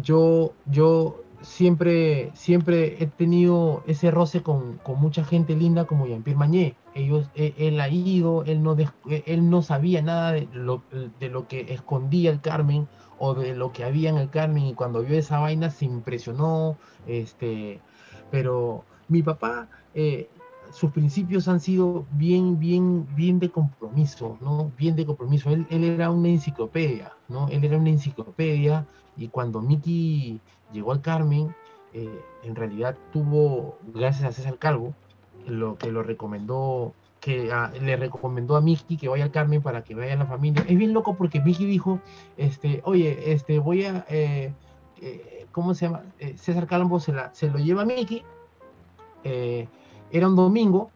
yo, 0.03 0.53
yo 0.67 1.23
siempre, 1.43 2.31
siempre 2.35 3.03
he 3.03 3.07
tenido 3.07 3.83
ese 3.87 4.11
roce 4.11 4.43
con, 4.43 4.81
mucha 4.97 5.25
gente 5.25 5.55
linda 5.57 5.85
como 5.85 6.07
Jean-Pierre 6.07 6.39
Mañé. 6.39 6.77
Ellos, 6.95 7.31
e, 7.35 7.55
él, 7.59 7.81
ha 7.81 7.89
ido, 7.89 8.45
él 8.45 8.63
no, 8.63 8.77
él 9.09 9.51
no 9.51 9.63
sabía 9.63 10.03
nada 10.03 10.33
de 10.33 10.49
lo, 10.53 10.83
de 11.19 11.29
lo 11.29 11.47
que 11.49 11.73
escondía 11.73 12.31
el 12.31 12.41
Carmen 12.41 12.89
o 13.19 13.35
de 13.35 13.55
lo 13.55 13.73
que 13.73 13.85
había 13.85 14.11
en 14.11 14.17
el 14.17 14.31
Carmen 14.31 14.65
y 14.67 14.75
cuando 14.75 15.03
vio 15.03 15.19
esa 15.19 15.39
vaina 15.39 15.71
se 15.71 15.85
impresionó, 15.85 16.79
este, 17.07 17.81
pero 18.31 18.85
mi 19.09 19.23
papá 19.23 19.69
eh, 19.95 20.31
sus 20.73 20.91
principios 20.93 21.49
han 21.49 21.61
sido 21.61 22.07
bien, 22.13 22.59
bien, 22.59 23.07
bien 23.15 23.39
de 23.39 23.51
compromiso, 23.51 24.39
¿no? 24.41 24.71
Bien 24.79 24.97
de 24.97 25.07
compromiso. 25.07 25.51
Él, 25.51 25.67
era 25.71 26.11
una 26.11 26.29
enciclopedia, 26.29 27.13
¿no? 27.29 27.49
Él 27.49 27.65
era 27.65 27.77
una 27.77 27.91
enciclopedia 27.91 28.87
y 29.17 29.29
cuando 29.29 29.61
Miki 29.61 30.41
llegó 30.73 30.93
al 30.93 31.01
Carmen, 31.01 31.55
eh, 31.93 32.21
en 32.45 32.55
realidad 32.55 32.97
tuvo, 33.13 33.79
gracias 33.95 34.25
a 34.25 34.33
César 34.33 34.59
Calvo, 34.59 34.95
lo 35.47 35.77
que 35.77 35.91
lo 35.91 36.03
recomendó, 36.03 36.95
que 37.21 37.51
le 37.81 37.97
recomendó 37.97 38.57
a 38.57 38.61
Miki 38.61 38.97
que 38.97 39.09
vaya 39.09 39.25
al 39.25 39.31
Carmen 39.31 39.63
para 39.63 39.83
que 39.83 39.95
vaya 39.95 40.15
a 40.15 40.17
la 40.17 40.27
familia. 40.27 40.65
Es 40.69 40.79
bien 40.79 40.93
loco 40.93 41.17
porque 41.17 41.41
Miki 41.41 41.67
dijo, 41.67 42.01
este, 42.37 42.81
oye, 42.85 43.33
este, 43.33 43.59
voy 43.59 43.85
a, 43.85 44.07
eh, 44.09 44.53
eh, 45.01 45.47
¿cómo 45.53 45.75
se 45.75 45.87
llama? 45.87 46.03
César 46.37 46.67
Calvo 46.67 47.01
se, 47.01 47.13
la, 47.13 47.35
se 47.35 47.49
lo 47.49 47.59
lleva 47.59 47.83
a 47.83 47.87
Miki. 47.87 48.23
Era 50.13 50.29
un 50.29 50.37
domingo 50.37 50.91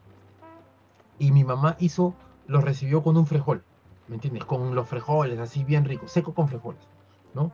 y 1.18 1.30
mi 1.30 1.44
mamá 1.44 1.76
hizo, 1.78 2.14
lo 2.46 2.60
recibió 2.60 3.02
con 3.02 3.16
un 3.16 3.26
frejol, 3.26 3.62
¿me 4.08 4.16
entiendes? 4.16 4.44
Con 4.44 4.74
los 4.74 4.88
frejoles, 4.88 5.38
así 5.38 5.64
bien 5.64 5.84
ricos, 5.84 6.10
seco 6.10 6.34
con 6.34 6.48
frejoles, 6.48 6.82
¿no? 7.34 7.52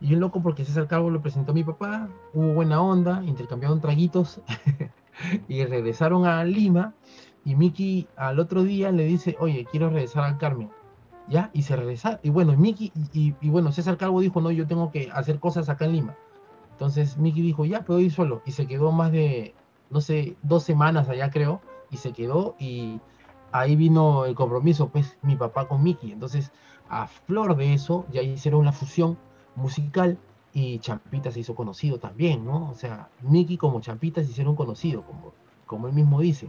Y 0.00 0.08
yo 0.08 0.18
loco 0.18 0.40
porque 0.40 0.64
César 0.64 0.86
Calvo 0.86 1.10
lo 1.10 1.20
presentó 1.20 1.52
a 1.52 1.54
mi 1.54 1.64
papá, 1.64 2.08
hubo 2.32 2.54
buena 2.54 2.80
onda, 2.80 3.22
intercambiaron 3.24 3.80
traguitos 3.80 4.40
y 5.48 5.64
regresaron 5.64 6.24
a 6.24 6.44
Lima 6.44 6.94
y 7.44 7.54
Miki 7.54 8.08
al 8.16 8.38
otro 8.38 8.62
día 8.62 8.92
le 8.92 9.04
dice, 9.04 9.36
oye, 9.40 9.66
quiero 9.70 9.90
regresar 9.90 10.24
al 10.24 10.38
Carmen. 10.38 10.70
¿Ya? 11.28 11.50
Y 11.52 11.62
se 11.62 11.76
regresa. 11.76 12.18
Y 12.24 12.30
bueno, 12.30 12.56
Miki, 12.56 12.92
y, 13.12 13.34
y, 13.40 13.50
bueno, 13.50 13.70
César 13.70 13.96
Calvo 13.96 14.20
dijo, 14.20 14.40
no, 14.40 14.50
yo 14.50 14.66
tengo 14.66 14.90
que 14.90 15.10
hacer 15.12 15.38
cosas 15.38 15.68
acá 15.68 15.84
en 15.84 15.92
Lima. 15.92 16.16
Entonces 16.72 17.18
Miki 17.18 17.40
dijo, 17.40 17.64
ya, 17.64 17.84
puedo 17.84 18.00
ir 18.00 18.10
solo. 18.10 18.42
Y 18.46 18.50
se 18.50 18.66
quedó 18.66 18.90
más 18.90 19.12
de, 19.12 19.54
no 19.90 20.00
sé, 20.00 20.36
dos 20.42 20.62
semanas 20.62 21.08
allá 21.08 21.30
creo, 21.30 21.60
y 21.90 21.96
se 21.96 22.12
quedó 22.12 22.54
y 22.58 23.00
ahí 23.52 23.76
vino 23.76 24.24
el 24.24 24.34
compromiso, 24.34 24.88
pues 24.88 25.18
mi 25.22 25.36
papá 25.36 25.68
con 25.68 25.82
Mickey. 25.82 26.12
Entonces, 26.12 26.52
a 26.88 27.06
flor 27.06 27.56
de 27.56 27.74
eso, 27.74 28.06
ya 28.12 28.22
hicieron 28.22 28.60
una 28.60 28.72
fusión 28.72 29.18
musical 29.56 30.18
y 30.52 30.78
Champita 30.78 31.30
se 31.30 31.40
hizo 31.40 31.54
conocido 31.54 31.98
también, 31.98 32.44
¿no? 32.44 32.70
O 32.70 32.74
sea, 32.74 33.08
Mickey 33.22 33.56
como 33.56 33.80
Champita 33.80 34.22
se 34.22 34.30
hicieron 34.30 34.56
conocido, 34.56 35.02
como, 35.02 35.32
como 35.66 35.88
él 35.88 35.94
mismo 35.94 36.20
dice. 36.20 36.48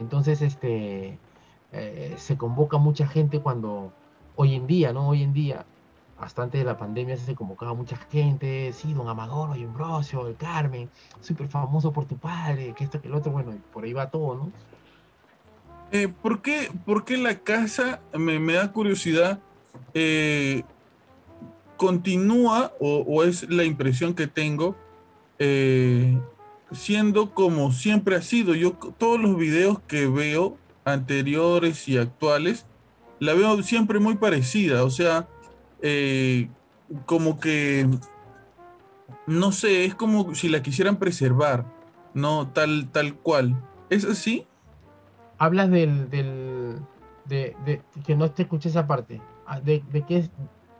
Entonces, 0.00 0.42
este, 0.42 1.18
eh, 1.72 2.14
se 2.16 2.36
convoca 2.36 2.78
mucha 2.78 3.06
gente 3.06 3.40
cuando, 3.40 3.92
hoy 4.36 4.54
en 4.54 4.66
día, 4.66 4.92
¿no? 4.92 5.08
Hoy 5.08 5.22
en 5.22 5.32
día, 5.32 5.66
hasta 6.18 6.42
antes 6.42 6.60
de 6.60 6.64
la 6.64 6.76
pandemia 6.76 7.16
se 7.16 7.34
convocaba 7.34 7.74
mucha 7.74 7.96
gente, 8.10 8.72
sí, 8.72 8.92
don 8.94 9.08
Amador, 9.08 9.56
y 9.56 9.64
Ambrosio, 9.64 10.26
el 10.28 10.36
Carmen, 10.36 10.88
súper 11.20 11.48
famoso 11.48 11.92
por 11.92 12.06
tu 12.06 12.16
padre, 12.16 12.72
que 12.76 12.84
esto, 12.84 13.00
que 13.00 13.08
el 13.08 13.14
otro, 13.14 13.32
bueno, 13.32 13.52
por 13.72 13.84
ahí 13.84 13.92
va 13.92 14.10
todo, 14.10 14.34
¿no? 14.36 14.52
Eh, 15.92 16.08
¿por, 16.08 16.40
qué, 16.42 16.70
¿por, 16.84 17.04
qué, 17.04 17.16
la 17.16 17.38
casa, 17.38 18.00
me, 18.12 18.38
me 18.38 18.54
da 18.54 18.72
curiosidad, 18.72 19.38
eh, 19.92 20.62
continúa, 21.76 22.72
o, 22.80 23.22
es 23.24 23.48
la 23.48 23.64
impresión 23.64 24.14
que 24.14 24.26
tengo, 24.26 24.76
eh, 25.38 26.18
siendo 26.72 27.34
como 27.34 27.72
siempre 27.72 28.16
ha 28.16 28.22
sido? 28.22 28.54
Yo 28.54 28.72
todos 28.72 29.20
los 29.20 29.36
videos 29.36 29.80
que 29.86 30.06
veo, 30.06 30.56
anteriores 30.84 31.88
y 31.88 31.98
actuales, 31.98 32.66
la 33.20 33.34
veo 33.34 33.62
siempre 33.62 33.98
muy 33.98 34.16
parecida, 34.16 34.84
o 34.84 34.90
sea, 34.90 35.28
eh, 35.86 36.48
como 37.04 37.38
que, 37.38 37.86
no 39.26 39.52
sé, 39.52 39.84
es 39.84 39.94
como 39.94 40.34
si 40.34 40.48
la 40.48 40.62
quisieran 40.62 40.96
preservar, 40.96 41.66
no 42.14 42.48
tal, 42.48 42.88
tal 42.90 43.16
cual. 43.16 43.62
¿Es 43.90 44.06
así? 44.06 44.46
Hablas 45.36 45.70
del, 45.70 46.08
del 46.08 46.78
de, 47.26 47.82
que 48.06 48.16
no 48.16 48.30
te 48.30 48.44
escuché 48.44 48.70
esa 48.70 48.86
parte. 48.86 49.20
Ah, 49.46 49.60
¿De, 49.60 49.84
de 49.92 50.06
qué, 50.06 50.30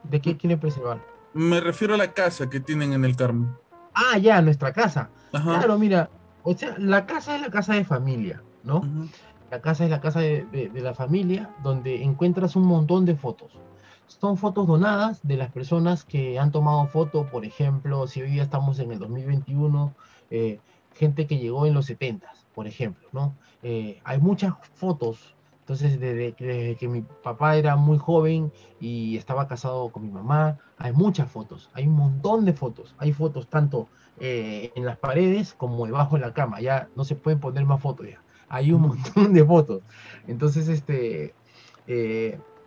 de 0.03 0.21
qué 0.21 0.37
quieren 0.37 0.59
preservar? 0.59 0.99
Me 1.35 1.59
refiero 1.59 1.93
a 1.93 1.97
la 1.97 2.13
casa 2.13 2.49
que 2.49 2.59
tienen 2.59 2.93
en 2.93 3.05
el 3.05 3.15
Carmen. 3.15 3.55
Ah, 3.93 4.17
ya, 4.17 4.41
nuestra 4.41 4.73
casa. 4.73 5.11
Claro, 5.29 5.77
mira, 5.77 6.09
o 6.41 6.57
sea, 6.57 6.75
la 6.79 7.05
casa 7.05 7.35
es 7.35 7.41
la 7.41 7.51
casa 7.51 7.75
de 7.75 7.85
familia, 7.85 8.41
¿no? 8.63 8.81
La 9.51 9.61
casa 9.61 9.83
es 9.83 9.91
la 9.91 10.01
casa 10.01 10.19
de, 10.21 10.45
de, 10.45 10.81
la 10.81 10.95
familia 10.95 11.51
donde 11.61 12.03
encuentras 12.03 12.55
un 12.55 12.65
montón 12.65 13.05
de 13.05 13.15
fotos 13.15 13.51
son 14.07 14.37
fotos 14.37 14.67
donadas 14.67 15.19
de 15.23 15.37
las 15.37 15.51
personas 15.51 16.03
que 16.03 16.39
han 16.39 16.51
tomado 16.51 16.87
foto, 16.87 17.29
por 17.29 17.45
ejemplo, 17.45 18.07
si 18.07 18.21
hoy 18.21 18.31
día 18.31 18.43
estamos 18.43 18.79
en 18.79 18.91
el 18.91 18.99
2021, 18.99 19.93
eh, 20.31 20.59
gente 20.93 21.27
que 21.27 21.37
llegó 21.37 21.65
en 21.65 21.73
los 21.73 21.85
70, 21.85 22.31
por 22.53 22.67
ejemplo, 22.67 23.07
¿no? 23.11 23.35
Eh, 23.63 23.99
hay 24.03 24.19
muchas 24.19 24.53
fotos, 24.75 25.35
entonces 25.59 25.99
desde, 25.99 26.33
que 26.33 26.87
mi 26.87 27.01
papá 27.01 27.55
era 27.55 27.75
muy 27.75 27.97
joven 27.97 28.51
y 28.79 29.17
estaba 29.17 29.47
casado 29.47 29.89
con 29.89 30.03
mi 30.03 30.11
mamá, 30.11 30.59
hay 30.77 30.93
muchas 30.93 31.29
fotos, 31.31 31.69
hay 31.73 31.87
un 31.87 31.95
montón 31.95 32.45
de 32.45 32.53
fotos, 32.53 32.95
hay 32.97 33.11
fotos 33.11 33.47
tanto 33.47 33.89
eh, 34.19 34.71
en 34.75 34.85
las 34.85 34.97
paredes 34.97 35.53
como 35.53 35.85
debajo 35.85 36.15
de 36.15 36.21
la 36.21 36.33
cama, 36.33 36.61
ya 36.61 36.89
no 36.95 37.03
se 37.03 37.15
pueden 37.15 37.39
poner 37.39 37.65
más 37.65 37.81
fotos 37.81 38.07
ya, 38.07 38.21
hay 38.47 38.71
un 38.71 38.81
montón 38.83 39.33
de 39.33 39.43
fotos, 39.43 39.81
entonces 40.27 40.67
este 40.67 41.33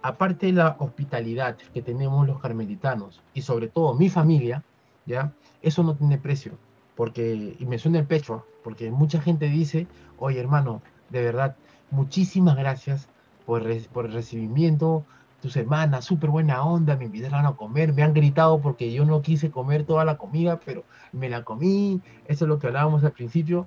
aparte 0.03 0.47
de 0.47 0.53
la 0.53 0.77
hospitalidad 0.79 1.57
que 1.73 1.83
tenemos 1.83 2.27
los 2.27 2.41
carmelitanos 2.41 3.21
y 3.35 3.43
sobre 3.43 3.69
todo 3.69 3.95
mi 3.95 4.09
familia, 4.09 4.63
¿ya? 5.07 5.33
Eso 5.63 5.83
no 5.83 5.95
tiene 5.97 6.19
precio, 6.19 6.53
porque, 6.95 7.57
y 7.59 7.67
me 7.67 7.79
suena 7.79 7.99
el 7.99 8.07
pecho, 8.07 8.45
porque 8.63 8.91
mucha 8.91 9.21
gente 9.21 9.47
dice, 9.49 9.87
oye 10.19 10.41
hermano, 10.41 10.83
de 11.11 11.23
verdad, 11.23 11.57
muchísimas 11.91 12.57
gracias 12.57 13.09
por, 13.47 13.67
el 13.67 14.13
recibimiento, 14.13 15.05
tus 15.41 15.57
hermanas, 15.57 16.05
súper 16.05 16.31
buena 16.31 16.63
onda, 16.63 16.97
me 16.97 17.07
invitaron 17.07 17.47
a 17.47 17.53
comer, 17.53 17.95
me 17.95 18.03
han 18.03 18.13
gritado 18.13 18.61
porque 18.61 18.93
yo 18.93 19.05
no 19.05 19.23
quise 19.23 19.51
comer 19.51 19.85
toda 19.85 20.05
la 20.05 20.19
comida, 20.19 20.61
pero 20.65 20.85
me 21.13 21.31
la 21.31 21.45
comí, 21.45 22.01
eso 22.27 22.45
es 22.45 22.49
lo 22.49 22.59
que 22.59 22.67
hablábamos 22.67 23.05
al 23.05 23.13
principio, 23.13 23.67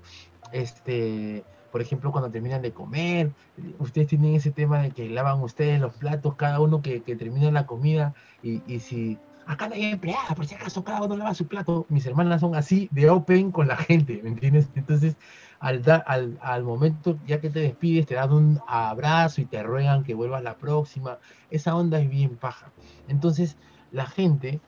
este, 0.51 1.43
por 1.72 1.82
ejemplo, 1.82 2.11
cuando 2.11 2.30
terminan 2.30 2.61
de 2.61 2.72
comer, 2.72 3.32
ustedes 3.80 4.07
tienen 4.07 4.36
ese 4.36 4.51
tema 4.51 4.82
de 4.82 4.91
que 4.91 5.09
lavan 5.09 5.41
ustedes 5.41 5.80
los 5.80 5.93
platos, 5.93 6.36
cada 6.36 6.59
uno 6.59 6.82
que, 6.82 6.99
termina 6.99 7.51
la 7.51 7.65
comida, 7.65 8.13
y, 8.43 8.59
si 8.80 9.17
acá 9.45 9.67
no 9.67 9.76
hay 9.76 9.86
empleada, 9.86 10.36
por 10.36 10.45
si 10.45 10.55
acaso 10.55 10.84
cada 10.84 11.01
uno 11.01 11.17
lava 11.17 11.34
su 11.34 11.47
plato, 11.47 11.86
mis 11.89 12.05
hermanas 12.05 12.41
son 12.41 12.55
así 12.55 12.89
de 12.91 13.09
open 13.09 13.51
con 13.51 13.67
la 13.67 13.78
gente, 13.78 14.19
¿me 14.24 14.30
entiendes? 14.30 14.69
Entonces, 14.76 15.15
al, 15.59 15.84
al, 16.05 16.38
al 16.41 16.63
momento 16.63 17.17
ya 17.26 17.39
que 17.39 17.49
te 17.49 17.59
despides, 17.59 18.05
te 18.05 18.15
dan 18.15 18.34
un 18.34 18.59
abrazo 18.67 19.41
y 19.41 19.45
te 19.45 19.61
ruegan 19.63 20.03
que 20.03 20.13
vuelvas 20.13 20.43
la 20.43 20.55
próxima, 20.55 21.19
esa 21.49 21.76
onda 21.76 21.99
es 21.99 22.09
bien 22.09 22.36
paja. 22.36 22.72
Entonces, 23.07 23.57
la 23.91 24.05
gente 24.05 24.59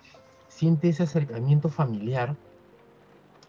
siente 0.47 0.89
ese 0.89 1.03
acercamiento 1.03 1.69
familiar 1.69 2.35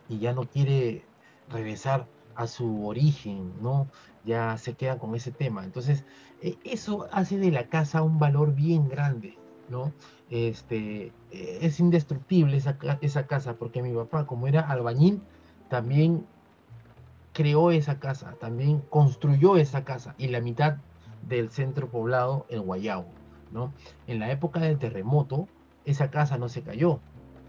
y 0.09 0.19
ya 0.19 0.33
no 0.33 0.45
quiere 0.45 1.05
regresar 1.51 2.07
a 2.35 2.47
su 2.47 2.87
origen, 2.87 3.53
¿no? 3.61 3.89
Ya 4.25 4.57
se 4.59 4.75
quedan 4.75 4.99
con 4.99 5.15
ese 5.15 5.33
tema. 5.33 5.65
Entonces, 5.65 6.05
e, 6.41 6.59
eso 6.65 7.07
hace 7.13 7.39
de 7.39 7.51
la 7.51 7.69
casa 7.69 8.03
un 8.03 8.19
valor 8.19 8.55
bien 8.55 8.89
grande, 8.89 9.35
¿no? 9.69 9.93
Este, 10.29 11.13
e, 11.31 11.59
es 11.63 11.81
indestructible 11.81 12.57
esa, 12.57 12.79
esa 13.01 13.27
casa, 13.27 13.57
porque 13.57 13.83
mi 13.83 13.93
papá, 13.93 14.27
como 14.27 14.47
era 14.47 14.61
albañil, 14.61 15.23
también 15.69 16.27
creó 17.33 17.71
esa 17.71 17.99
casa, 17.99 18.37
también 18.41 18.81
construyó 18.89 19.57
esa 19.57 19.85
casa, 19.85 20.15
y 20.19 20.29
la 20.29 20.41
mitad 20.41 20.77
del 21.23 21.51
centro 21.51 21.91
poblado, 21.91 22.47
el 22.49 22.61
Guayabo, 22.61 23.13
¿no? 23.51 23.75
En 24.07 24.21
la 24.21 24.31
época 24.31 24.61
del 24.61 24.79
terremoto, 24.79 25.49
esa 25.85 26.11
casa 26.11 26.39
no 26.39 26.49
se 26.49 26.63
cayó, 26.63 27.01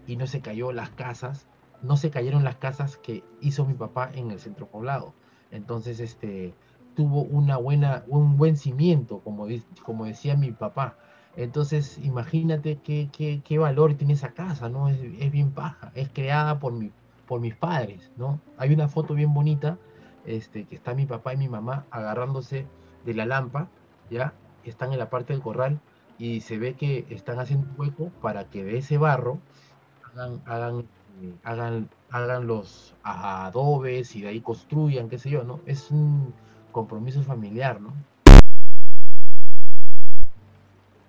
y 0.06 0.16
no 0.16 0.26
se 0.26 0.40
cayó 0.40 0.72
las 0.72 0.90
casas, 0.90 1.46
no 1.86 1.96
se 1.96 2.10
cayeron 2.10 2.44
las 2.44 2.56
casas 2.56 2.96
que 2.96 3.24
hizo 3.40 3.64
mi 3.64 3.74
papá 3.74 4.10
en 4.14 4.30
el 4.30 4.40
centro 4.40 4.66
poblado. 4.66 5.14
Entonces, 5.50 6.00
este, 6.00 6.54
tuvo 6.94 7.22
una 7.22 7.56
buena, 7.56 8.04
un 8.08 8.36
buen 8.36 8.56
cimiento, 8.56 9.20
como, 9.20 9.46
como 9.84 10.06
decía 10.06 10.36
mi 10.36 10.50
papá. 10.52 10.96
Entonces, 11.36 11.98
imagínate 12.02 12.78
qué, 12.82 13.08
qué, 13.12 13.42
qué 13.44 13.58
valor 13.58 13.94
tiene 13.94 14.14
esa 14.14 14.32
casa, 14.32 14.68
¿no? 14.68 14.88
Es, 14.88 14.98
es, 15.18 15.30
bien 15.30 15.54
baja, 15.54 15.92
es 15.94 16.08
creada 16.08 16.58
por, 16.58 16.72
mi, 16.72 16.90
por 17.26 17.40
mis 17.40 17.54
padres, 17.54 18.10
¿no? 18.16 18.40
Hay 18.56 18.72
una 18.72 18.88
foto 18.88 19.14
bien 19.14 19.34
bonita, 19.34 19.78
este, 20.24 20.64
que 20.64 20.74
está 20.74 20.94
mi 20.94 21.06
papá 21.06 21.34
y 21.34 21.36
mi 21.36 21.48
mamá 21.48 21.84
agarrándose 21.90 22.66
de 23.04 23.14
la 23.14 23.26
lámpara, 23.26 23.68
¿ya? 24.10 24.32
Están 24.64 24.92
en 24.92 24.98
la 24.98 25.10
parte 25.10 25.34
del 25.34 25.42
corral 25.42 25.78
y 26.18 26.40
se 26.40 26.58
ve 26.58 26.74
que 26.74 27.06
están 27.10 27.38
haciendo 27.38 27.68
hueco 27.76 28.10
para 28.22 28.48
que 28.48 28.64
de 28.64 28.78
ese 28.78 28.96
barro 28.96 29.38
hagan, 30.46 30.86
hagan, 31.42 31.88
hagan 32.10 32.46
los 32.46 32.94
adobes 33.02 34.14
y 34.16 34.22
de 34.22 34.28
ahí 34.28 34.40
construyan, 34.40 35.08
qué 35.08 35.18
sé 35.18 35.30
yo, 35.30 35.44
¿no? 35.44 35.60
Es 35.66 35.90
un 35.90 36.32
compromiso 36.72 37.22
familiar, 37.22 37.80
¿no? 37.80 37.92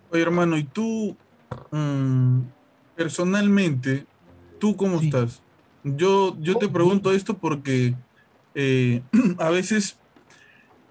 Oye, 0.10 0.22
hermano, 0.22 0.58
¿y 0.58 0.64
tú, 0.64 1.16
mmm, 1.72 2.42
personalmente, 2.96 4.06
tú 4.60 4.76
cómo 4.76 5.00
sí. 5.00 5.06
estás? 5.06 5.42
Yo, 5.84 6.38
yo 6.40 6.58
te 6.58 6.68
pregunto 6.68 7.12
esto 7.12 7.38
porque 7.38 7.96
eh, 8.56 9.02
a 9.40 9.50
veces 9.50 9.98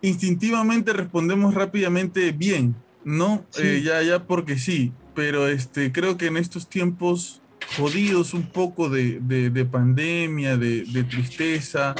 instintivamente 0.03 0.93
respondemos 0.93 1.55
rápidamente 1.55 2.33
bien, 2.33 2.77
¿no? 3.05 3.45
Sí. 3.51 3.63
Eh, 3.63 3.83
ya, 3.83 4.03
ya 4.03 4.27
porque 4.27 4.59
sí, 4.59 4.93
pero 5.15 5.49
este, 5.49 5.93
creo 5.93 6.17
que 6.17 6.27
en 6.27 6.37
estos 6.37 6.69
tiempos 6.69 7.41
jodidos 7.77 8.35
un 8.35 8.45
poco 8.45 8.89
de, 8.89 9.21
de, 9.21 9.51
de 9.51 9.65
pandemia, 9.65 10.57
de, 10.57 10.85
de, 10.85 11.05
tristeza, 11.05 11.95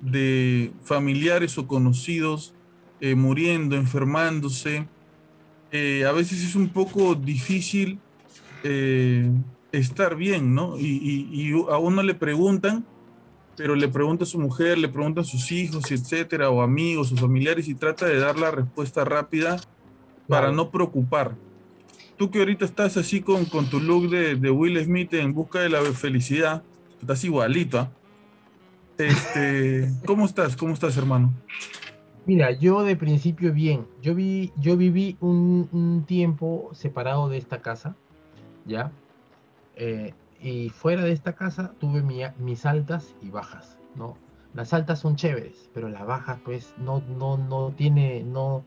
de 0.00 0.72
familiares 0.82 1.58
o 1.58 1.66
conocidos 1.66 2.54
eh, 3.00 3.14
muriendo, 3.14 3.76
enfermándose, 3.76 4.86
eh, 5.72 6.04
a 6.04 6.12
veces 6.12 6.42
es 6.42 6.54
un 6.54 6.68
poco 6.68 7.14
difícil 7.14 7.98
eh, 8.64 9.30
estar 9.72 10.16
bien, 10.16 10.54
¿no? 10.54 10.78
Y, 10.78 10.84
y, 10.84 11.28
y, 11.30 11.52
a 11.70 11.78
uno 11.78 12.02
le 12.02 12.14
preguntan, 12.14 12.84
pero 13.56 13.74
le 13.74 13.88
pregunta 13.88 14.24
a 14.24 14.26
su 14.26 14.38
mujer, 14.38 14.78
le 14.78 14.88
preguntan 14.88 15.22
a 15.22 15.26
sus 15.26 15.52
hijos, 15.52 15.90
etcétera, 15.90 16.50
o 16.50 16.62
amigos 16.62 17.12
o 17.12 17.16
familiares, 17.16 17.68
y 17.68 17.74
trata 17.74 18.06
de 18.06 18.18
dar 18.18 18.38
la 18.38 18.50
respuesta 18.50 19.04
rápida 19.04 19.60
para 20.28 20.52
no 20.52 20.70
preocupar. 20.70 21.36
Tú 22.20 22.30
que 22.30 22.40
ahorita 22.40 22.66
estás 22.66 22.98
así 22.98 23.22
con, 23.22 23.46
con 23.46 23.70
tu 23.70 23.80
look 23.80 24.10
de, 24.10 24.34
de, 24.34 24.50
Will 24.50 24.78
Smith 24.84 25.14
en 25.14 25.32
busca 25.32 25.60
de 25.60 25.70
la 25.70 25.80
felicidad, 25.80 26.62
estás 27.00 27.24
igualito, 27.24 27.88
¿eh? 28.98 29.06
Este, 29.08 29.90
¿Cómo 30.04 30.26
estás? 30.26 30.54
¿Cómo 30.54 30.74
estás, 30.74 30.98
hermano? 30.98 31.32
Mira, 32.26 32.50
yo 32.50 32.82
de 32.82 32.94
principio 32.94 33.54
bien. 33.54 33.86
Yo 34.02 34.14
vi, 34.14 34.52
yo 34.58 34.76
viví 34.76 35.16
un, 35.20 35.66
un 35.72 36.04
tiempo 36.04 36.68
separado 36.74 37.30
de 37.30 37.38
esta 37.38 37.62
casa, 37.62 37.96
¿ya? 38.66 38.92
Eh, 39.76 40.12
y 40.42 40.68
fuera 40.68 41.02
de 41.04 41.12
esta 41.12 41.32
casa 41.32 41.72
tuve 41.80 42.02
mi, 42.02 42.20
mis 42.38 42.66
altas 42.66 43.14
y 43.22 43.30
bajas, 43.30 43.78
¿no? 43.94 44.18
Las 44.52 44.74
altas 44.74 44.98
son 44.98 45.16
chéveres, 45.16 45.70
pero 45.72 45.88
las 45.88 46.04
bajas, 46.04 46.38
pues, 46.44 46.74
no, 46.76 47.02
no, 47.18 47.38
no 47.38 47.72
tiene, 47.74 48.22
no, 48.24 48.66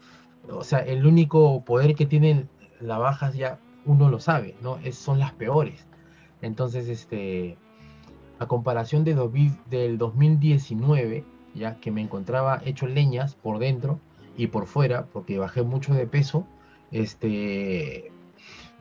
o 0.49 0.63
sea, 0.63 0.79
el 0.79 1.05
único 1.05 1.63
poder 1.63 1.93
que 1.93 2.07
tienen 2.07 2.49
las 2.83 2.99
bajas 2.99 3.35
ya 3.35 3.59
uno 3.85 4.09
lo 4.09 4.19
sabe, 4.19 4.55
¿no? 4.61 4.77
Es, 4.83 4.97
son 4.97 5.19
las 5.19 5.33
peores. 5.33 5.87
Entonces, 6.41 6.89
este, 6.89 7.57
a 8.39 8.47
comparación 8.47 9.03
de 9.03 9.15
del 9.69 9.97
2019, 9.97 11.23
ya 11.55 11.79
que 11.79 11.91
me 11.91 12.01
encontraba 12.01 12.61
hecho 12.65 12.87
leñas 12.87 13.35
por 13.35 13.59
dentro 13.59 13.99
y 14.37 14.47
por 14.47 14.65
fuera, 14.67 15.05
porque 15.05 15.37
bajé 15.37 15.63
mucho 15.63 15.93
de 15.93 16.07
peso, 16.07 16.45
este, 16.91 18.11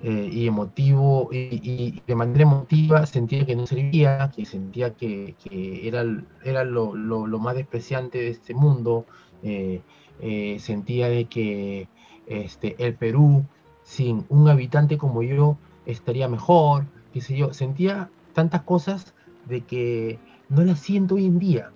eh, 0.02 0.30
y 0.32 0.46
emotivo, 0.48 1.28
y, 1.32 1.60
y, 1.62 2.02
de 2.06 2.14
manera 2.16 2.42
emotiva 2.42 3.06
sentía 3.06 3.46
que 3.46 3.54
no 3.54 3.66
servía, 3.66 4.32
que 4.34 4.44
sentía 4.44 4.94
que, 4.94 5.36
era, 5.84 6.04
era 6.44 6.64
lo, 6.64 6.94
más 7.38 7.54
despreciante 7.54 8.18
de 8.18 8.30
este 8.30 8.54
mundo, 8.54 9.06
eh, 9.44 9.80
eh, 10.20 10.56
sentía 10.58 11.08
de 11.08 11.26
que 11.26 11.88
este, 12.26 12.74
el 12.84 12.94
Perú 12.94 13.44
sin 13.92 14.24
un 14.30 14.48
habitante 14.48 14.96
como 14.96 15.22
yo 15.22 15.58
estaría 15.84 16.26
mejor, 16.26 16.86
qué 17.12 17.20
sé 17.20 17.36
yo, 17.36 17.52
sentía 17.52 18.08
tantas 18.32 18.62
cosas 18.62 19.12
de 19.44 19.60
que 19.60 20.18
no 20.48 20.62
las 20.64 20.80
siento 20.80 21.16
hoy 21.16 21.26
en 21.26 21.38
día, 21.38 21.72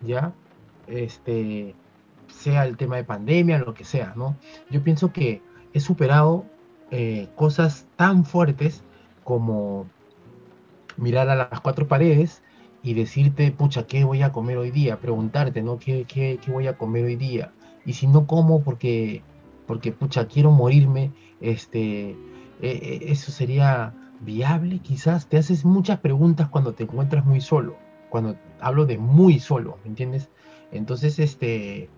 ¿ya? 0.00 0.32
Este, 0.86 1.74
sea 2.28 2.66
el 2.66 2.76
tema 2.76 2.94
de 2.94 3.02
pandemia, 3.02 3.58
lo 3.58 3.74
que 3.74 3.82
sea, 3.82 4.12
¿no? 4.14 4.36
Yo 4.70 4.84
pienso 4.84 5.12
que 5.12 5.42
he 5.74 5.80
superado 5.80 6.44
eh, 6.92 7.26
cosas 7.34 7.88
tan 7.96 8.24
fuertes 8.24 8.84
como 9.24 9.86
mirar 10.96 11.28
a 11.30 11.34
las 11.34 11.60
cuatro 11.60 11.88
paredes 11.88 12.44
y 12.84 12.94
decirte, 12.94 13.50
pucha, 13.50 13.88
¿qué 13.88 14.04
voy 14.04 14.22
a 14.22 14.30
comer 14.30 14.58
hoy 14.58 14.70
día? 14.70 15.00
Preguntarte, 15.00 15.62
¿no? 15.62 15.80
¿Qué, 15.80 16.04
qué, 16.06 16.38
qué 16.40 16.52
voy 16.52 16.68
a 16.68 16.78
comer 16.78 17.06
hoy 17.06 17.16
día? 17.16 17.50
Y 17.84 17.94
si 17.94 18.06
no 18.06 18.28
como 18.28 18.62
porque, 18.62 19.24
porque 19.66 19.90
pucha, 19.90 20.28
quiero 20.28 20.52
morirme, 20.52 21.10
este, 21.40 22.16
eh, 22.62 23.06
eso 23.08 23.30
sería 23.32 23.94
viable 24.20 24.78
quizás. 24.80 25.28
Te 25.28 25.38
haces 25.38 25.64
muchas 25.64 26.00
preguntas 26.00 26.48
cuando 26.48 26.72
te 26.74 26.84
encuentras 26.84 27.24
muy 27.24 27.40
solo, 27.40 27.76
cuando 28.08 28.36
hablo 28.60 28.86
de 28.86 28.98
muy 28.98 29.38
solo, 29.38 29.78
¿me 29.84 29.90
entiendes? 29.90 30.30
Entonces, 30.72 31.18
este, 31.18 31.88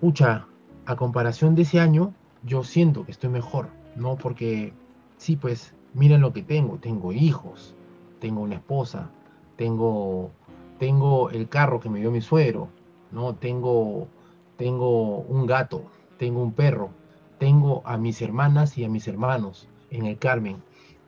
pucha, 0.00 0.46
a 0.86 0.96
comparación 0.96 1.54
de 1.54 1.62
ese 1.62 1.80
año, 1.80 2.14
yo 2.42 2.64
siento 2.64 3.04
que 3.04 3.12
estoy 3.12 3.30
mejor, 3.30 3.68
¿no? 3.96 4.16
Porque 4.16 4.72
sí, 5.16 5.36
pues, 5.36 5.74
miren 5.94 6.20
lo 6.20 6.32
que 6.32 6.42
tengo, 6.42 6.78
tengo 6.78 7.12
hijos, 7.12 7.74
tengo 8.20 8.42
una 8.42 8.56
esposa, 8.56 9.10
tengo, 9.56 10.30
tengo 10.78 11.30
el 11.30 11.48
carro 11.48 11.80
que 11.80 11.88
me 11.88 12.00
dio 12.00 12.10
mi 12.10 12.20
suegro, 12.20 12.68
¿no? 13.12 13.34
Tengo, 13.34 14.08
tengo 14.56 15.18
un 15.20 15.46
gato, 15.46 15.84
tengo 16.18 16.42
un 16.42 16.52
perro, 16.52 16.90
tengo 17.38 17.82
a 17.84 17.96
mis 17.96 18.22
hermanas 18.22 18.78
y 18.78 18.84
a 18.84 18.88
mis 18.88 19.08
hermanos 19.08 19.68
en 19.90 20.06
el 20.06 20.18
Carmen, 20.18 20.62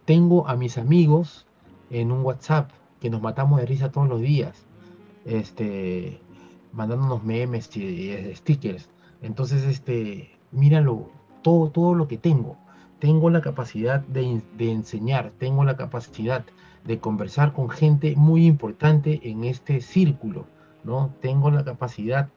tengo 0.05 0.49
a 0.49 0.57
mis 0.57 0.79
amigos 0.79 1.47
en 1.91 2.12
un 2.12 2.22
WhatsApp 2.24 2.70
que 3.01 3.11
nos 3.11 3.22
matamos 3.22 3.61
de 3.61 3.66
risa 3.66 3.91
todos 3.91 4.09
los 4.09 4.20
días, 4.20 4.66
este, 5.24 6.20
mandándonos 6.72 7.24
memes 7.24 7.74
y, 7.77 7.85
y 7.85 8.35
stickers. 8.35 8.89
Entonces, 9.22 9.64
este, 9.64 10.31
míralo, 10.53 11.11
todo, 11.43 11.70
todo 11.70 11.95
lo 11.95 12.09
que 12.09 12.18
tengo. 12.18 12.57
Tengo 12.99 13.31
la 13.31 13.41
capacidad 13.41 14.01
de, 14.01 14.41
de, 14.57 14.72
enseñar, 14.72 15.33
tengo 15.39 15.64
la 15.64 15.77
capacidad 15.77 16.45
de 16.85 16.99
conversar 16.99 17.53
con 17.53 17.68
gente 17.68 18.14
muy 18.16 18.47
importante 18.47 19.20
en 19.24 19.45
este 19.45 19.81
círculo, 19.81 20.47
¿no? 20.85 21.12
Tengo 21.20 21.51
la 21.51 21.64
capacidad 21.64 22.31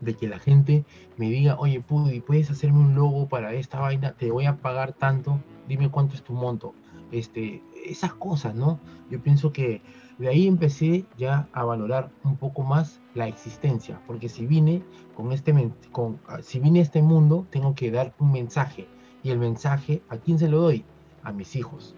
de 0.00 0.14
que 0.14 0.28
la 0.28 0.38
gente 0.38 0.84
me 1.16 1.30
diga, 1.30 1.56
oye, 1.58 1.80
Pudi, 1.80 2.20
¿puedes 2.20 2.50
hacerme 2.50 2.80
un 2.80 2.94
logo 2.94 3.28
para 3.28 3.52
esta 3.54 3.80
vaina? 3.80 4.12
Te 4.12 4.30
voy 4.30 4.46
a 4.46 4.56
pagar 4.56 4.92
tanto, 4.92 5.40
dime 5.68 5.90
cuánto 5.90 6.14
es 6.14 6.22
tu 6.22 6.32
monto. 6.32 6.74
Este, 7.12 7.62
esas 7.84 8.14
cosas, 8.14 8.54
¿no? 8.54 8.80
Yo 9.10 9.22
pienso 9.22 9.52
que 9.52 9.80
de 10.18 10.28
ahí 10.28 10.46
empecé 10.46 11.04
ya 11.16 11.48
a 11.52 11.64
valorar 11.64 12.10
un 12.24 12.36
poco 12.36 12.62
más 12.62 13.00
la 13.14 13.28
existencia, 13.28 14.00
porque 14.06 14.28
si 14.28 14.46
vine 14.46 14.82
con 15.14 15.32
este 15.32 15.54
con, 15.92 16.18
si 16.42 16.58
vine 16.58 16.80
a 16.80 16.82
este 16.82 17.02
mundo, 17.02 17.46
tengo 17.50 17.74
que 17.74 17.90
dar 17.90 18.14
un 18.18 18.32
mensaje. 18.32 18.88
Y 19.22 19.30
el 19.30 19.38
mensaje, 19.38 20.02
¿a 20.08 20.18
quién 20.18 20.38
se 20.38 20.48
lo 20.48 20.60
doy? 20.60 20.84
A 21.22 21.32
mis 21.32 21.56
hijos. 21.56 21.94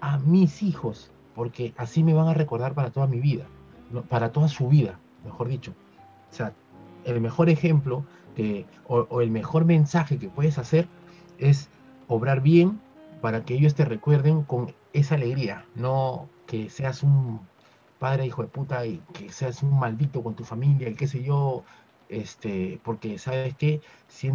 A 0.00 0.18
mis 0.18 0.62
hijos, 0.62 1.10
porque 1.34 1.74
así 1.76 2.04
me 2.04 2.14
van 2.14 2.28
a 2.28 2.34
recordar 2.34 2.74
para 2.74 2.90
toda 2.90 3.06
mi 3.06 3.18
vida, 3.18 3.46
para 4.08 4.30
toda 4.30 4.48
su 4.48 4.68
vida, 4.68 4.98
mejor 5.24 5.48
dicho. 5.48 5.72
O 6.30 6.34
sea, 6.34 6.54
el 7.06 7.20
mejor 7.20 7.48
ejemplo 7.48 8.04
que, 8.34 8.66
o, 8.86 9.06
o 9.08 9.20
el 9.20 9.30
mejor 9.30 9.64
mensaje 9.64 10.18
que 10.18 10.28
puedes 10.28 10.58
hacer 10.58 10.88
es 11.38 11.68
obrar 12.08 12.40
bien 12.40 12.80
para 13.20 13.44
que 13.44 13.54
ellos 13.54 13.74
te 13.74 13.84
recuerden 13.84 14.42
con 14.42 14.74
esa 14.92 15.14
alegría, 15.14 15.64
no 15.74 16.28
que 16.46 16.70
seas 16.70 17.02
un 17.02 17.40
padre 17.98 18.26
hijo 18.26 18.42
de 18.42 18.48
puta 18.48 18.86
y 18.86 18.98
que 19.14 19.30
seas 19.30 19.62
un 19.62 19.78
maldito 19.78 20.22
con 20.22 20.34
tu 20.34 20.44
familia 20.44 20.88
y 20.88 20.94
qué 20.94 21.06
sé 21.06 21.22
yo, 21.22 21.64
este, 22.08 22.80
porque 22.84 23.18
sabes 23.18 23.54
que 23.56 23.80
si, 24.08 24.30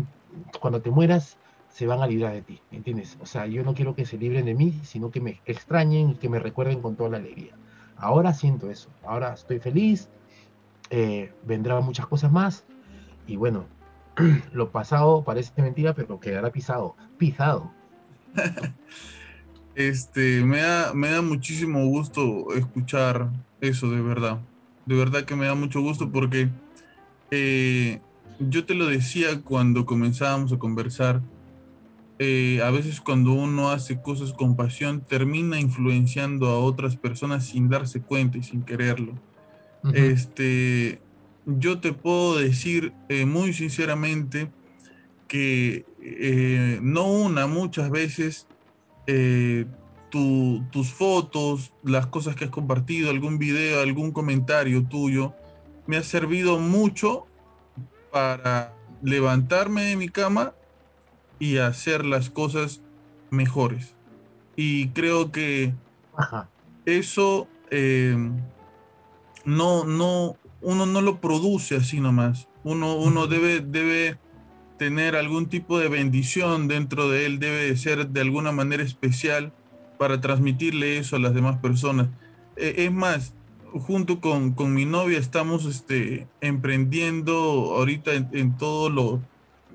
cuando 0.60 0.82
te 0.82 0.92
mueras 0.92 1.38
se 1.70 1.88
van 1.88 2.02
a 2.02 2.08
librar 2.08 2.34
de 2.34 2.42
ti, 2.42 2.60
¿entiendes? 2.72 3.18
O 3.22 3.26
sea, 3.26 3.46
yo 3.46 3.64
no 3.64 3.74
quiero 3.74 3.96
que 3.96 4.06
se 4.06 4.18
libren 4.18 4.46
de 4.46 4.56
mí, 4.56 4.80
sino 4.84 5.10
que 5.10 5.22
me 5.22 5.40
extrañen 5.46 6.10
y 6.10 6.16
que 6.16 6.28
me 6.28 6.40
recuerden 6.40 6.82
con 6.82 6.96
toda 6.96 7.12
la 7.12 7.18
alegría. 7.18 7.56
Ahora 7.96 8.34
siento 8.34 8.70
eso, 8.70 8.90
ahora 9.06 9.34
estoy 9.34 9.60
feliz, 9.60 10.10
eh, 10.92 11.34
vendrán 11.46 11.84
muchas 11.84 12.06
cosas 12.06 12.32
más 12.32 12.66
y 13.26 13.38
bueno, 13.38 13.66
lo 14.54 14.72
pasado 14.72 15.24
parece 15.24 15.60
mentira, 15.62 15.96
pero 15.96 16.20
quedará 16.20 16.52
pisado, 16.52 16.96
pisado. 17.18 17.72
Este, 19.74 20.44
me 20.44 20.58
da, 20.58 20.94
me 20.94 21.10
da 21.10 21.22
muchísimo 21.22 21.86
gusto 21.86 22.54
escuchar 22.56 23.30
eso, 23.62 23.89
de 23.89 24.02
verdad. 24.02 24.42
De 24.86 24.96
verdad 24.96 25.24
que 25.24 25.38
me 25.38 25.46
da 25.46 25.56
mucho 25.56 25.80
gusto 25.80 26.12
porque 26.12 26.50
eh, 27.32 28.02
yo 28.38 28.66
te 28.66 28.76
lo 28.76 28.88
decía 28.88 29.42
cuando 29.42 29.86
comenzábamos 29.86 30.52
a 30.52 30.60
conversar. 30.60 31.22
Eh, 32.20 32.62
a 32.62 32.70
veces 32.70 33.00
cuando 33.00 33.32
uno 33.32 33.72
hace 33.72 34.02
cosas 34.02 34.34
con 34.34 34.58
pasión, 34.58 35.02
termina 35.02 35.58
influenciando 35.58 36.48
a 36.48 36.60
otras 36.60 36.98
personas 36.98 37.46
sin 37.48 37.70
darse 37.70 38.02
cuenta 38.02 38.38
y 38.38 38.44
sin 38.44 38.64
quererlo. 38.64 39.14
Este, 39.94 41.02
yo 41.46 41.80
te 41.80 41.92
puedo 41.92 42.38
decir 42.38 42.94
eh, 43.10 43.26
muy 43.26 43.54
sinceramente 43.54 44.52
que 45.28 45.86
no 46.82 47.12
una, 47.12 47.48
muchas 47.48 47.90
veces 47.90 48.48
eh, 49.08 49.66
tus 50.12 50.92
fotos, 50.92 51.72
las 51.84 52.08
cosas 52.08 52.36
que 52.36 52.46
has 52.46 52.52
compartido, 52.52 53.10
algún 53.10 53.40
video, 53.40 53.82
algún 53.82 54.12
comentario 54.12 54.84
tuyo, 54.84 55.34
me 55.88 55.98
ha 55.98 56.04
servido 56.04 56.60
mucho 56.60 57.26
para 58.12 58.74
levantarme 59.02 59.84
de 59.84 59.96
mi 59.96 60.10
cama 60.10 60.54
y 61.40 61.58
hacer 61.58 62.06
las 62.06 62.30
cosas 62.30 62.82
mejores. 63.30 63.96
Y 64.56 64.90
creo 64.90 65.32
que 65.32 65.74
eso 66.86 67.48
eh, 67.72 68.18
no, 69.46 69.86
no, 69.86 70.36
uno 70.62 70.86
no 70.86 71.02
lo 71.02 71.20
produce 71.20 71.76
así 71.76 72.00
nomás. 72.00 72.48
Uno, 72.64 72.96
uno 72.96 73.28
debe, 73.28 73.60
debe 73.60 74.18
tener 74.78 75.16
algún 75.16 75.48
tipo 75.48 75.80
de 75.80 75.89
bendición 75.89 76.68
dentro 76.68 77.10
de 77.10 77.26
él, 77.26 77.39
debe 77.39 77.76
ser 77.78 78.08
de 78.08 78.22
alguna 78.22 78.52
manera 78.52 78.84
especial 78.84 79.54
para 79.98 80.20
transmitirle 80.22 80.98
eso 80.98 81.16
a 81.16 81.20
las 81.20 81.36
demás 81.36 81.58
personas. 81.58 82.08
E, 82.56 82.86
es 82.86 82.92
más, 82.92 83.36
junto 83.74 84.20
con, 84.20 84.56
mi 84.74 84.86
novia 84.86 85.20
estamos 85.20 85.66
este, 85.66 86.28
emprendiendo 86.42 87.34
ahorita 87.76 88.12
en, 88.32 88.58
todos 88.58 89.22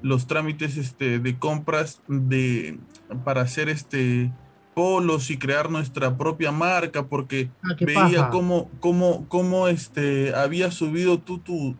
los 0.02 0.26
trámites 0.26 0.76
este, 0.76 1.18
de 1.18 1.38
compras 1.38 2.02
de, 2.08 2.78
para 3.24 3.42
hacer 3.42 3.68
este, 3.68 4.32
polos 4.76 5.30
y 5.30 5.38
crear 5.38 5.70
nuestra 5.70 6.18
propia 6.18 6.52
marca, 6.52 7.06
porque 7.06 7.48
ah, 7.62 7.74
veía 7.80 8.28
cómo, 8.28 8.70
cómo, 8.78 9.24
cómo, 9.26 9.68
este, 9.68 10.34
había 10.34 10.70
subido 10.70 11.18
tú 11.18 11.38
tu, 11.38 11.74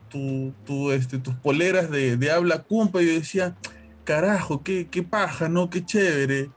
tu, 0.64 0.90
este, 0.92 1.18
tus 1.18 1.34
poleras 1.34 1.90
de, 1.90 2.16
de, 2.16 2.30
habla 2.30 2.62
cumpa 2.62 3.02
y 3.02 3.08
yo 3.08 3.12
decía, 3.12 3.54
carajo, 4.04 4.62
qué, 4.62 4.88
qué 4.90 5.02
paja, 5.02 5.50
¿no? 5.50 5.68
Qué 5.68 5.84
chévere. 5.84 6.48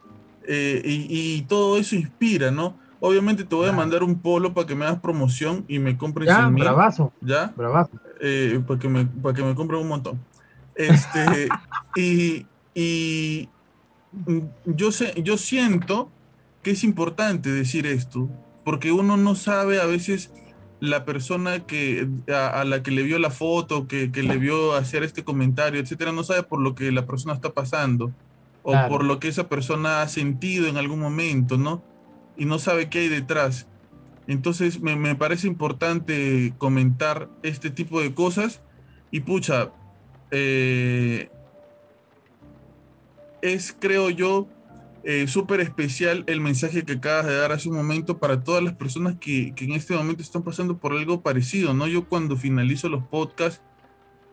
Eh, 0.48 0.82
y, 0.86 1.42
todo 1.42 1.78
eso 1.78 1.98
inspira, 1.98 2.52
¿no? 2.52 2.78
Obviamente 3.02 3.44
te 3.44 3.54
voy 3.54 3.68
a 3.68 3.74
mandar 3.74 4.02
un 4.02 4.18
polo 4.18 4.54
para 4.54 4.66
que 4.66 4.76
me 4.76 4.86
hagas 4.86 5.02
promoción 5.02 5.66
y 5.68 5.80
me 5.80 5.98
compres 5.98 6.30
ya, 6.30 6.48
bravazo, 6.48 7.12
¿Ya? 7.20 7.54
Bravazo. 7.54 7.92
Eh, 8.22 8.62
para, 8.66 8.80
que 8.80 8.88
me, 8.88 9.06
para 9.06 9.36
que 9.36 9.44
me 9.44 9.56
compren 9.56 9.82
un 9.82 9.90
montón. 9.90 10.18
Este, 10.74 11.50
y, 11.98 12.46
y 12.74 13.50
yo, 14.66 14.94
sé, 14.94 15.22
yo 15.22 15.38
siento 15.38 16.10
que 16.70 16.74
es 16.74 16.84
importante 16.84 17.50
decir 17.50 17.88
esto, 17.88 18.30
porque 18.64 18.92
uno 18.92 19.18
no 19.18 19.34
sabe 19.34 19.82
a 19.82 19.88
veces 19.88 20.32
la 20.80 21.04
persona 21.04 21.66
que 21.66 22.08
a, 22.32 22.64
la 22.64 22.84
que 22.84 22.92
le 22.92 23.02
vio 23.02 23.18
la 23.18 23.32
foto, 23.32 23.88
que, 23.88 24.12
que, 24.12 24.22
le 24.22 24.38
vio 24.38 24.76
hacer 24.76 25.02
este 25.02 25.24
comentario, 25.24 25.82
etcétera, 25.82 26.12
no 26.12 26.24
sabe 26.24 26.44
por 26.44 26.62
lo 26.62 26.76
que 26.76 26.92
la 26.92 27.08
persona 27.08 27.34
está 27.34 27.56
pasando 27.56 28.14
o 28.62 28.76
por 28.88 29.04
lo 29.04 29.20
que 29.20 29.30
esa 29.30 29.50
persona 29.50 30.04
ha 30.04 30.08
sentido 30.08 30.68
en 30.68 30.78
algún 30.78 31.00
momento, 31.00 31.58
¿no? 31.58 31.84
Y 32.38 32.46
no 32.46 32.60
sabe 32.60 32.88
qué 32.88 33.00
hay 33.00 33.08
detrás. 33.08 33.66
Entonces 34.28 34.80
me, 34.80 34.96
me 34.96 35.16
parece 35.16 35.48
importante 35.48 36.54
comentar 36.60 37.30
este 37.42 37.72
tipo 37.72 38.00
de 38.00 38.14
cosas 38.14 38.62
y 39.10 39.22
pucha, 39.22 39.72
eh, 40.30 41.32
es 43.42 43.76
creo 43.80 44.12
yo 44.12 44.48
eh, 45.04 45.28
súper 45.28 45.62
especial 45.62 46.24
el 46.28 46.42
mensaje 46.42 46.84
que 46.84 46.94
acabas 46.94 47.26
de 47.26 47.36
dar 47.36 47.52
hace 47.52 47.70
un 47.70 47.76
momento 47.76 48.18
para 48.18 48.44
todas 48.44 48.64
las 48.64 48.74
personas 48.74 49.16
que, 49.20 49.54
que, 49.56 49.66
en 49.66 49.74
este 49.74 49.96
momento 49.96 50.22
están 50.22 50.44
pasando 50.44 50.78
por 50.78 50.94
algo 50.94 51.22
parecido, 51.22 51.74
¿no? 51.74 51.88
Yo 51.88 52.06
cuando 52.06 52.36
finalizo 52.36 52.90
los 52.90 53.04
podcasts 53.06 53.62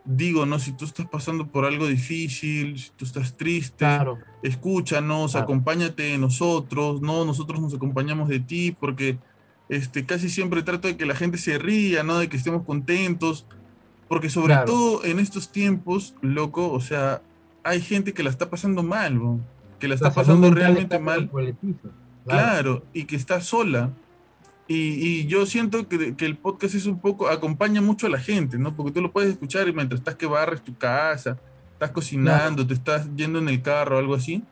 digo, 0.06 0.46
¿no? 0.46 0.58
Si 0.58 0.72
tú 0.72 0.84
estás 0.84 1.06
pasando 1.06 1.48
por 1.48 1.64
algo 1.64 1.86
difícil, 1.86 2.78
si 2.78 2.90
tú 2.96 3.04
estás 3.04 3.36
triste, 3.36 3.84
escúchanos, 4.42 5.34
acompáñate 5.34 6.04
de 6.04 6.18
nosotros, 6.18 7.02
¿no? 7.02 7.24
Nosotros 7.24 7.60
nos 7.60 7.74
acompañamos 7.74 8.28
de 8.28 8.40
ti 8.40 8.74
porque 8.78 9.18
este, 9.68 10.06
casi 10.06 10.28
siempre 10.28 10.62
trato 10.62 10.88
de 10.88 10.96
que 10.96 11.06
la 11.06 11.16
gente 11.16 11.38
se 11.38 11.58
ría, 11.58 12.04
¿no? 12.04 12.18
De 12.18 12.28
que 12.28 12.36
estemos 12.36 12.64
contentos, 12.64 13.46
porque 14.08 14.30
sobre 14.30 14.56
todo 14.64 15.04
en 15.04 15.18
estos 15.18 15.50
tiempos, 15.50 16.14
loco, 16.22 16.70
o 16.70 16.80
sea, 16.80 17.20
hay 17.64 17.80
gente 17.80 18.12
que 18.12 18.22
la 18.22 18.30
está 18.30 18.48
pasando 18.48 18.82
mal, 18.84 19.18
¿no? 19.18 19.40
Que 19.79 19.89
la 19.89 19.95
está 19.95 20.12
pasando 20.12 20.51
realmente 20.51 20.99
mal. 20.99 21.31
Claro. 22.24 22.85
y 22.93 23.05
que 23.05 23.16
está 23.16 23.41
sola. 23.41 23.91
Y, 24.68 25.27
yo 25.27 25.47
siento 25.47 25.87
que, 25.89 26.14
el 26.18 26.37
podcast 26.37 26.74
es 26.74 26.87
un 26.87 26.99
poco, 26.99 27.29
acompaña 27.29 27.81
mucho 27.81 28.09
a 28.09 28.11
la 28.11 28.18
gente, 28.18 28.59
¿no? 28.59 28.74
Porque 28.74 28.93
tú 28.93 29.01
lo 29.01 29.12
puedes 29.12 29.31
escuchar 29.31 29.68
y 29.68 29.72
mientras 29.72 30.01
estás 30.01 30.16
que 30.16 30.27
barres 30.27 30.62
tu 30.62 30.77
casa, 30.77 31.39
estás 31.72 31.93
cocinando, 31.93 32.66
te 32.66 32.74
estás 32.74 33.09
yendo 33.14 33.39
en 33.39 33.49
el 33.49 33.62
carro 33.62 33.97
o 33.97 33.99
algo 33.99 34.14
así. 34.14 34.43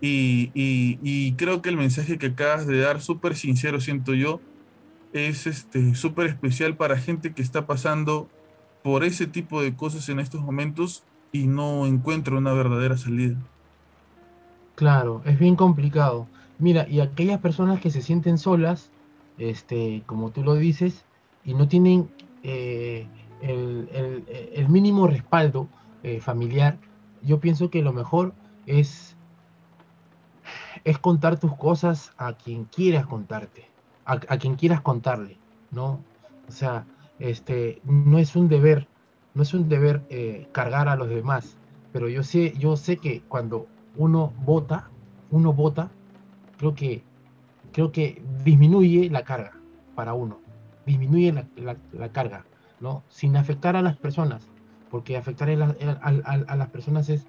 Y, 0.00 0.50
y 0.54 1.32
creo 1.34 1.62
que 1.62 1.68
el 1.68 1.76
mensaje 1.76 2.18
que 2.18 2.26
acabas 2.26 2.66
de 2.66 2.80
dar, 2.80 3.00
súper 3.00 3.36
sincero, 3.36 3.80
siento 3.80 4.14
yo, 4.14 4.40
es 5.12 5.46
este 5.46 5.94
súper 5.94 6.26
especial 6.26 6.76
para 6.76 6.96
gente 6.96 7.32
que 7.32 7.42
está 7.42 7.66
pasando 7.66 8.28
por 8.82 9.04
ese 9.04 9.26
tipo 9.26 9.62
de 9.62 9.74
cosas 9.74 10.08
en 10.08 10.20
estos 10.20 10.40
momentos 10.40 11.04
y 11.32 11.46
no 11.46 11.86
encuentra 11.86 12.36
una 12.36 12.52
verdadera 12.52 12.96
salida. 12.96 13.36
Claro, 14.80 15.20
es 15.26 15.38
bien 15.38 15.56
complicado. 15.56 16.26
Mira, 16.58 16.88
y 16.88 17.00
aquellas 17.00 17.38
personas 17.38 17.82
que 17.82 17.90
se 17.90 18.00
sienten 18.00 18.38
solas, 18.38 18.90
este, 19.36 20.02
como 20.06 20.30
tú 20.30 20.42
lo 20.42 20.54
dices, 20.54 21.04
y 21.44 21.52
no 21.52 21.68
tienen 21.68 22.08
eh, 22.42 23.06
el, 23.42 24.66
mínimo 24.70 25.06
respaldo 25.06 25.68
eh, 26.02 26.18
familiar, 26.22 26.78
yo 27.22 27.40
pienso 27.40 27.68
que 27.68 27.82
lo 27.82 27.92
mejor 27.92 28.32
es, 28.64 29.14
es 30.84 30.96
contar 30.96 31.38
tus 31.38 31.54
cosas 31.56 32.12
a 32.16 32.32
quien 32.32 32.64
quieras 32.64 33.04
contarte, 33.04 33.66
a, 34.06 34.38
quien 34.38 34.54
quieras 34.54 34.80
contarle, 34.80 35.36
¿no? 35.72 36.00
O 36.48 36.52
sea, 36.52 36.86
este, 37.18 37.82
no 37.84 38.18
es 38.18 38.34
un 38.34 38.48
deber, 38.48 38.88
no 39.34 39.42
es 39.42 39.52
un 39.52 39.68
deber 39.68 40.00
eh, 40.08 40.48
cargar 40.52 40.88
a 40.88 40.96
los 40.96 41.10
demás, 41.10 41.58
pero 41.92 42.08
yo 42.08 42.22
sé, 42.22 42.54
yo 42.56 42.78
sé 42.78 42.96
que 42.96 43.20
cuando 43.28 43.66
uno 43.96 44.32
vota, 44.44 44.90
uno 45.30 45.52
vota, 45.52 45.90
creo 46.58 46.74
que, 46.74 47.02
creo 47.72 47.92
que 47.92 48.22
disminuye 48.44 49.10
la 49.10 49.22
carga 49.22 49.52
para 49.94 50.14
uno, 50.14 50.40
disminuye 50.86 51.32
la, 51.56 52.08
carga, 52.10 52.44
¿no? 52.80 53.02
Sin 53.08 53.36
afectar 53.36 53.76
a 53.76 53.82
las 53.82 53.96
personas, 53.96 54.48
porque 54.90 55.16
afectar 55.16 55.48
a, 55.50 56.56
las 56.56 56.68
personas 56.68 57.08
es, 57.08 57.26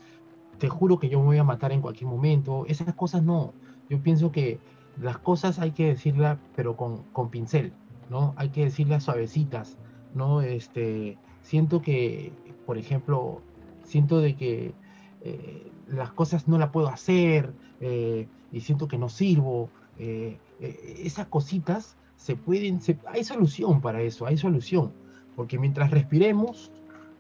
te 0.57 0.69
juro 0.69 0.99
que 0.99 1.09
yo 1.09 1.19
me 1.19 1.25
voy 1.25 1.37
a 1.37 1.43
matar 1.43 1.71
en 1.71 1.81
cualquier 1.81 2.09
momento, 2.09 2.65
esas 2.67 2.93
cosas 2.95 3.23
no, 3.23 3.53
yo 3.89 4.01
pienso 4.01 4.31
que 4.31 4.59
las 5.01 5.17
cosas 5.17 5.59
hay 5.59 5.71
que 5.71 5.87
decirlas, 5.87 6.37
pero 6.55 6.75
con, 6.75 7.03
con 7.13 7.29
pincel, 7.29 7.73
¿no? 8.09 8.33
Hay 8.35 8.49
que 8.49 8.65
decirlas 8.65 9.03
suavecitas, 9.03 9.77
¿no? 10.13 10.41
Este, 10.41 11.17
siento 11.41 11.81
que, 11.81 12.33
por 12.65 12.77
ejemplo, 12.77 13.41
siento 13.83 14.19
de 14.19 14.35
que 14.35 14.73
eh, 15.21 15.71
las 15.91 16.11
cosas 16.11 16.47
no 16.47 16.57
las 16.57 16.69
puedo 16.69 16.87
hacer 16.87 17.53
eh, 17.79 18.27
y 18.51 18.61
siento 18.61 18.87
que 18.87 18.97
no 18.97 19.09
sirvo. 19.09 19.69
Eh, 19.99 20.37
esas 20.59 21.27
cositas 21.27 21.95
se 22.15 22.35
pueden, 22.35 22.79
hay 23.07 23.23
solución 23.23 23.81
para 23.81 24.01
eso, 24.01 24.25
hay 24.25 24.37
solución, 24.37 24.93
porque 25.35 25.57
mientras 25.57 25.91
respiremos, 25.91 26.71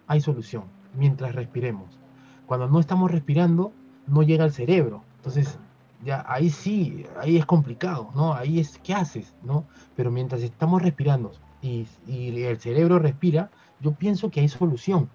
hay 0.07 0.21
solución, 0.21 0.63
mientras 0.95 1.35
respiremos. 1.35 1.99
Cuando 2.45 2.67
no 2.67 2.79
estamos 2.79 3.11
respirando, 3.11 3.71
no 4.07 4.23
llega 4.23 4.43
al 4.43 4.51
cerebro. 4.51 5.03
Entonces, 5.17 5.57
ya 6.03 6.25
ahí 6.27 6.49
sí, 6.49 7.05
ahí 7.19 7.37
es 7.37 7.45
complicado, 7.45 8.09
¿no? 8.15 8.33
Ahí 8.33 8.59
es, 8.59 8.77
¿qué 8.79 8.93
haces? 8.93 9.33
¿no? 9.43 9.65
Pero 9.95 10.11
mientras 10.11 10.41
estamos 10.41 10.81
respirando 10.81 11.31
y, 11.61 11.87
y 12.07 12.43
el 12.43 12.59
cerebro 12.59 12.99
respira, 12.99 13.51
yo 13.79 13.93
pienso 13.93 14.29
que 14.29 14.39
hay 14.41 14.49
solución. 14.49 15.09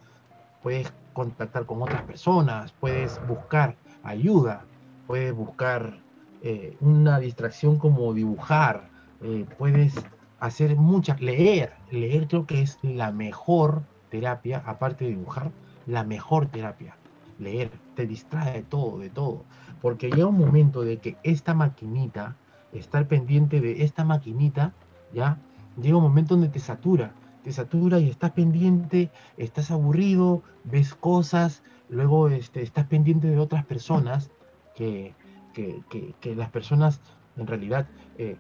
Puedes 0.62 0.92
contactar 1.16 1.64
con 1.64 1.80
otras 1.80 2.02
personas, 2.02 2.72
puedes 2.78 3.18
buscar 3.26 3.74
ayuda, 4.02 4.66
puedes 5.06 5.34
buscar 5.34 5.98
eh, 6.42 6.76
una 6.80 7.18
distracción 7.18 7.78
como 7.78 8.12
dibujar, 8.12 8.90
eh, 9.22 9.46
puedes 9.56 9.94
hacer 10.40 10.76
muchas, 10.76 11.18
leer, 11.22 11.72
leer 11.90 12.28
creo 12.28 12.44
que 12.44 12.60
es 12.60 12.78
la 12.82 13.12
mejor 13.12 13.82
terapia, 14.10 14.62
aparte 14.66 15.06
de 15.06 15.12
dibujar, 15.12 15.50
la 15.86 16.04
mejor 16.04 16.48
terapia. 16.48 16.94
Leer 17.38 17.70
te 17.94 18.06
distrae 18.06 18.52
de 18.52 18.62
todo, 18.62 18.98
de 18.98 19.08
todo. 19.08 19.44
Porque 19.80 20.10
llega 20.10 20.26
un 20.26 20.38
momento 20.38 20.82
de 20.82 20.98
que 20.98 21.16
esta 21.22 21.54
maquinita, 21.54 22.36
estar 22.72 23.08
pendiente 23.08 23.62
de 23.62 23.84
esta 23.84 24.04
maquinita, 24.04 24.74
ya, 25.14 25.38
llega 25.80 25.96
un 25.96 26.02
momento 26.02 26.34
donde 26.34 26.50
te 26.50 26.58
satura, 26.58 27.14
te 27.47 27.53
satura 27.53 28.01
y 28.01 28.11
estás 28.11 28.32
pendiente, 28.32 29.12
estás 29.36 29.70
aburrido, 29.70 30.42
ves 30.64 30.97
cosas, 30.97 31.62
luego 31.88 32.28
este, 32.28 32.61
estás 32.61 32.86
pendiente 32.86 33.28
de 33.28 33.38
otras 33.38 33.64
personas, 33.64 34.32
que, 34.74 35.14
que, 35.55 36.34
las 36.34 36.51
personas 36.51 37.01
en 37.36 37.47
realidad, 37.47 37.86
eh, 38.18 38.36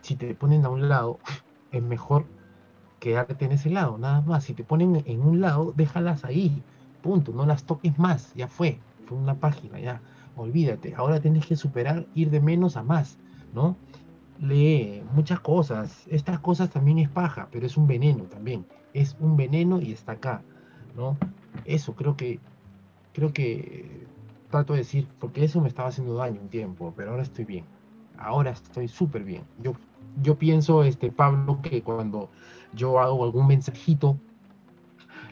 si 0.00 0.16
te 0.16 0.34
ponen 0.34 0.64
a 0.64 0.70
un 0.70 0.88
lado, 0.88 1.18
es 1.72 1.82
mejor 1.82 2.24
quedarte 3.00 3.44
en 3.44 3.52
ese 3.52 3.68
lado, 3.68 3.98
nada 3.98 4.22
más. 4.22 4.44
Si 4.44 4.54
te 4.54 4.64
ponen 4.64 5.02
en 5.04 5.20
un 5.20 5.42
lado, 5.42 5.74
déjalas 5.76 6.24
ahí, 6.24 6.62
punto, 7.02 7.32
no 7.32 7.44
las 7.44 7.64
toques 7.64 7.98
más, 7.98 8.32
ya 8.32 8.48
fue, 8.48 8.80
fue 9.04 9.18
una 9.18 9.34
página, 9.34 9.78
ya, 9.78 10.00
olvídate. 10.36 10.94
Ahora 10.94 11.20
tienes 11.20 11.44
que 11.44 11.54
superar, 11.54 12.06
ir 12.14 12.30
de 12.30 12.40
menos 12.40 12.78
a 12.78 12.82
más, 12.82 13.18
¿no? 13.52 13.76
Lee 14.40 15.02
muchas 15.12 15.40
cosas, 15.40 16.06
estas 16.08 16.38
cosas 16.38 16.70
también 16.70 16.98
es 16.98 17.08
paja, 17.08 17.48
pero 17.50 17.66
es 17.66 17.76
un 17.76 17.86
veneno 17.86 18.24
también, 18.24 18.66
es 18.94 19.16
un 19.18 19.36
veneno 19.36 19.80
y 19.80 19.92
está 19.92 20.12
acá, 20.12 20.42
¿no? 20.96 21.16
Eso 21.64 21.94
creo 21.94 22.16
que, 22.16 22.38
creo 23.12 23.32
que 23.32 24.06
trato 24.50 24.74
de 24.74 24.80
decir, 24.80 25.08
porque 25.18 25.44
eso 25.44 25.60
me 25.60 25.68
estaba 25.68 25.88
haciendo 25.88 26.14
daño 26.14 26.40
un 26.40 26.48
tiempo, 26.48 26.94
pero 26.96 27.10
ahora 27.10 27.24
estoy 27.24 27.44
bien, 27.44 27.64
ahora 28.16 28.50
estoy 28.50 28.86
súper 28.88 29.24
bien. 29.24 29.42
Yo, 29.60 29.72
yo 30.22 30.38
pienso, 30.38 30.84
este, 30.84 31.10
Pablo, 31.10 31.60
que 31.60 31.82
cuando 31.82 32.30
yo 32.74 33.00
hago 33.00 33.24
algún 33.24 33.48
mensajito, 33.48 34.18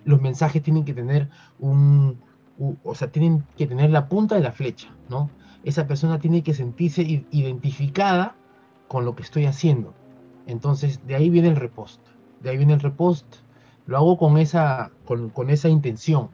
los 0.04 0.20
mensajes 0.20 0.62
tienen 0.62 0.84
que 0.84 0.94
tener 0.94 1.28
un, 1.58 2.18
o 2.82 2.94
sea, 2.94 3.10
tienen 3.10 3.44
que 3.56 3.66
tener 3.66 3.90
la 3.90 4.08
punta 4.08 4.34
de 4.34 4.40
la 4.40 4.52
flecha, 4.52 4.88
¿no? 5.08 5.30
Esa 5.64 5.86
persona 5.86 6.18
tiene 6.18 6.42
que 6.42 6.54
sentirse 6.54 7.02
identificada 7.30 8.36
con 8.88 9.04
lo 9.04 9.14
que 9.14 9.22
estoy 9.22 9.46
haciendo. 9.46 9.94
Entonces, 10.46 11.06
de 11.06 11.16
ahí 11.16 11.30
viene 11.30 11.48
el 11.48 11.56
repost. 11.56 12.00
De 12.40 12.50
ahí 12.50 12.56
viene 12.56 12.74
el 12.74 12.80
repost. 12.80 13.26
Lo 13.86 13.96
hago 13.96 14.18
con 14.18 14.38
esa, 14.38 14.90
con, 15.04 15.30
con 15.30 15.50
esa 15.50 15.68
intención, 15.68 16.28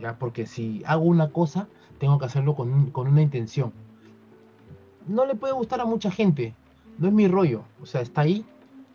¿ya? 0.00 0.18
Porque 0.18 0.46
si 0.46 0.82
hago 0.86 1.04
una 1.04 1.30
cosa, 1.30 1.68
tengo 1.98 2.18
que 2.18 2.26
hacerlo 2.26 2.54
con, 2.54 2.90
con 2.90 3.08
una 3.08 3.22
intención. 3.22 3.72
No 5.06 5.24
le 5.24 5.36
puede 5.36 5.52
gustar 5.52 5.80
a 5.80 5.84
mucha 5.84 6.10
gente, 6.10 6.54
no 6.98 7.08
es 7.08 7.14
mi 7.14 7.28
rollo, 7.28 7.62
o 7.80 7.86
sea, 7.86 8.00
está 8.00 8.22
ahí, 8.22 8.44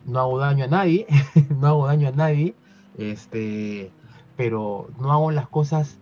no 0.04 0.20
hago 0.20 0.38
daño 0.38 0.64
a 0.64 0.68
nadie, 0.68 1.06
no 1.58 1.68
hago 1.68 1.86
daño 1.86 2.08
a 2.08 2.12
nadie, 2.12 2.54
este, 2.98 3.90
pero 4.36 4.88
no 4.98 5.12
hago 5.12 5.30
las 5.30 5.48
cosas 5.48 5.98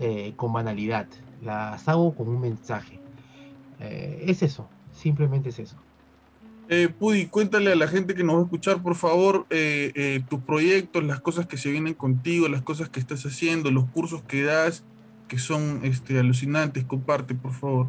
eh, 0.00 0.32
con 0.36 0.52
banalidad, 0.52 1.06
las 1.42 1.88
hago 1.88 2.14
con 2.14 2.28
un 2.28 2.40
mensaje. 2.40 3.00
Eh, 3.80 4.24
es 4.26 4.42
eso, 4.42 4.66
simplemente 4.92 5.50
es 5.50 5.58
eso. 5.58 5.76
Eh, 6.68 6.88
Pudi, 6.88 7.26
cuéntale 7.26 7.72
a 7.72 7.76
la 7.76 7.88
gente 7.88 8.14
que 8.14 8.24
nos 8.24 8.36
va 8.36 8.40
a 8.40 8.44
escuchar, 8.44 8.82
por 8.82 8.94
favor, 8.94 9.46
eh, 9.50 10.22
tus 10.28 10.40
proyectos, 10.40 11.04
las 11.04 11.20
cosas 11.20 11.46
que 11.46 11.56
se 11.56 11.70
vienen 11.70 11.94
contigo, 11.94 12.48
las 12.48 12.62
cosas 12.62 12.88
que 12.88 13.00
estás 13.00 13.24
haciendo, 13.26 13.70
los 13.70 13.84
cursos 13.86 14.22
que 14.22 14.42
das, 14.42 14.84
que 15.28 15.38
son 15.38 15.80
este, 15.82 16.18
alucinantes, 16.18 16.84
comparte, 16.84 17.34
por 17.34 17.52
favor. 17.52 17.86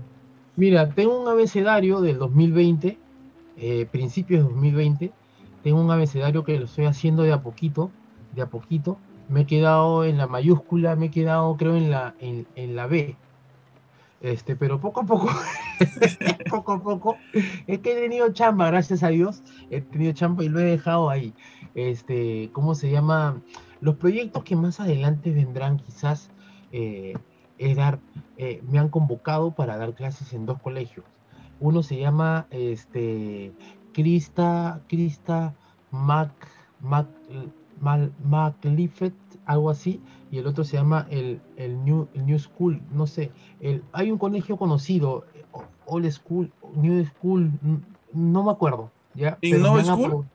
Mira, 0.55 0.89
tengo 0.89 1.21
un 1.21 1.27
abecedario 1.27 2.01
del 2.01 2.17
2020, 2.17 2.97
principios 3.91 4.43
de 4.43 4.49
2020, 4.49 5.11
tengo 5.63 5.79
un 5.79 5.89
abecedario 5.89 6.43
que 6.43 6.59
lo 6.59 6.65
estoy 6.65 6.85
haciendo 6.85 7.23
de 7.23 7.31
a 7.31 7.41
poquito, 7.41 7.89
de 8.35 8.41
a 8.41 8.47
poquito. 8.47 8.97
Me 9.29 9.41
he 9.41 9.45
quedado 9.45 10.03
en 10.03 10.17
la 10.17 10.27
mayúscula, 10.27 10.97
me 10.97 11.05
he 11.05 11.11
quedado 11.11 11.55
creo 11.55 11.77
en 11.77 11.89
la, 11.89 12.15
en, 12.19 12.75
la 12.75 12.85
B. 12.87 13.15
Este, 14.23 14.55
pero 14.55 14.79
poco 14.79 15.01
a 15.01 15.05
poco, 15.05 15.29
poco 16.49 16.71
a 16.71 16.81
poco, 16.81 17.17
es 17.67 17.79
que 17.79 17.91
he 17.91 18.01
tenido 18.01 18.31
chamba, 18.31 18.67
gracias 18.67 19.03
a 19.03 19.09
Dios, 19.09 19.43
he 19.69 19.81
tenido 19.81 20.13
chamba 20.13 20.45
y 20.45 20.49
lo 20.49 20.61
he 20.61 20.63
dejado 20.63 21.09
ahí. 21.09 21.33
Este, 21.75 22.49
¿cómo 22.53 22.73
se 22.73 22.89
llama? 22.89 23.41
Los 23.81 23.97
proyectos 23.97 24.45
que 24.45 24.55
más 24.55 24.79
adelante 24.79 25.31
vendrán 25.31 25.77
quizás 25.77 26.29
eh, 26.71 27.15
dar, 27.75 27.99
eh, 28.37 28.63
me 28.71 28.79
han 28.79 28.87
convocado 28.87 29.51
para 29.51 29.75
dar 29.75 29.93
clases 29.93 30.31
en 30.31 30.45
dos 30.45 30.57
colegios. 30.61 31.05
Uno 31.59 31.83
se 31.83 31.97
llama 31.99 32.47
este, 32.49 33.51
Krista, 33.91 34.79
Krista 34.87 35.53
Mac, 35.91 36.31
Mac, 36.79 37.07
algo 39.45 39.69
así, 39.69 40.01
y 40.33 40.39
el 40.39 40.47
otro 40.47 40.63
se 40.63 40.77
llama 40.77 41.05
el, 41.11 41.39
el, 41.57 41.85
New, 41.85 42.07
New 42.15 42.39
School, 42.39 42.81
no 42.91 43.05
sé, 43.05 43.29
el, 43.59 43.83
hay 43.91 44.09
un 44.09 44.17
colegio 44.17 44.57
conocido, 44.57 45.25
Old 45.85 46.09
School, 46.11 46.51
New 46.75 47.05
School, 47.05 47.51
no 48.13 48.43
me 48.43 48.51
acuerdo, 48.51 48.89
¿ya? 49.13 49.37
¿Innova 49.41 49.83
School? 49.83 50.25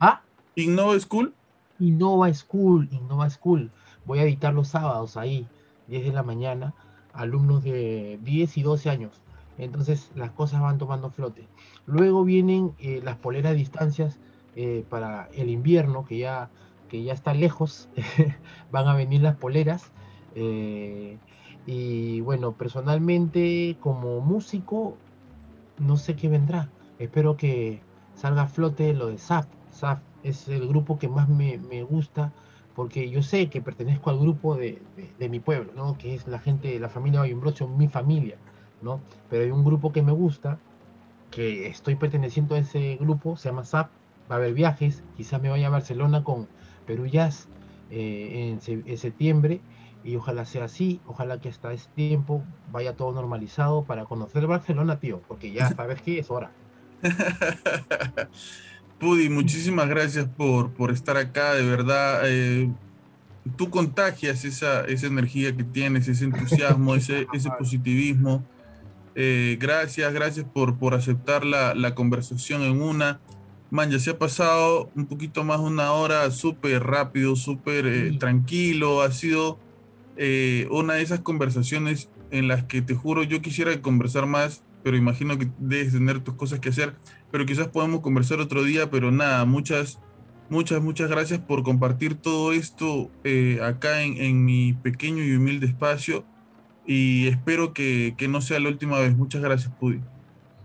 ¿Ah? 0.00 0.20
¿Innova 0.54 1.00
School? 1.00 1.32
Innova 1.80 2.34
School, 2.34 2.90
Innova 2.92 3.30
School. 3.30 3.70
Voy 4.04 4.18
a 4.18 4.24
editar 4.24 4.52
los 4.52 4.68
sábados 4.68 5.16
ahí, 5.16 5.46
10 5.86 6.04
de 6.04 6.12
la 6.12 6.22
mañana, 6.22 6.74
alumnos 7.14 7.64
de 7.64 8.20
10 8.24 8.58
y 8.58 8.62
12 8.62 8.90
años. 8.90 9.22
Entonces 9.56 10.10
las 10.14 10.30
cosas 10.32 10.60
van 10.60 10.76
tomando 10.76 11.08
flote. 11.08 11.48
Luego 11.86 12.22
vienen 12.22 12.74
eh, 12.80 13.00
las 13.02 13.16
poleras 13.16 13.56
distancias 13.56 14.18
eh, 14.56 14.84
para 14.90 15.30
el 15.32 15.48
invierno, 15.48 16.04
que 16.04 16.18
ya, 16.18 16.50
que 16.88 17.02
ya 17.02 17.12
está 17.12 17.34
lejos. 17.34 17.88
van 18.72 18.88
a 18.88 18.94
venir 18.94 19.22
las 19.22 19.36
poleras. 19.36 19.92
Eh, 20.34 21.18
y 21.66 22.20
bueno, 22.22 22.52
personalmente 22.52 23.76
como 23.80 24.20
músico, 24.20 24.96
no 25.78 25.96
sé 25.96 26.16
qué 26.16 26.28
vendrá. 26.28 26.70
Espero 26.98 27.36
que 27.36 27.80
salga 28.14 28.42
a 28.42 28.48
flote 28.48 28.94
lo 28.94 29.08
de 29.08 29.18
SAP. 29.18 29.46
SAP 29.70 30.00
es 30.22 30.48
el 30.48 30.66
grupo 30.66 30.98
que 30.98 31.08
más 31.08 31.28
me, 31.28 31.56
gusta 31.82 32.32
porque 32.74 33.10
yo 33.10 33.22
sé 33.22 33.48
que 33.48 33.60
pertenezco 33.60 34.10
al 34.10 34.18
grupo 34.18 34.54
de, 34.54 34.80
mi 35.18 35.40
pueblo, 35.40 35.72
¿no? 35.74 35.98
que 35.98 36.14
es 36.14 36.28
la 36.28 36.38
gente 36.38 36.68
de 36.68 36.78
la 36.78 36.88
familia 36.88 37.20
Bayumbrocho, 37.20 37.68
mi 37.68 37.88
familia. 37.88 38.36
¿no? 38.82 39.00
Pero 39.28 39.44
hay 39.44 39.50
un 39.50 39.64
grupo 39.64 39.92
que 39.92 40.02
me 40.02 40.12
gusta, 40.12 40.58
que 41.30 41.66
estoy 41.66 41.96
perteneciendo 41.96 42.54
a 42.54 42.58
ese 42.58 42.96
grupo, 42.96 43.36
se 43.36 43.48
llama 43.48 43.64
SAP, 43.64 43.90
va 44.30 44.36
a 44.36 44.38
haber 44.38 44.54
viajes, 44.54 45.02
quizás 45.16 45.42
me 45.42 45.48
vaya 45.48 45.66
a 45.66 45.70
Barcelona 45.70 46.22
con 46.24 46.48
Perú 46.88 47.06
Jazz 47.06 47.46
eh, 47.90 48.56
en, 48.66 48.98
septiembre, 48.98 49.60
y 50.02 50.16
ojalá 50.16 50.46
sea 50.46 50.64
así, 50.64 51.00
ojalá 51.06 51.38
que 51.38 51.50
hasta 51.50 51.72
ese 51.72 51.88
tiempo 51.94 52.42
vaya 52.72 52.96
todo 52.96 53.12
normalizado 53.12 53.84
para 53.84 54.06
conocer 54.06 54.46
Barcelona, 54.46 54.98
tío, 54.98 55.20
porque 55.28 55.52
ya 55.52 55.68
sabes 55.68 56.00
que 56.00 56.18
es 56.18 56.30
hora. 56.30 56.50
Pudi, 58.98 59.28
muchísimas 59.28 59.88
gracias 59.88 60.26
por, 60.26 60.72
por 60.72 60.90
estar 60.90 61.16
acá, 61.18 61.54
de 61.54 61.62
verdad. 61.62 62.22
Eh, 62.24 62.70
tú 63.56 63.70
contagias 63.70 64.44
esa, 64.44 64.84
esa 64.86 65.06
energía 65.06 65.54
que 65.54 65.64
tienes, 65.64 66.08
ese 66.08 66.24
entusiasmo, 66.24 66.94
ese, 66.94 67.26
ese 67.32 67.50
positivismo. 67.50 68.44
Eh, 69.14 69.56
gracias, 69.60 70.12
gracias 70.12 70.46
por, 70.46 70.78
por 70.78 70.94
aceptar 70.94 71.44
la, 71.44 71.74
la, 71.74 71.94
conversación 71.94 72.62
en 72.62 72.80
una. 72.80 73.20
Man, 73.70 73.90
ya 73.90 73.98
se 73.98 74.10
ha 74.10 74.18
pasado 74.18 74.90
un 74.94 75.06
poquito 75.06 75.44
más 75.44 75.60
de 75.60 75.66
una 75.66 75.92
hora, 75.92 76.30
súper 76.30 76.82
rápido, 76.84 77.36
súper 77.36 77.86
eh, 77.86 78.16
tranquilo. 78.18 79.02
Ha 79.02 79.12
sido 79.12 79.58
eh, 80.16 80.66
una 80.70 80.94
de 80.94 81.02
esas 81.02 81.20
conversaciones 81.20 82.08
en 82.30 82.48
las 82.48 82.64
que 82.64 82.82
te 82.82 82.94
juro 82.94 83.22
yo 83.22 83.42
quisiera 83.42 83.80
conversar 83.82 84.26
más, 84.26 84.62
pero 84.82 84.96
imagino 84.96 85.38
que 85.38 85.48
debes 85.58 85.92
tener 85.92 86.20
tus 86.20 86.34
cosas 86.34 86.60
que 86.60 86.70
hacer. 86.70 86.94
Pero 87.30 87.44
quizás 87.44 87.68
podemos 87.68 88.00
conversar 88.00 88.40
otro 88.40 88.64
día, 88.64 88.90
pero 88.90 89.10
nada, 89.10 89.44
muchas, 89.44 89.98
muchas, 90.48 90.82
muchas 90.82 91.10
gracias 91.10 91.40
por 91.40 91.62
compartir 91.62 92.14
todo 92.14 92.52
esto 92.52 93.10
acá 93.62 94.02
en, 94.02 94.16
en 94.16 94.44
mi 94.44 94.72
pequeño 94.72 95.22
y 95.22 95.36
humilde 95.36 95.66
espacio 95.66 96.24
y 96.88 97.26
espero 97.26 97.74
que, 97.74 98.16
no 98.30 98.40
sea 98.40 98.58
la 98.58 98.70
última 98.70 98.98
vez. 98.98 99.14
Muchas 99.14 99.42
gracias, 99.42 99.70
Pudi. 99.74 100.00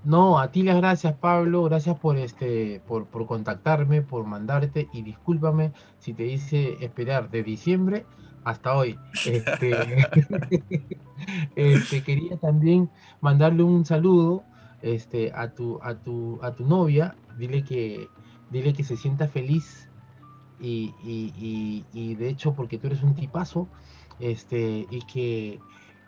No, 0.04 0.38
a 0.40 0.52
ti 0.52 0.64
las 0.64 0.76
gracias, 0.78 1.14
Pablo. 1.14 1.64
Gracias 1.64 1.98
por 1.98 2.18
este, 2.18 2.82
por, 2.88 3.08
contactarme, 3.26 4.02
por 4.02 4.26
mandarte 4.26 4.90
y 4.92 5.02
discúlpame 5.02 5.72
si 6.00 6.14
te 6.14 6.26
hice 6.26 6.78
esperar 6.84 7.30
de 7.30 7.44
diciembre 7.44 8.06
hasta 8.44 8.76
hoy. 8.76 8.98
Este, 9.26 9.72
este, 11.56 12.04
quería 12.04 12.36
también 12.38 12.90
mandarle 13.22 13.64
un 13.64 13.86
saludo 13.86 14.44
este, 14.82 15.32
a 15.34 15.54
tu, 15.54 15.80
a 15.82 15.96
tu, 15.96 16.38
a 16.44 16.52
tu 16.54 16.66
novia. 16.66 17.16
Dile 17.38 17.64
que, 17.64 18.10
dile 18.52 18.74
que 18.74 18.84
se 18.84 18.98
sienta 18.98 19.30
feliz 19.30 19.90
y, 20.60 20.94
y, 21.02 21.86
y 21.94 22.16
de 22.16 22.28
hecho 22.28 22.54
porque 22.54 22.78
tú 22.78 22.88
eres 22.88 23.04
un 23.04 23.16
tipazo, 23.16 23.70
este, 24.20 24.86
y 24.90 25.02
que 25.02 25.60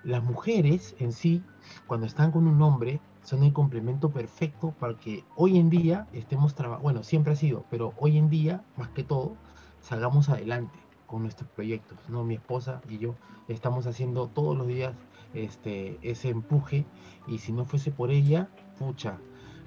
las 0.06 0.23
mujeres 0.23 0.95
en 0.99 1.11
sí, 1.11 1.41
cuando 1.88 2.06
están 2.06 2.32
con 2.32 2.48
un 2.48 2.61
hombre, 2.61 3.02
son 3.23 3.44
el 3.44 3.53
complemento 3.53 4.11
perfecto 4.11 4.73
para 4.80 4.95
que 4.98 5.23
hoy 5.36 5.57
en 5.57 5.69
día 5.72 6.07
estemos 6.14 6.53
trabajando, 6.53 6.84
bueno, 6.84 7.03
siempre 7.03 7.34
ha 7.34 7.36
sido, 7.36 7.65
pero 7.72 7.94
hoy 7.98 8.18
en 8.18 8.30
día, 8.30 8.64
más 8.77 8.90
que 8.90 9.03
todo, 9.03 9.36
salgamos 9.82 10.30
adelante. 10.30 10.77
con 11.07 11.22
nuestros 11.22 11.49
proyectos, 11.52 11.98
¿no? 12.10 12.23
Mi 12.23 12.36
esposa 12.36 12.82
y 12.90 12.98
yo 12.98 13.15
estamos 13.48 13.86
haciendo 13.86 14.27
todos 14.27 14.57
los 14.57 14.68
días 14.68 14.94
este, 15.36 15.99
ese 16.02 16.30
empuje 16.30 16.86
y 17.27 17.38
si 17.38 17.52
no 17.52 17.65
fuese 17.65 17.91
por 17.91 18.10
ella, 18.10 18.49
pucha, 18.80 19.19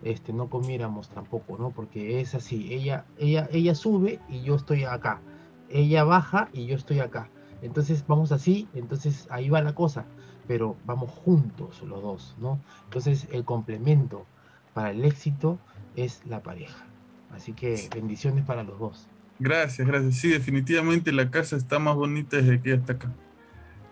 este, 0.02 0.32
no 0.32 0.48
comiéramos 0.48 1.08
tampoco, 1.10 1.56
¿no? 1.58 1.70
Porque 1.70 2.20
es 2.20 2.34
así, 2.34 2.72
ella, 2.74 3.04
ella, 3.18 3.48
ella 3.52 3.74
sube 3.74 4.20
y 4.28 4.42
yo 4.42 4.56
estoy 4.56 4.84
acá, 4.84 5.20
ella 5.68 6.04
baja 6.04 6.48
y 6.52 6.66
yo 6.66 6.76
estoy 6.76 7.00
acá. 7.00 7.30
Entonces 7.62 8.04
vamos 8.06 8.32
así, 8.32 8.68
entonces 8.74 9.26
ahí 9.30 9.48
va 9.48 9.62
la 9.62 9.74
cosa, 9.74 10.06
pero 10.48 10.76
vamos 10.86 11.10
juntos 11.10 11.82
los 11.86 12.02
dos, 12.02 12.34
¿no? 12.40 12.58
Entonces 12.84 13.28
el 13.30 13.44
complemento 13.44 14.26
para 14.74 14.90
el 14.90 15.04
éxito 15.04 15.58
es 15.94 16.22
la 16.26 16.42
pareja. 16.42 16.86
Así 17.32 17.52
que 17.52 17.88
bendiciones 17.94 18.44
para 18.44 18.64
los 18.64 18.78
dos. 18.78 19.06
Gracias, 19.38 19.86
gracias. 19.86 20.16
Sí, 20.16 20.28
definitivamente 20.28 21.12
la 21.12 21.30
casa 21.30 21.56
está 21.56 21.78
más 21.78 21.94
bonita 21.94 22.38
desde 22.38 22.60
que 22.60 22.72
está 22.72 22.94
acá. 22.94 23.12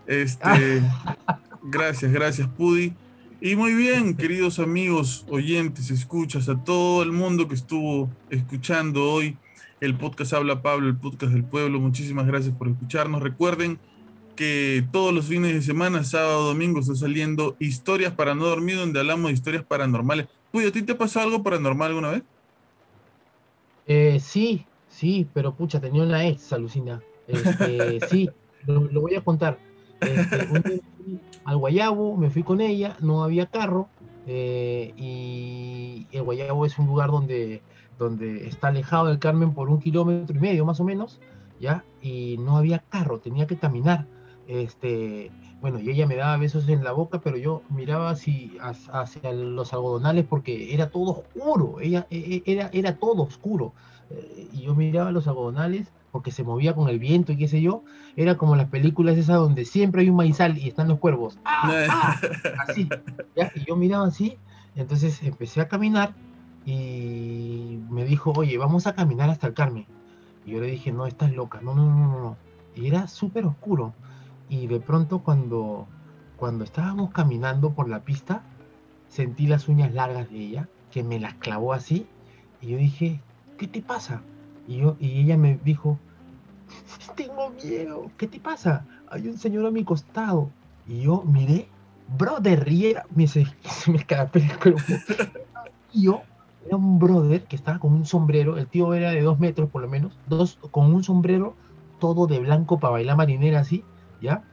Este, 0.07 0.81
gracias, 1.63 2.11
gracias, 2.11 2.47
Pudi. 2.49 2.93
Y 3.39 3.55
muy 3.55 3.75
bien, 3.75 4.17
queridos 4.17 4.57
amigos, 4.57 5.25
oyentes, 5.29 5.91
escuchas, 5.91 6.49
a 6.49 6.63
todo 6.63 7.03
el 7.03 7.11
mundo 7.11 7.47
que 7.47 7.53
estuvo 7.53 8.09
escuchando 8.31 9.11
hoy 9.11 9.37
el 9.79 9.95
podcast 9.95 10.33
Habla 10.33 10.63
Pablo, 10.63 10.87
el 10.87 10.97
podcast 10.97 11.31
del 11.33 11.43
pueblo. 11.43 11.79
Muchísimas 11.79 12.25
gracias 12.25 12.55
por 12.55 12.67
escucharnos. 12.67 13.21
Recuerden 13.21 13.77
que 14.37 14.87
todos 14.93 15.13
los 15.13 15.25
fines 15.25 15.53
de 15.53 15.61
semana, 15.61 16.05
sábado, 16.05 16.47
domingo, 16.47 16.79
está 16.79 16.95
saliendo 16.95 17.57
historias 17.59 18.13
para 18.13 18.33
no 18.33 18.45
dormir, 18.45 18.77
donde 18.77 19.01
hablamos 19.01 19.27
de 19.27 19.33
historias 19.33 19.63
paranormales. 19.63 20.27
Uy, 20.53 20.65
¿a 20.65 20.71
ti 20.71 20.81
te 20.83 20.95
pasó 20.95 21.19
algo 21.19 21.43
paranormal 21.43 21.89
alguna 21.89 22.11
vez? 22.11 22.23
Eh, 23.85 24.19
sí, 24.21 24.65
sí, 24.87 25.27
pero 25.33 25.53
pucha, 25.53 25.81
tenía 25.81 26.03
una 26.03 26.25
ex, 26.25 26.53
alucina. 26.53 27.01
Este, 27.27 27.99
sí, 28.09 28.29
lo, 28.65 29.01
voy 29.01 29.15
a 29.15 29.21
contar. 29.21 29.57
Este, 29.99 30.81
al 31.43 31.57
Guayabo, 31.57 32.15
me 32.15 32.29
fui 32.29 32.43
con 32.43 32.61
ella, 32.61 32.95
no 33.01 33.23
había 33.23 33.47
carro, 33.47 33.89
eh, 34.27 34.93
y 34.97 36.05
el 36.11 36.23
Guayabo 36.23 36.65
es 36.65 36.77
un 36.77 36.87
lugar 36.87 37.09
donde, 37.09 37.61
donde 37.97 38.47
está 38.47 38.67
alejado 38.67 39.07
del 39.07 39.19
Carmen 39.19 39.53
por 39.53 39.69
un 39.69 39.79
kilómetro 39.79 40.35
y 40.35 40.39
medio 40.39 40.65
más 40.65 40.79
o 40.79 40.83
menos, 40.83 41.19
¿ya? 41.59 41.83
Y 42.01 42.37
no 42.39 42.57
había 42.57 42.79
carro, 42.79 43.19
tenía 43.19 43.47
que 43.47 43.57
caminar. 43.57 44.05
Este, 44.47 45.29
bueno, 45.59 45.79
y 45.79 45.89
ella 45.89 46.07
me 46.07 46.15
daba 46.15 46.37
besos 46.37 46.69
en 46.69 46.83
la 46.83 46.93
boca, 46.93 47.19
pero 47.19 47.37
yo 47.37 47.63
miraba 47.69 48.09
así 48.09 48.57
hacia 48.61 49.33
los 49.33 49.73
algodonales 49.73 50.25
porque 50.25 50.73
era 50.73 50.89
todo 50.89 51.19
oscuro, 51.19 51.79
ella, 51.81 52.07
e, 52.09 52.43
e, 52.45 52.51
era, 52.51 52.69
era 52.71 52.95
todo 52.95 53.23
oscuro. 53.23 53.73
Eh, 54.09 54.47
y 54.53 54.61
yo 54.61 54.73
miraba 54.73 55.11
los 55.11 55.27
algodonales 55.27 55.91
porque 56.11 56.31
se 56.31 56.43
movía 56.43 56.73
con 56.73 56.87
el 56.87 56.97
viento 56.97 57.33
y 57.33 57.37
qué 57.37 57.47
sé 57.47 57.61
yo, 57.61 57.83
era 58.15 58.37
como 58.37 58.55
las 58.55 58.69
películas 58.69 59.17
esas 59.17 59.35
donde 59.35 59.65
siempre 59.65 60.01
hay 60.01 60.09
un 60.09 60.15
maizal 60.15 60.57
y 60.57 60.69
están 60.69 60.87
los 60.87 60.99
cuervos. 60.99 61.37
¡Ah, 61.43 61.85
ah! 61.89 62.15
Así. 62.67 62.87
Y 63.55 63.65
yo 63.65 63.75
miraba 63.75 64.07
así, 64.07 64.37
entonces 64.75 65.21
empecé 65.23 65.61
a 65.61 65.67
caminar 65.67 66.15
y 66.65 67.79
me 67.89 68.05
dijo, 68.05 68.31
oye, 68.35 68.57
vamos 68.57 68.87
a 68.87 68.95
caminar 68.95 69.29
hasta 69.29 69.47
el 69.47 69.53
Carmen. 69.53 69.85
Y 70.45 70.51
yo 70.51 70.61
le 70.61 70.67
dije, 70.67 70.91
no, 70.91 71.05
estás 71.05 71.33
loca, 71.33 71.59
no, 71.61 71.75
no, 71.75 71.85
no, 71.85 72.07
no. 72.07 72.19
no. 72.21 72.37
Y 72.75 72.87
era 72.87 73.07
súper 73.07 73.45
oscuro. 73.45 73.93
Y 74.49 74.67
de 74.67 74.79
pronto 74.79 75.19
cuando, 75.19 75.87
cuando 76.37 76.63
estábamos 76.63 77.11
caminando 77.11 77.71
por 77.71 77.89
la 77.89 78.01
pista, 78.01 78.43
sentí 79.09 79.47
las 79.47 79.67
uñas 79.67 79.93
largas 79.93 80.29
de 80.29 80.37
ella, 80.37 80.69
que 80.91 81.03
me 81.03 81.19
las 81.19 81.35
clavó 81.35 81.73
así. 81.73 82.07
Y 82.61 82.67
yo 82.69 82.77
dije, 82.77 83.19
¿qué 83.57 83.67
te 83.67 83.81
pasa? 83.81 84.21
Y, 84.67 84.77
yo, 84.77 84.95
y 84.99 85.21
ella 85.21 85.37
me 85.37 85.59
dijo, 85.63 85.99
tengo 87.15 87.49
miedo, 87.49 88.11
¿qué 88.17 88.27
te 88.27 88.39
pasa? 88.39 88.85
Hay 89.09 89.27
un 89.27 89.37
señor 89.37 89.65
a 89.65 89.71
mi 89.71 89.83
costado. 89.83 90.49
Y 90.87 91.01
yo 91.01 91.23
miré, 91.23 91.67
brother, 92.17 92.63
riera, 92.63 93.05
me, 93.13 93.27
se, 93.27 93.45
se 93.63 93.91
me 93.91 93.97
escapé 93.97 94.39
el 94.39 94.59
cuerpo. 94.59 94.93
Y 95.93 96.03
yo, 96.03 96.21
era 96.65 96.77
un 96.77 96.99
brother 96.99 97.43
que 97.45 97.55
estaba 97.55 97.79
con 97.79 97.93
un 97.93 98.05
sombrero, 98.05 98.57
el 98.57 98.67
tío 98.67 98.93
era 98.93 99.11
de 99.11 99.21
dos 99.21 99.39
metros 99.39 99.69
por 99.69 99.81
lo 99.81 99.87
menos, 99.87 100.17
dos, 100.27 100.59
con 100.71 100.93
un 100.93 101.03
sombrero 101.03 101.55
todo 101.99 102.27
de 102.27 102.39
blanco 102.39 102.79
para 102.79 102.91
bailar 102.91 103.17
marinera 103.17 103.61
así, 103.61 103.83
¿ya? 104.21 104.43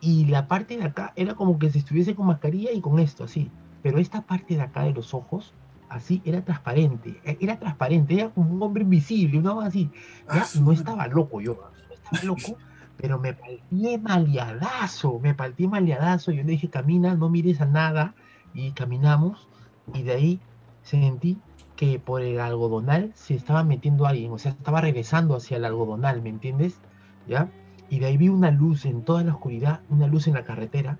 Y 0.00 0.26
la 0.26 0.46
parte 0.46 0.76
de 0.76 0.84
acá 0.84 1.12
era 1.16 1.34
como 1.34 1.58
que 1.58 1.70
si 1.70 1.78
estuviese 1.78 2.14
con 2.14 2.26
mascarilla 2.26 2.72
y 2.72 2.80
con 2.80 2.98
esto, 2.98 3.24
así. 3.24 3.50
Pero 3.82 3.98
esta 3.98 4.22
parte 4.22 4.56
de 4.56 4.62
acá 4.62 4.84
de 4.84 4.92
los 4.92 5.14
ojos 5.14 5.54
así, 5.88 6.22
era 6.24 6.44
transparente, 6.44 7.20
e, 7.24 7.38
era 7.40 7.58
transparente, 7.58 8.14
era 8.14 8.30
como 8.30 8.52
un 8.52 8.62
hombre 8.62 8.82
invisible, 8.82 9.38
una 9.38 9.66
así. 9.66 9.90
Ya, 10.32 10.42
ah, 10.42 10.46
no 10.60 10.72
estaba 10.72 11.06
loco 11.06 11.40
yo, 11.40 11.54
no 11.54 11.94
estaba 11.94 12.22
loco, 12.24 12.58
pero 12.96 13.18
me 13.18 13.34
partí 13.34 13.98
maleadazo, 13.98 15.18
me 15.20 15.34
partí 15.34 15.66
maleadazo, 15.66 16.30
yo 16.32 16.42
le 16.42 16.52
dije, 16.52 16.68
camina, 16.68 17.14
no 17.14 17.28
mires 17.28 17.60
a 17.60 17.66
nada, 17.66 18.14
y 18.54 18.72
caminamos, 18.72 19.48
y 19.94 20.02
de 20.02 20.12
ahí 20.12 20.40
sentí 20.82 21.38
que 21.76 21.98
por 21.98 22.22
el 22.22 22.40
algodonal 22.40 23.12
se 23.14 23.34
estaba 23.34 23.62
metiendo 23.62 24.06
alguien, 24.06 24.32
o 24.32 24.38
sea, 24.38 24.52
estaba 24.52 24.80
regresando 24.80 25.36
hacia 25.36 25.58
el 25.58 25.64
algodonal, 25.64 26.22
¿me 26.22 26.28
entiendes? 26.28 26.80
¿Ya? 27.28 27.50
Y 27.90 27.98
de 28.00 28.06
ahí 28.06 28.16
vi 28.16 28.28
una 28.28 28.50
luz 28.50 28.84
en 28.84 29.02
toda 29.02 29.24
la 29.24 29.32
oscuridad, 29.32 29.80
una 29.88 30.06
luz 30.06 30.26
en 30.26 30.34
la 30.34 30.44
carretera, 30.44 30.98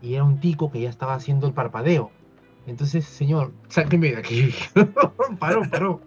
y 0.00 0.14
era 0.14 0.24
un 0.24 0.40
tico 0.40 0.70
que 0.70 0.80
ya 0.80 0.90
estaba 0.90 1.14
haciendo 1.14 1.46
el 1.46 1.52
parpadeo. 1.52 2.10
Entonces, 2.66 3.04
señor, 3.04 3.52
sáqueme 3.68 4.12
de 4.12 4.16
aquí. 4.18 4.50
paró, 5.38 5.62
paró. 5.68 6.00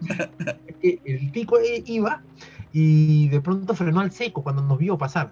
el 0.81 1.31
tico 1.31 1.57
iba 1.85 2.23
y 2.71 3.29
de 3.29 3.41
pronto 3.41 3.73
frenó 3.73 3.99
al 4.01 4.11
seco 4.11 4.43
cuando 4.43 4.61
nos 4.61 4.77
vio 4.77 4.97
pasar. 4.97 5.31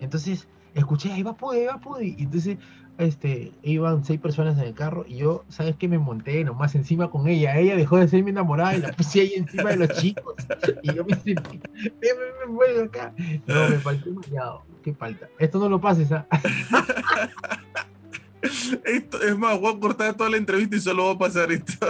Entonces, 0.00 0.48
escuché, 0.78 1.12
ahí 1.12 1.22
va 1.22 1.34
pude, 1.36 1.66
va 1.66 1.78
pude. 1.78 2.06
Y 2.06 2.22
entonces, 2.22 2.58
este, 2.98 3.52
iban 3.62 4.04
seis 4.04 4.20
personas 4.20 4.58
en 4.58 4.64
el 4.64 4.74
carro 4.74 5.04
y 5.06 5.18
yo, 5.18 5.44
¿sabes 5.48 5.76
qué? 5.76 5.86
Me 5.88 5.98
monté 5.98 6.42
nomás 6.44 6.74
encima 6.74 7.10
con 7.10 7.28
ella. 7.28 7.56
Ella 7.56 7.76
dejó 7.76 7.96
de 7.96 8.08
ser 8.08 8.24
mi 8.24 8.30
enamorada 8.30 8.76
y 8.76 8.80
la 8.80 8.92
puse 8.92 9.20
ahí 9.20 9.34
encima 9.36 9.70
de 9.70 9.76
los 9.76 9.88
chicos. 9.90 10.34
Y 10.82 10.94
yo 10.94 11.04
me 11.04 11.14
sentí, 11.14 11.60
me, 11.82 12.74
me, 12.74 12.82
acá. 12.82 13.14
No, 13.46 13.68
me 13.68 13.78
faltó 13.78 14.10
mareado. 14.10 14.62
¿Qué 14.82 14.92
falta? 14.94 15.28
Esto 15.38 15.58
no 15.58 15.68
lo 15.68 15.80
pases, 15.80 16.10
¿ah? 16.12 16.26
Esto, 18.84 19.20
es 19.22 19.36
más, 19.36 19.58
voy 19.60 19.74
a 19.74 19.80
cortar 19.80 20.14
toda 20.16 20.30
la 20.30 20.36
entrevista 20.36 20.76
y 20.76 20.80
solo 20.80 21.04
voy 21.04 21.14
a 21.14 21.18
pasar 21.18 21.50
esto. 21.50 21.86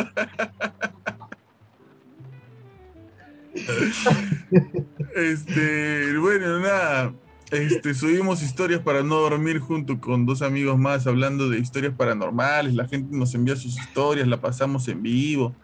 este, 5.15 6.19
bueno, 6.19 6.60
nada. 6.60 7.12
Este, 7.51 7.95
subimos 7.95 8.43
historias 8.43 8.81
para 8.81 9.03
no 9.03 9.16
dormir 9.16 9.59
junto 9.59 10.01
con 10.01 10.27
dos 10.27 10.43
amigos 10.43 10.79
más 10.79 11.07
hablando 11.07 11.49
de 11.49 11.59
historias 11.59 11.95
paranormales. 11.97 12.75
La 12.75 12.87
gente 12.87 13.16
nos 13.16 13.35
envía 13.35 13.57
sus 13.57 13.79
historias, 13.79 14.29
la 14.29 14.41
pasamos 14.41 14.87
en 14.89 15.03
vivo. 15.03 15.55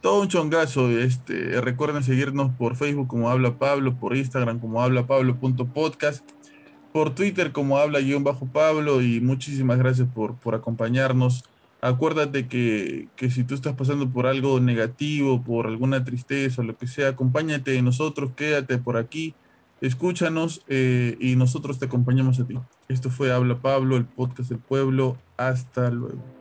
Todo 0.00 0.20
un 0.20 0.28
chongazo. 0.28 0.90
Este, 0.90 1.60
recuerden 1.60 2.02
seguirnos 2.02 2.52
por 2.54 2.76
Facebook 2.76 3.08
como 3.08 3.30
Habla 3.30 3.58
Pablo, 3.58 3.98
por 3.98 4.16
Instagram 4.16 4.60
como 4.60 4.82
habla 4.82 5.06
Pablo.podcast 5.06 6.24
por 6.94 7.12
Twitter 7.12 7.50
como 7.50 7.78
habla-pablo 7.78 9.02
y 9.02 9.20
muchísimas 9.20 9.78
gracias 9.78 10.06
por, 10.14 10.36
por 10.36 10.54
acompañarnos. 10.54 11.42
Acuérdate 11.80 12.46
que, 12.46 13.08
si 13.30 13.42
tú 13.42 13.56
estás 13.56 13.74
pasando 13.74 14.08
por 14.10 14.28
algo 14.28 14.60
negativo, 14.60 15.42
por 15.42 15.66
alguna 15.66 16.04
tristeza 16.04 16.62
o 16.62 16.64
lo 16.64 16.78
que 16.78 16.86
sea, 16.86 17.08
acompáñate 17.08 17.72
de 17.72 17.82
nosotros, 17.82 18.30
quédate 18.36 18.78
por 18.78 18.96
aquí, 18.96 19.34
escúchanos 19.80 20.62
eh, 20.68 21.16
y 21.20 21.36
nosotros 21.36 21.78
te 21.78 21.86
acompañamos 21.86 22.40
a 22.40 22.46
ti. 22.46 22.58
Esto 22.88 23.10
fue 23.10 23.32
Habla 23.32 23.60
Pablo, 23.60 23.96
el 23.96 24.04
podcast 24.04 24.50
del 24.50 24.58
pueblo. 24.58 25.16
Hasta 25.36 25.90
luego. 25.90 26.33